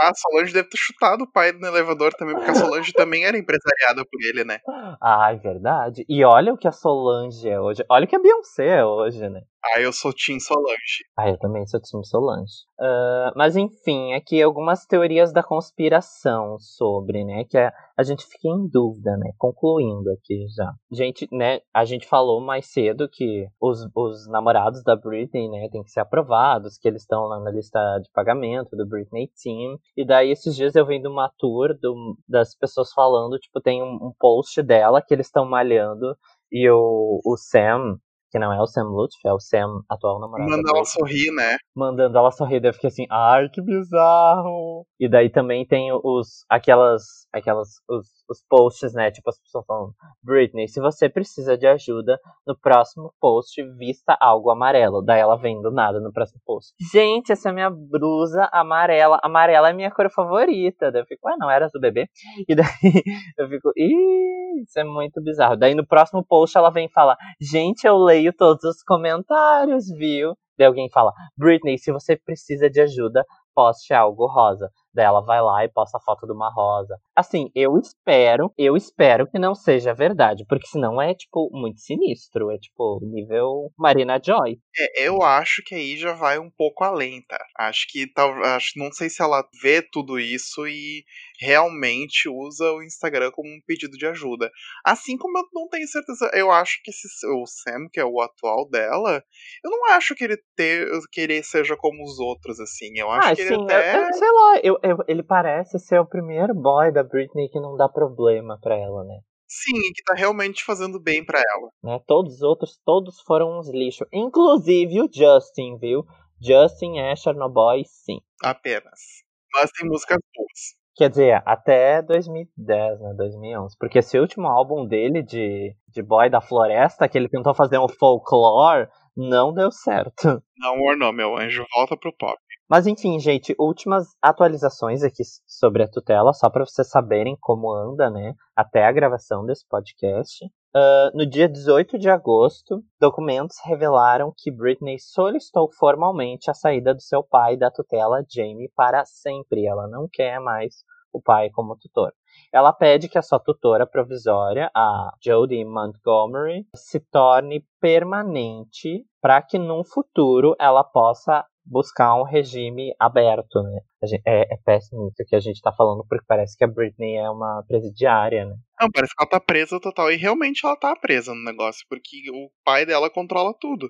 Ah, 0.00 0.10
a 0.10 0.14
Solange 0.14 0.52
deve 0.52 0.68
ter 0.68 0.76
chutado 0.76 1.24
o 1.24 1.30
pai 1.30 1.52
no 1.52 1.66
elevador 1.66 2.12
também, 2.14 2.34
porque 2.34 2.50
a 2.50 2.54
Solange 2.54 2.92
também 2.92 3.24
era 3.24 3.38
empresariada 3.38 4.04
por 4.04 4.20
ele, 4.22 4.44
né? 4.44 4.58
Ah, 5.00 5.32
é 5.32 5.36
verdade. 5.36 6.04
E 6.08 6.24
olha 6.24 6.52
o 6.52 6.58
que 6.58 6.68
a 6.68 6.72
Solange 6.72 7.48
é 7.48 7.60
hoje. 7.60 7.84
Olha 7.88 8.04
o 8.04 8.08
que 8.08 8.16
a 8.16 8.20
Beyoncé 8.20 8.78
é 8.78 8.84
hoje, 8.84 9.28
né? 9.28 9.42
Ah, 9.72 9.80
eu 9.80 9.92
sou 9.94 10.12
Tim 10.12 10.38
Solange. 10.38 11.04
Ah, 11.16 11.30
eu 11.30 11.38
também 11.38 11.66
sou 11.66 11.80
Tim 11.80 12.02
Solange. 12.04 12.52
Uh, 12.78 13.32
mas 13.34 13.56
enfim, 13.56 14.12
aqui 14.12 14.42
algumas 14.42 14.84
teorias 14.84 15.32
da 15.32 15.42
conspiração 15.42 16.58
sobre, 16.58 17.24
né? 17.24 17.44
Que 17.48 17.56
a, 17.56 17.72
a 17.96 18.02
gente 18.02 18.26
fica 18.26 18.48
em 18.48 18.68
dúvida, 18.68 19.16
né? 19.16 19.32
Concluindo 19.38 20.10
aqui 20.10 20.46
já. 20.54 20.70
Gente, 20.92 21.26
né? 21.32 21.60
A 21.72 21.86
gente 21.86 22.06
falou 22.06 22.42
mais 22.42 22.66
cedo 22.66 23.08
que 23.10 23.46
os, 23.58 23.88
os 23.94 24.28
namorados 24.28 24.82
da 24.82 24.94
Britney, 24.94 25.48
né? 25.48 25.66
Tem 25.72 25.82
que 25.82 25.90
ser 25.90 26.00
aprovados, 26.00 26.76
que 26.76 26.86
eles 26.86 27.00
estão 27.00 27.24
lá 27.24 27.40
na 27.40 27.50
lista 27.50 27.80
de 28.02 28.10
pagamento 28.12 28.76
do 28.76 28.86
Britney 28.86 29.30
Team. 29.42 29.78
E 29.96 30.04
daí 30.04 30.30
esses 30.30 30.54
dias 30.54 30.74
eu 30.74 30.84
vendo 30.84 31.10
uma 31.10 31.32
tour 31.38 31.74
do, 31.80 32.18
das 32.28 32.54
pessoas 32.54 32.92
falando, 32.92 33.38
tipo, 33.38 33.62
tem 33.62 33.82
um, 33.82 33.94
um 33.94 34.12
post 34.18 34.62
dela 34.62 35.00
que 35.00 35.14
eles 35.14 35.26
estão 35.26 35.48
malhando 35.48 36.14
e 36.52 36.68
o, 36.70 37.20
o 37.24 37.36
Sam, 37.36 37.98
que 38.34 38.38
não 38.40 38.52
é 38.52 38.60
o 38.60 38.66
Sam 38.66 38.88
Lutfi, 38.88 39.20
é 39.24 39.32
o 39.32 39.38
Sam 39.38 39.84
atual 39.88 40.18
namorado. 40.18 40.50
Mandando 40.50 40.68
ela 40.74 40.84
sorrir, 40.84 41.30
né? 41.30 41.56
Mandando 41.72 42.18
ela 42.18 42.32
sorrir, 42.32 42.58
daí 42.58 42.70
eu 42.70 42.74
fiquei 42.74 42.88
assim, 42.88 43.06
ai, 43.08 43.48
que 43.48 43.62
bizarro. 43.62 44.84
E 44.98 45.08
daí 45.08 45.30
também 45.30 45.64
tem 45.64 45.92
os, 45.92 46.44
aquelas, 46.50 47.28
aquelas, 47.32 47.68
os, 47.88 48.08
os 48.28 48.42
posts, 48.48 48.94
né, 48.94 49.10
tipo 49.10 49.28
as 49.28 49.38
pessoas 49.38 49.64
falando, 49.66 49.92
Britney, 50.22 50.68
se 50.68 50.80
você 50.80 51.08
precisa 51.08 51.56
de 51.56 51.66
ajuda, 51.66 52.18
no 52.46 52.58
próximo 52.58 53.12
post 53.20 53.62
vista 53.76 54.16
algo 54.20 54.50
amarelo. 54.50 55.02
Daí 55.02 55.20
ela 55.20 55.36
vem 55.36 55.60
do 55.60 55.70
nada 55.70 56.00
no 56.00 56.12
próximo 56.12 56.40
post. 56.44 56.74
Gente, 56.92 57.32
essa 57.32 57.50
é 57.50 57.52
minha 57.52 57.70
blusa 57.70 58.48
amarela. 58.52 59.18
Amarela 59.22 59.70
é 59.70 59.72
minha 59.72 59.90
cor 59.90 60.10
favorita. 60.10 60.90
Daí 60.90 61.02
eu 61.02 61.06
fico, 61.06 61.28
ué, 61.28 61.36
não 61.38 61.50
era 61.50 61.68
do 61.68 61.80
bebê? 61.80 62.08
E 62.48 62.54
daí 62.54 62.64
eu 63.38 63.48
fico, 63.48 63.72
ih, 63.76 64.62
isso 64.62 64.78
é 64.78 64.84
muito 64.84 65.22
bizarro. 65.22 65.56
Daí 65.56 65.74
no 65.74 65.86
próximo 65.86 66.24
post 66.24 66.56
ela 66.56 66.70
vem 66.70 66.86
e 66.86 66.92
fala, 66.92 67.16
gente, 67.40 67.86
eu 67.86 67.96
leio 67.96 68.32
todos 68.32 68.64
os 68.64 68.82
comentários, 68.82 69.86
viu? 69.96 70.34
Daí 70.56 70.66
alguém 70.66 70.88
fala, 70.90 71.12
Britney, 71.36 71.78
se 71.78 71.90
você 71.90 72.16
precisa 72.16 72.70
de 72.70 72.80
ajuda, 72.80 73.24
poste 73.54 73.92
algo 73.92 74.26
rosa. 74.26 74.70
Daí 74.94 75.04
ela 75.04 75.20
vai 75.20 75.42
lá 75.42 75.64
e 75.64 75.68
posta 75.68 75.98
a 75.98 76.00
foto 76.00 76.26
de 76.26 76.32
uma 76.32 76.52
rosa. 76.52 76.98
Assim, 77.16 77.50
eu 77.54 77.76
espero, 77.78 78.52
eu 78.56 78.76
espero 78.76 79.26
que 79.26 79.38
não 79.38 79.54
seja 79.54 79.92
verdade, 79.92 80.44
porque 80.48 80.66
senão 80.66 81.00
é, 81.00 81.14
tipo, 81.14 81.50
muito 81.52 81.80
sinistro. 81.80 82.50
É, 82.50 82.58
tipo, 82.58 83.00
nível 83.02 83.72
Marina 83.76 84.20
Joy. 84.22 84.58
É, 84.76 85.06
eu 85.06 85.22
acho 85.22 85.62
que 85.64 85.74
aí 85.74 85.96
já 85.96 86.12
vai 86.12 86.38
um 86.38 86.50
pouco 86.50 86.84
além, 86.84 87.22
tá? 87.26 87.38
Acho 87.58 87.86
que 87.88 88.06
tal, 88.12 88.32
acho, 88.44 88.72
não 88.76 88.92
sei 88.92 89.08
se 89.08 89.22
ela 89.22 89.44
vê 89.62 89.82
tudo 89.82 90.18
isso 90.18 90.66
e 90.66 91.04
realmente 91.40 92.28
usa 92.28 92.72
o 92.72 92.82
Instagram 92.82 93.30
como 93.32 93.48
um 93.48 93.60
pedido 93.66 93.96
de 93.96 94.06
ajuda. 94.06 94.50
Assim 94.84 95.16
como 95.16 95.38
eu 95.38 95.44
não 95.52 95.68
tenho 95.68 95.86
certeza, 95.88 96.30
eu 96.34 96.50
acho 96.50 96.80
que 96.82 96.90
esse, 96.90 97.08
o 97.26 97.46
Sam, 97.46 97.88
que 97.92 98.00
é 98.00 98.04
o 98.04 98.20
atual 98.20 98.68
dela, 98.68 99.22
eu 99.64 99.70
não 99.70 99.86
acho 99.92 100.14
que 100.14 100.24
ele 100.24 100.38
ter, 100.56 100.86
que 101.12 101.20
ele 101.20 101.42
seja 101.42 101.76
como 101.76 102.04
os 102.04 102.18
outros, 102.18 102.60
assim. 102.60 102.96
Eu 102.96 103.10
acho 103.10 103.28
ah, 103.28 103.36
que 103.36 103.42
sim, 103.42 103.54
ele 103.54 103.62
até. 103.64 103.96
eu, 103.96 104.02
eu, 104.02 104.12
sei 104.14 104.30
lá, 104.30 104.60
eu, 104.62 104.78
eu, 104.84 104.98
ele 105.08 105.22
parece 105.22 105.78
ser 105.78 105.98
o 105.98 106.06
primeiro 106.06 106.54
boy 106.54 106.92
da 106.92 107.02
Britney 107.02 107.48
que 107.48 107.58
não 107.58 107.76
dá 107.76 107.88
problema 107.88 108.58
pra 108.60 108.76
ela, 108.76 109.02
né? 109.04 109.20
Sim, 109.46 109.92
que 109.94 110.02
tá 110.04 110.14
realmente 110.14 110.64
fazendo 110.64 111.00
bem 111.00 111.24
pra 111.24 111.38
ela. 111.38 111.70
Né? 111.82 112.00
Todos 112.06 112.36
os 112.36 112.42
outros, 112.42 112.80
todos 112.84 113.20
foram 113.20 113.58
uns 113.58 113.68
lixos. 113.68 114.06
Inclusive 114.12 115.02
o 115.02 115.08
Justin, 115.12 115.78
viu? 115.78 116.04
Justin 116.40 116.98
é 116.98 117.14
Chernobyl, 117.16 117.84
sim. 117.86 118.20
Apenas. 118.42 119.22
Mas 119.52 119.70
tem 119.70 119.88
músicas 119.88 120.18
boas. 120.34 120.84
Quer 120.96 121.10
dizer, 121.10 121.42
até 121.44 122.02
2010, 122.02 123.00
né? 123.00 123.14
2011. 123.16 123.76
Porque 123.78 123.98
esse 123.98 124.18
último 124.18 124.46
álbum 124.46 124.86
dele, 124.86 125.22
de, 125.22 125.74
de 125.88 126.02
Boy 126.02 126.30
da 126.30 126.40
Floresta, 126.40 127.08
que 127.08 127.18
ele 127.18 127.28
tentou 127.28 127.54
fazer 127.54 127.78
um 127.78 127.88
folklore, 127.88 128.88
não 129.16 129.52
deu 129.52 129.70
certo. 129.72 130.42
Não 130.56 130.80
ornou, 130.80 131.12
meu 131.12 131.36
anjo. 131.36 131.64
Volta 131.74 131.96
pro 131.96 132.16
pop. 132.16 132.38
Mas 132.68 132.86
enfim, 132.86 133.18
gente, 133.18 133.54
últimas 133.58 134.08
atualizações 134.22 135.02
aqui 135.02 135.22
sobre 135.46 135.82
a 135.82 135.88
tutela, 135.88 136.32
só 136.32 136.48
para 136.48 136.64
vocês 136.64 136.88
saberem 136.88 137.36
como 137.40 137.70
anda, 137.70 138.08
né? 138.10 138.34
Até 138.56 138.86
a 138.86 138.92
gravação 138.92 139.44
desse 139.44 139.66
podcast. 139.68 140.44
Uh, 140.74 141.16
no 141.16 141.24
dia 141.24 141.48
18 141.48 141.98
de 141.98 142.08
agosto, 142.08 142.82
documentos 142.98 143.56
revelaram 143.64 144.32
que 144.36 144.50
Britney 144.50 144.98
solicitou 144.98 145.70
formalmente 145.78 146.50
a 146.50 146.54
saída 146.54 146.94
do 146.94 147.00
seu 147.00 147.22
pai 147.22 147.56
da 147.56 147.70
tutela 147.70 148.24
Jamie 148.28 148.72
para 148.74 149.04
sempre. 149.04 149.66
Ela 149.66 149.86
não 149.86 150.08
quer 150.10 150.40
mais 150.40 150.82
o 151.12 151.22
pai 151.22 151.48
como 151.50 151.76
tutor. 151.76 152.12
Ela 152.52 152.72
pede 152.72 153.08
que 153.08 153.16
a 153.16 153.22
sua 153.22 153.38
tutora 153.38 153.86
provisória, 153.86 154.68
a 154.74 155.12
Jodie 155.24 155.64
Montgomery, 155.64 156.66
se 156.74 156.98
torne 156.98 157.64
permanente 157.80 159.06
para 159.20 159.40
que 159.40 159.58
num 159.58 159.84
futuro 159.84 160.56
ela 160.58 160.82
possa 160.82 161.44
buscar 161.64 162.14
um 162.20 162.24
regime 162.24 162.94
aberto, 163.00 163.62
né? 163.62 163.80
Gente, 164.04 164.22
é, 164.26 164.42
é, 164.42 164.56
péssimo 164.64 165.08
isso 165.08 165.24
que 165.26 165.34
a 165.34 165.40
gente 165.40 165.60
tá 165.60 165.72
falando, 165.72 166.04
porque 166.08 166.24
parece 166.28 166.56
que 166.56 166.64
a 166.64 166.68
Britney 166.68 167.16
é 167.16 167.28
uma 167.30 167.64
presidiária, 167.66 168.44
né? 168.44 168.54
Não, 168.80 168.90
parece 168.90 169.14
que 169.14 169.22
ela 169.22 169.30
tá 169.30 169.40
presa 169.40 169.80
total. 169.80 170.12
E 170.12 170.16
realmente 170.16 170.64
ela 170.64 170.76
tá 170.76 170.94
presa 170.94 171.32
no 171.34 171.42
negócio, 171.42 171.84
porque 171.88 172.30
o 172.30 172.50
pai 172.64 172.84
dela 172.84 173.08
controla 173.08 173.54
tudo. 173.58 173.88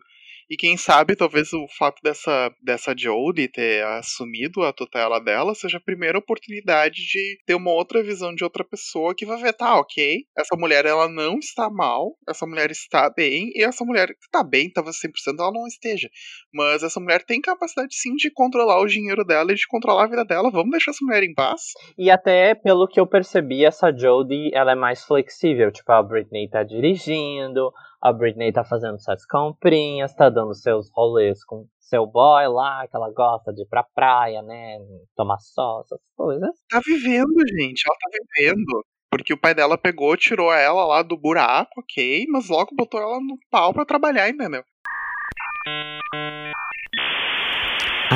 E 0.51 0.57
quem 0.57 0.77
sabe, 0.77 1.17
talvez 1.17 1.53
o 1.53 1.67
fato 1.79 2.01
dessa, 2.03 2.53
dessa 2.63 2.95
Jodie 2.97 3.49
ter 3.49 3.85
assumido 3.85 4.63
a 4.63 4.73
tutela 4.73 5.21
dela 5.21 5.55
seja 5.55 5.79
a 5.79 5.81
primeira 5.81 6.19
oportunidade 6.19 6.97
de 6.97 7.39
ter 7.47 7.55
uma 7.55 7.71
outra 7.71 8.03
visão 8.03 8.35
de 8.35 8.45
outra 8.45 8.65
pessoa 8.65 9.15
que 9.15 9.27
vai 9.27 9.41
ver, 9.41 9.53
tá, 9.53 9.79
ok, 9.79 10.25
essa 10.37 10.57
mulher 10.57 10.85
ela 10.85 11.09
não 11.09 11.39
está 11.39 11.71
mal, 11.71 12.17
essa 12.29 12.47
mulher 12.47 12.71
está 12.71 13.11
bem, 13.11 13.51
e 13.55 13.63
essa 13.63 13.85
mulher 13.85 14.11
está 14.21 14.43
bem, 14.43 14.71
talvez 14.71 14.97
100% 14.97 15.39
ela 15.39 15.53
não 15.53 15.67
esteja. 15.67 16.09
Mas 16.53 16.83
essa 16.83 17.01
mulher 17.01 17.25
tem 17.25 17.41
capacidade 17.41 17.95
sim 17.95 18.15
de 18.15 18.31
controlar 18.31 18.81
o 18.81 18.87
dinheiro 18.87 19.25
dela 19.25 19.53
e 19.53 19.55
de 19.55 19.67
controlar 19.67 20.05
a 20.05 20.09
vida 20.09 20.25
dela. 20.25 20.51
Vamos 20.51 20.71
deixar 20.71 20.91
essa 20.91 21.05
mulher 21.05 21.23
em 21.23 21.35
paz. 21.35 21.73
E 21.99 22.11
até 22.11 22.55
pelo 22.55 22.87
que 22.87 23.01
eu 23.01 23.07
percebi, 23.07 23.65
essa 23.65 23.93
Jodie 23.93 24.51
ela 24.55 24.73
é 24.73 24.77
mais 24.77 25.05
flexível. 25.05 25.73
Tipo, 25.73 25.93
a 25.93 26.03
Britney 26.03 26.49
tá 26.49 26.63
dirigindo, 26.63 27.73
a 28.05 28.13
Britney 28.13 28.53
tá 28.53 28.63
fazendo 28.63 29.01
suas 29.01 29.25
comprinhas, 29.25 30.15
tá 30.15 30.29
dando 30.29 30.55
seus 30.55 30.91
rolês 30.93 31.43
com 31.43 31.67
seu 31.81 32.07
boy 32.07 32.47
lá, 32.49 32.87
que 32.87 32.95
ela 32.95 33.11
gosta 33.11 33.51
de 33.51 33.63
ir 33.63 33.67
pra 33.67 33.83
praia, 33.83 34.43
né? 34.43 34.77
Tomar 35.17 35.39
sol, 35.39 35.81
essas 35.81 36.01
coisas. 36.15 36.51
Tá 36.69 36.81
vivendo, 36.85 37.33
gente. 37.59 37.83
Ela 37.87 37.97
tá 37.99 38.09
vivendo. 38.13 38.85
Porque 39.11 39.33
o 39.33 39.41
pai 39.41 39.55
dela 39.55 39.79
pegou, 39.79 40.15
tirou 40.19 40.53
ela 40.53 40.85
lá 40.85 41.03
do 41.03 41.17
buraco, 41.17 41.81
ok, 41.81 42.27
mas 42.29 42.49
logo 42.51 42.75
botou 42.77 43.01
ela 43.01 43.19
no 43.21 43.39
pau 43.51 43.73
pra 43.73 43.87
trabalhar, 43.87 44.29
entendeu? 44.29 44.63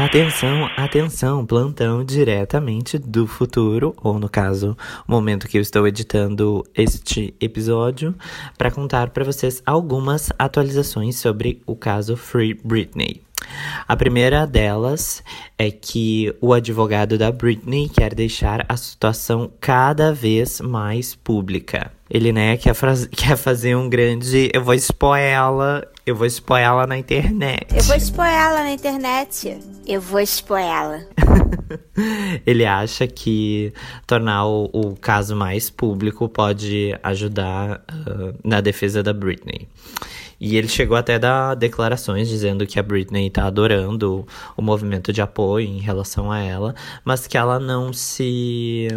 Atenção, 0.08 0.70
atenção, 0.74 1.44
plantão 1.44 2.02
diretamente 2.02 2.98
do 2.98 3.26
futuro, 3.26 3.94
ou 4.02 4.18
no 4.18 4.26
caso, 4.26 4.74
o 5.06 5.12
momento 5.12 5.46
que 5.46 5.58
eu 5.58 5.60
estou 5.60 5.86
editando 5.86 6.64
este 6.74 7.34
episódio, 7.38 8.14
para 8.56 8.70
contar 8.70 9.10
para 9.10 9.22
vocês 9.22 9.62
algumas 9.66 10.32
atualizações 10.38 11.16
sobre 11.16 11.60
o 11.66 11.76
caso 11.76 12.16
Free 12.16 12.54
Britney. 12.54 13.20
A 13.86 13.94
primeira 13.96 14.46
delas 14.46 15.22
é 15.58 15.70
que 15.70 16.34
o 16.40 16.54
advogado 16.54 17.18
da 17.18 17.30
Britney 17.30 17.88
quer 17.88 18.14
deixar 18.14 18.64
a 18.66 18.78
situação 18.78 19.50
cada 19.60 20.10
vez 20.10 20.58
mais 20.62 21.14
pública. 21.14 21.92
Ele, 22.10 22.32
né, 22.32 22.56
quer, 22.56 22.74
quer 23.14 23.36
fazer 23.36 23.76
um 23.76 23.88
grande. 23.88 24.50
Eu 24.54 24.64
vou 24.64 24.74
expor 24.74 25.18
ela. 25.18 25.86
Eu 26.08 26.16
vou 26.16 26.26
expor 26.26 26.58
ela 26.58 26.86
na 26.86 26.96
internet. 26.96 27.66
Eu 27.76 27.82
vou 27.82 27.94
expor 27.94 28.24
ela 28.24 28.62
na 28.62 28.72
internet. 28.72 29.58
Eu 29.86 30.00
vou 30.00 30.18
expor 30.18 30.58
ela. 30.58 31.06
Ele 32.46 32.64
acha 32.64 33.06
que 33.06 33.74
tornar 34.06 34.46
o, 34.46 34.70
o, 34.72 34.96
caso 34.96 35.36
mais 35.36 35.68
público 35.68 36.26
pode 36.26 36.98
ajudar 37.02 37.84
uh, 37.92 38.34
na 38.42 38.62
defesa 38.62 39.02
da 39.02 39.12
Britney. 39.12 39.68
E 40.40 40.56
ele 40.56 40.68
chegou 40.68 40.96
até 40.96 41.16
a 41.16 41.18
dar 41.18 41.54
declarações 41.54 42.28
dizendo 42.28 42.66
que 42.66 42.78
a 42.78 42.82
Britney 42.82 43.28
tá 43.30 43.46
adorando 43.46 44.26
o 44.56 44.62
movimento 44.62 45.12
de 45.12 45.20
apoio 45.20 45.66
em 45.66 45.80
relação 45.80 46.30
a 46.30 46.38
ela, 46.38 46.74
mas 47.04 47.26
que 47.26 47.36
ela 47.36 47.58
não 47.58 47.92
se 47.92 48.88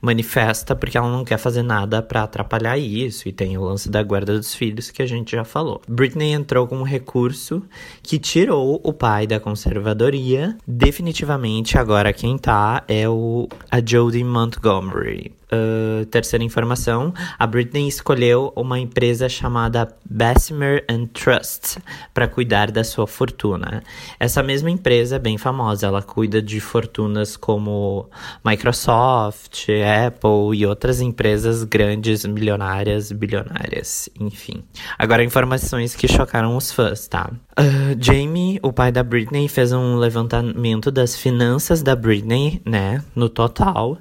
manifesta 0.00 0.74
porque 0.74 0.98
ela 0.98 1.10
não 1.10 1.24
quer 1.24 1.38
fazer 1.38 1.62
nada 1.62 2.02
para 2.02 2.24
atrapalhar 2.24 2.76
isso. 2.76 3.28
E 3.28 3.32
tem 3.32 3.56
o 3.56 3.64
lance 3.64 3.88
da 3.88 4.02
guarda 4.02 4.36
dos 4.36 4.54
filhos 4.54 4.90
que 4.90 5.02
a 5.02 5.06
gente 5.06 5.32
já 5.32 5.44
falou. 5.44 5.80
Britney 5.88 6.32
entrou 6.32 6.66
com 6.66 6.76
um 6.76 6.82
recurso 6.82 7.62
que 8.02 8.18
tirou 8.18 8.80
o 8.82 8.92
pai 8.92 9.26
da 9.26 9.38
conservadoria. 9.38 10.56
Definitivamente 10.66 11.78
agora 11.78 12.12
quem 12.12 12.36
tá 12.36 12.82
é 12.88 13.08
o 13.08 13.48
a 13.70 13.80
Jodie 13.84 14.24
Montgomery. 14.24 15.32
Uh, 15.52 16.04
terceira 16.06 16.44
informação, 16.44 17.12
a 17.38 17.46
Britney 17.46 17.86
escolheu 17.86 18.52
uma 18.56 18.78
empresa 18.78 19.28
chamada 19.28 19.94
Bessemer 20.04 20.84
and 20.88 21.06
Trust 21.06 21.78
para 22.12 22.26
cuidar 22.26 22.70
da 22.70 22.82
sua 22.82 23.06
fortuna. 23.06 23.82
Essa 24.18 24.42
mesma 24.42 24.70
empresa 24.70 25.16
é 25.16 25.18
bem 25.18 25.38
famosa, 25.38 25.86
ela 25.86 26.02
cuida 26.02 26.40
de 26.40 26.60
fortunas 26.60 27.36
como 27.36 28.08
Microsoft, 28.44 29.66
Apple 30.06 30.56
e 30.56 30.66
outras 30.66 31.00
empresas 31.00 31.62
grandes, 31.64 32.24
milionárias, 32.24 33.12
bilionárias, 33.12 34.08
enfim. 34.18 34.64
Agora 34.98 35.22
informações 35.22 35.94
que 35.94 36.08
chocaram 36.08 36.56
os 36.56 36.72
fãs, 36.72 37.06
tá? 37.06 37.30
Uh, 37.58 37.96
Jamie, 37.98 38.58
o 38.62 38.72
pai 38.72 38.90
da 38.90 39.02
Britney, 39.02 39.48
fez 39.48 39.72
um 39.72 39.96
levantamento 39.96 40.90
das 40.90 41.16
finanças 41.16 41.82
da 41.82 41.94
Britney, 41.94 42.60
né, 42.64 43.02
no 43.14 43.28
total, 43.28 43.98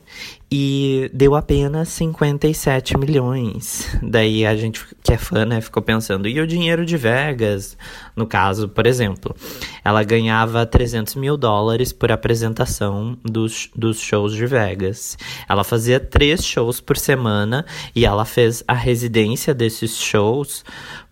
e 0.56 1.10
deu 1.12 1.34
apenas 1.34 1.90
57 1.90 2.96
milhões. 2.96 3.90
Daí 4.04 4.46
a 4.46 4.56
gente 4.56 4.86
que 5.02 5.12
é 5.12 5.18
fã, 5.18 5.46
né, 5.46 5.60
ficou 5.60 5.82
pensando, 5.82 6.28
e 6.28 6.40
o 6.40 6.46
dinheiro 6.46 6.86
de 6.86 6.96
Vegas? 6.96 7.76
No 8.16 8.28
caso, 8.28 8.70
por 8.70 8.86
exemplo, 8.86 9.36
ela 9.84 10.04
ganhava 10.04 10.64
300 10.64 11.16
mil 11.16 11.38
dólares 11.38 11.92
por 11.92 12.12
apresentação 12.12 13.18
dos, 13.24 13.72
dos 13.76 14.00
shows 14.00 14.36
de 14.36 14.46
Vegas. 14.46 15.18
Ela 15.50 15.64
fazia 15.64 16.00
três 16.00 16.46
shows 16.46 16.80
por 16.80 16.98
semana 16.98 17.66
e 17.96 18.06
ela 18.06 18.24
fez 18.24 18.64
a 18.68 18.76
residência 18.76 19.56
desses 19.56 19.98
shows 19.98 20.64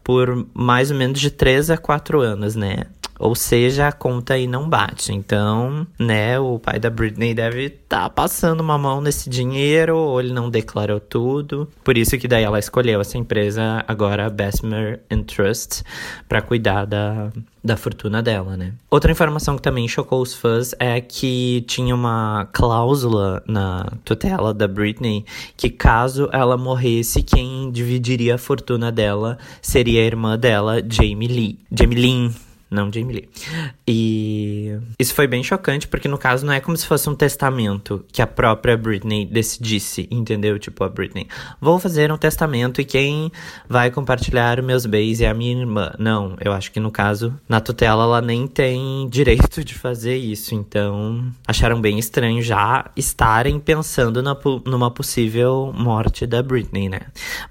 por 0.03 0.47
mais 0.53 0.91
ou 0.91 0.97
menos 0.97 1.19
de 1.19 1.31
3 1.31 1.71
a 1.71 1.77
4 1.77 2.21
anos, 2.21 2.55
né? 2.55 2.85
Ou 3.21 3.35
seja, 3.35 3.87
a 3.87 3.91
conta 3.91 4.33
aí 4.33 4.47
não 4.47 4.67
bate. 4.67 5.13
Então, 5.13 5.85
né, 5.99 6.39
o 6.39 6.57
pai 6.57 6.79
da 6.79 6.89
Britney 6.89 7.35
deve 7.35 7.65
estar 7.65 8.01
tá 8.01 8.09
passando 8.09 8.61
uma 8.61 8.79
mão 8.79 8.99
nesse 8.99 9.29
dinheiro, 9.29 9.95
ou 9.95 10.19
ele 10.19 10.33
não 10.33 10.49
declarou 10.49 10.99
tudo. 10.99 11.69
Por 11.83 11.95
isso 11.97 12.17
que 12.17 12.27
daí 12.27 12.43
ela 12.43 12.57
escolheu 12.57 12.99
essa 12.99 13.19
empresa, 13.19 13.85
agora 13.87 14.27
Bessemer 14.27 15.01
Trust, 15.27 15.83
para 16.27 16.41
cuidar 16.41 16.85
da, 16.85 17.31
da 17.63 17.77
fortuna 17.77 18.23
dela, 18.23 18.57
né? 18.57 18.73
Outra 18.89 19.11
informação 19.11 19.55
que 19.55 19.61
também 19.61 19.87
chocou 19.87 20.19
os 20.19 20.33
fãs 20.33 20.73
é 20.79 20.99
que 20.99 21.63
tinha 21.67 21.93
uma 21.93 22.47
cláusula 22.51 23.43
na 23.47 23.85
tutela 24.03 24.51
da 24.51 24.67
Britney 24.67 25.25
que 25.55 25.69
caso 25.69 26.27
ela 26.33 26.57
morresse, 26.57 27.21
quem 27.21 27.69
dividiria 27.69 28.35
a 28.35 28.39
fortuna 28.39 28.91
dela 28.91 29.37
seria 29.61 30.01
a 30.01 30.05
irmã 30.05 30.39
dela, 30.39 30.81
Jamie 30.89 31.27
Lee. 31.27 31.59
Jamie 31.71 31.99
Lynn 31.99 32.31
não 32.71 32.91
Jamie 32.91 33.13
Lee. 33.13 33.29
E 33.85 34.77
isso 34.97 35.13
foi 35.13 35.27
bem 35.27 35.43
chocante, 35.43 35.87
porque 35.87 36.07
no 36.07 36.17
caso 36.17 36.45
não 36.45 36.53
é 36.53 36.61
como 36.61 36.77
se 36.77 36.87
fosse 36.87 37.09
um 37.09 37.15
testamento 37.15 38.05
que 38.13 38.21
a 38.21 38.27
própria 38.27 38.77
Britney 38.77 39.25
decidisse, 39.25 40.07
entendeu? 40.09 40.57
Tipo, 40.57 40.85
a 40.85 40.89
Britney, 40.89 41.27
vou 41.59 41.77
fazer 41.77 42.11
um 42.11 42.17
testamento 42.17 42.79
e 42.79 42.85
quem 42.85 43.29
vai 43.67 43.91
compartilhar 43.91 44.61
meus 44.61 44.85
bens 44.85 45.19
é 45.19 45.27
a 45.27 45.33
minha 45.33 45.59
irmã. 45.59 45.91
Não, 45.99 46.37
eu 46.39 46.53
acho 46.53 46.71
que 46.71 46.79
no 46.79 46.89
caso, 46.89 47.37
na 47.47 47.59
tutela, 47.59 48.03
ela 48.03 48.21
nem 48.21 48.47
tem 48.47 49.07
direito 49.09 49.65
de 49.65 49.73
fazer 49.73 50.15
isso. 50.15 50.55
Então, 50.55 51.29
acharam 51.45 51.81
bem 51.81 51.99
estranho 51.99 52.41
já 52.41 52.89
estarem 52.95 53.59
pensando 53.59 54.23
na, 54.23 54.37
numa 54.65 54.89
possível 54.89 55.73
morte 55.75 56.25
da 56.25 56.41
Britney, 56.41 56.87
né? 56.87 57.01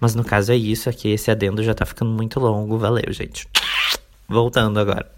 Mas 0.01 0.15
no 0.15 0.25
caso 0.25 0.53
é 0.53 0.57
isso 0.57 0.89
aqui, 0.89 1.11
esse 1.11 1.31
adendo 1.31 1.63
já 1.63 1.75
tá 1.75 1.85
ficando 1.85 2.11
muito 2.11 2.41
longo. 2.41 2.79
Valeu, 2.79 3.13
gente. 3.13 3.47
Voltando 4.33 4.79
agora. 4.79 5.13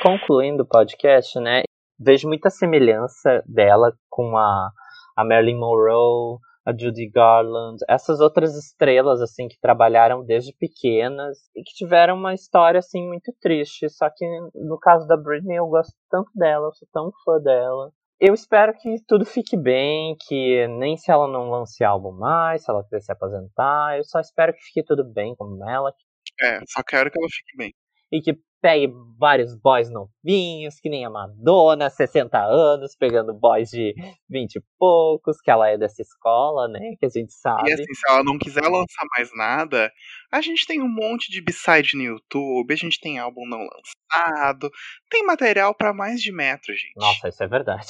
Concluindo 0.00 0.62
o 0.62 0.66
podcast, 0.66 1.40
né? 1.40 1.62
Vejo 1.98 2.28
muita 2.28 2.50
semelhança 2.50 3.42
dela 3.44 3.92
com 4.08 4.36
a, 4.36 4.70
a 5.16 5.24
Marilyn 5.24 5.58
Monroe, 5.58 6.38
a 6.64 6.70
Judy 6.70 7.10
Garland, 7.10 7.78
essas 7.88 8.20
outras 8.20 8.56
estrelas 8.56 9.20
assim 9.20 9.48
que 9.48 9.58
trabalharam 9.60 10.24
desde 10.24 10.52
pequenas 10.52 11.36
e 11.56 11.64
que 11.64 11.74
tiveram 11.74 12.14
uma 12.14 12.32
história 12.32 12.78
assim 12.78 13.04
muito 13.04 13.32
triste. 13.40 13.88
Só 13.90 14.08
que 14.08 14.24
no 14.54 14.78
caso 14.78 15.08
da 15.08 15.16
Britney 15.16 15.56
eu 15.56 15.66
gosto 15.66 15.94
tanto 16.08 16.30
dela, 16.32 16.68
eu 16.68 16.72
sou 16.74 16.86
tão 16.92 17.10
fã 17.24 17.40
dela. 17.40 17.90
Eu 18.24 18.34
espero 18.34 18.72
que 18.72 19.02
tudo 19.04 19.24
fique 19.24 19.56
bem, 19.56 20.16
que 20.28 20.68
nem 20.68 20.96
se 20.96 21.10
ela 21.10 21.26
não 21.26 21.50
lance 21.50 21.82
álbum 21.82 22.12
mais, 22.12 22.62
se 22.62 22.70
ela 22.70 22.84
quiser 22.84 23.00
se 23.00 23.10
aposentar, 23.10 23.96
eu 23.96 24.04
só 24.04 24.20
espero 24.20 24.54
que 24.54 24.62
fique 24.62 24.84
tudo 24.84 25.02
bem 25.02 25.34
com 25.34 25.68
ela. 25.68 25.92
É, 26.40 26.60
só 26.68 26.84
quero 26.84 27.10
que 27.10 27.18
ela 27.18 27.28
fique 27.28 27.56
bem. 27.56 27.74
E 28.12 28.20
que 28.20 28.38
pegue 28.62 28.92
vários 29.18 29.54
boys 29.56 29.90
novinhos, 29.90 30.78
que 30.80 30.88
nem 30.88 31.04
a 31.04 31.10
Madonna, 31.10 31.90
60 31.90 32.38
anos, 32.38 32.94
pegando 32.96 33.34
boys 33.34 33.68
de 33.70 33.92
20 34.30 34.54
e 34.54 34.62
poucos, 34.78 35.40
que 35.40 35.50
ela 35.50 35.68
é 35.68 35.76
dessa 35.76 36.00
escola, 36.00 36.68
né? 36.68 36.94
Que 36.98 37.06
a 37.06 37.08
gente 37.08 37.32
sabe. 37.32 37.68
E 37.68 37.72
assim, 37.72 37.92
se 37.92 38.08
ela 38.08 38.22
não 38.22 38.38
quiser 38.38 38.62
lançar 38.62 39.04
mais 39.16 39.30
nada, 39.34 39.92
a 40.32 40.40
gente 40.40 40.64
tem 40.64 40.80
um 40.80 40.88
monte 40.88 41.30
de 41.30 41.42
b-side 41.42 41.96
no 41.96 42.04
YouTube, 42.04 42.72
a 42.72 42.76
gente 42.76 43.00
tem 43.00 43.18
álbum 43.18 43.44
não 43.46 43.58
lançado, 43.58 44.70
tem 45.10 45.26
material 45.26 45.74
para 45.74 45.92
mais 45.92 46.20
de 46.20 46.32
metro, 46.32 46.72
gente. 46.72 46.96
Nossa, 46.96 47.28
isso 47.28 47.42
é 47.42 47.48
verdade. 47.48 47.88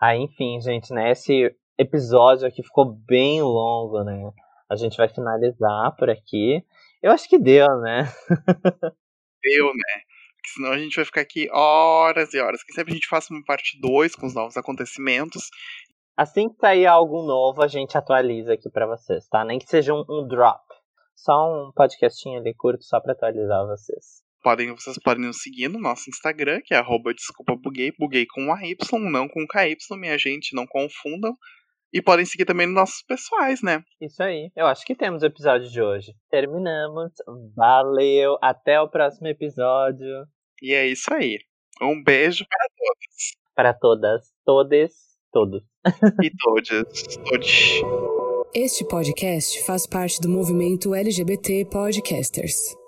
Aí, 0.00 0.18
enfim, 0.22 0.60
gente, 0.60 0.92
né? 0.92 1.12
Esse 1.12 1.54
episódio 1.78 2.46
aqui 2.46 2.62
ficou 2.62 2.92
bem 3.06 3.40
longo, 3.40 4.02
né? 4.02 4.32
A 4.68 4.74
gente 4.74 4.96
vai 4.96 5.08
finalizar 5.08 5.94
por 5.96 6.10
aqui. 6.10 6.64
Eu 7.02 7.10
acho 7.10 7.28
que 7.28 7.38
deu, 7.38 7.66
né? 7.80 8.04
deu, 9.42 9.66
né? 9.74 10.00
Porque 10.36 10.50
senão 10.54 10.70
a 10.70 10.78
gente 10.78 10.94
vai 10.94 11.04
ficar 11.04 11.20
aqui 11.20 11.48
horas 11.52 12.32
e 12.32 12.40
horas. 12.40 12.62
Quem 12.62 12.74
sabe 12.74 12.92
a 12.92 12.94
gente 12.94 13.08
faça 13.08 13.34
uma 13.34 13.44
parte 13.44 13.80
2 13.80 14.14
com 14.14 14.26
os 14.26 14.34
novos 14.34 14.56
acontecimentos. 14.56 15.50
Assim 16.16 16.48
que 16.48 16.56
sair 16.56 16.86
algo 16.86 17.22
novo, 17.22 17.62
a 17.62 17.68
gente 17.68 17.96
atualiza 17.98 18.52
aqui 18.52 18.70
para 18.70 18.86
vocês, 18.86 19.26
tá? 19.28 19.44
Nem 19.44 19.58
que 19.58 19.68
seja 19.68 19.92
um, 19.92 20.04
um, 20.08 20.28
drop. 20.28 20.62
Só 21.16 21.32
um 21.32 21.72
podcastinho 21.72 22.38
ali 22.38 22.54
curto, 22.54 22.84
só 22.84 23.00
pra 23.00 23.12
atualizar 23.12 23.66
vocês. 23.66 24.22
Podem, 24.42 24.72
vocês 24.74 24.98
podem 24.98 25.24
nos 25.24 25.40
seguir 25.40 25.68
no 25.68 25.80
nosso 25.80 26.10
Instagram, 26.10 26.60
que 26.64 26.74
é 26.74 26.76
arroba 26.76 27.14
desculpa 27.14 27.56
buguei, 27.56 27.92
buguei 27.98 28.26
com 28.26 28.52
a 28.52 28.60
Y, 28.64 28.76
não 29.10 29.28
com 29.28 29.46
KY, 29.46 29.76
minha 29.96 30.18
gente, 30.18 30.54
não 30.54 30.66
confundam. 30.66 31.36
E 31.92 32.00
podem 32.00 32.24
seguir 32.24 32.46
também 32.46 32.66
nos 32.66 32.74
nossos 32.74 33.02
pessoais, 33.02 33.62
né? 33.62 33.82
Isso 34.00 34.22
aí. 34.22 34.50
Eu 34.56 34.66
acho 34.66 34.84
que 34.84 34.94
temos 34.94 35.22
o 35.22 35.26
episódio 35.26 35.68
de 35.68 35.82
hoje. 35.82 36.14
Terminamos. 36.30 37.12
Valeu. 37.54 38.38
Até 38.40 38.80
o 38.80 38.88
próximo 38.88 39.28
episódio. 39.28 40.26
E 40.62 40.72
é 40.72 40.86
isso 40.86 41.12
aí. 41.12 41.38
Um 41.82 42.02
beijo 42.02 42.46
para 42.48 42.66
todos. 42.76 43.36
Para 43.54 43.74
todas. 43.74 44.22
Todes. 44.44 44.92
Todos. 45.32 45.62
E 46.22 46.30
todas. 46.38 47.16
Todos. 47.28 47.82
Este 48.54 48.86
podcast 48.86 49.64
faz 49.64 49.86
parte 49.86 50.20
do 50.20 50.28
movimento 50.28 50.94
LGBT 50.94 51.66
Podcasters. 51.66 52.81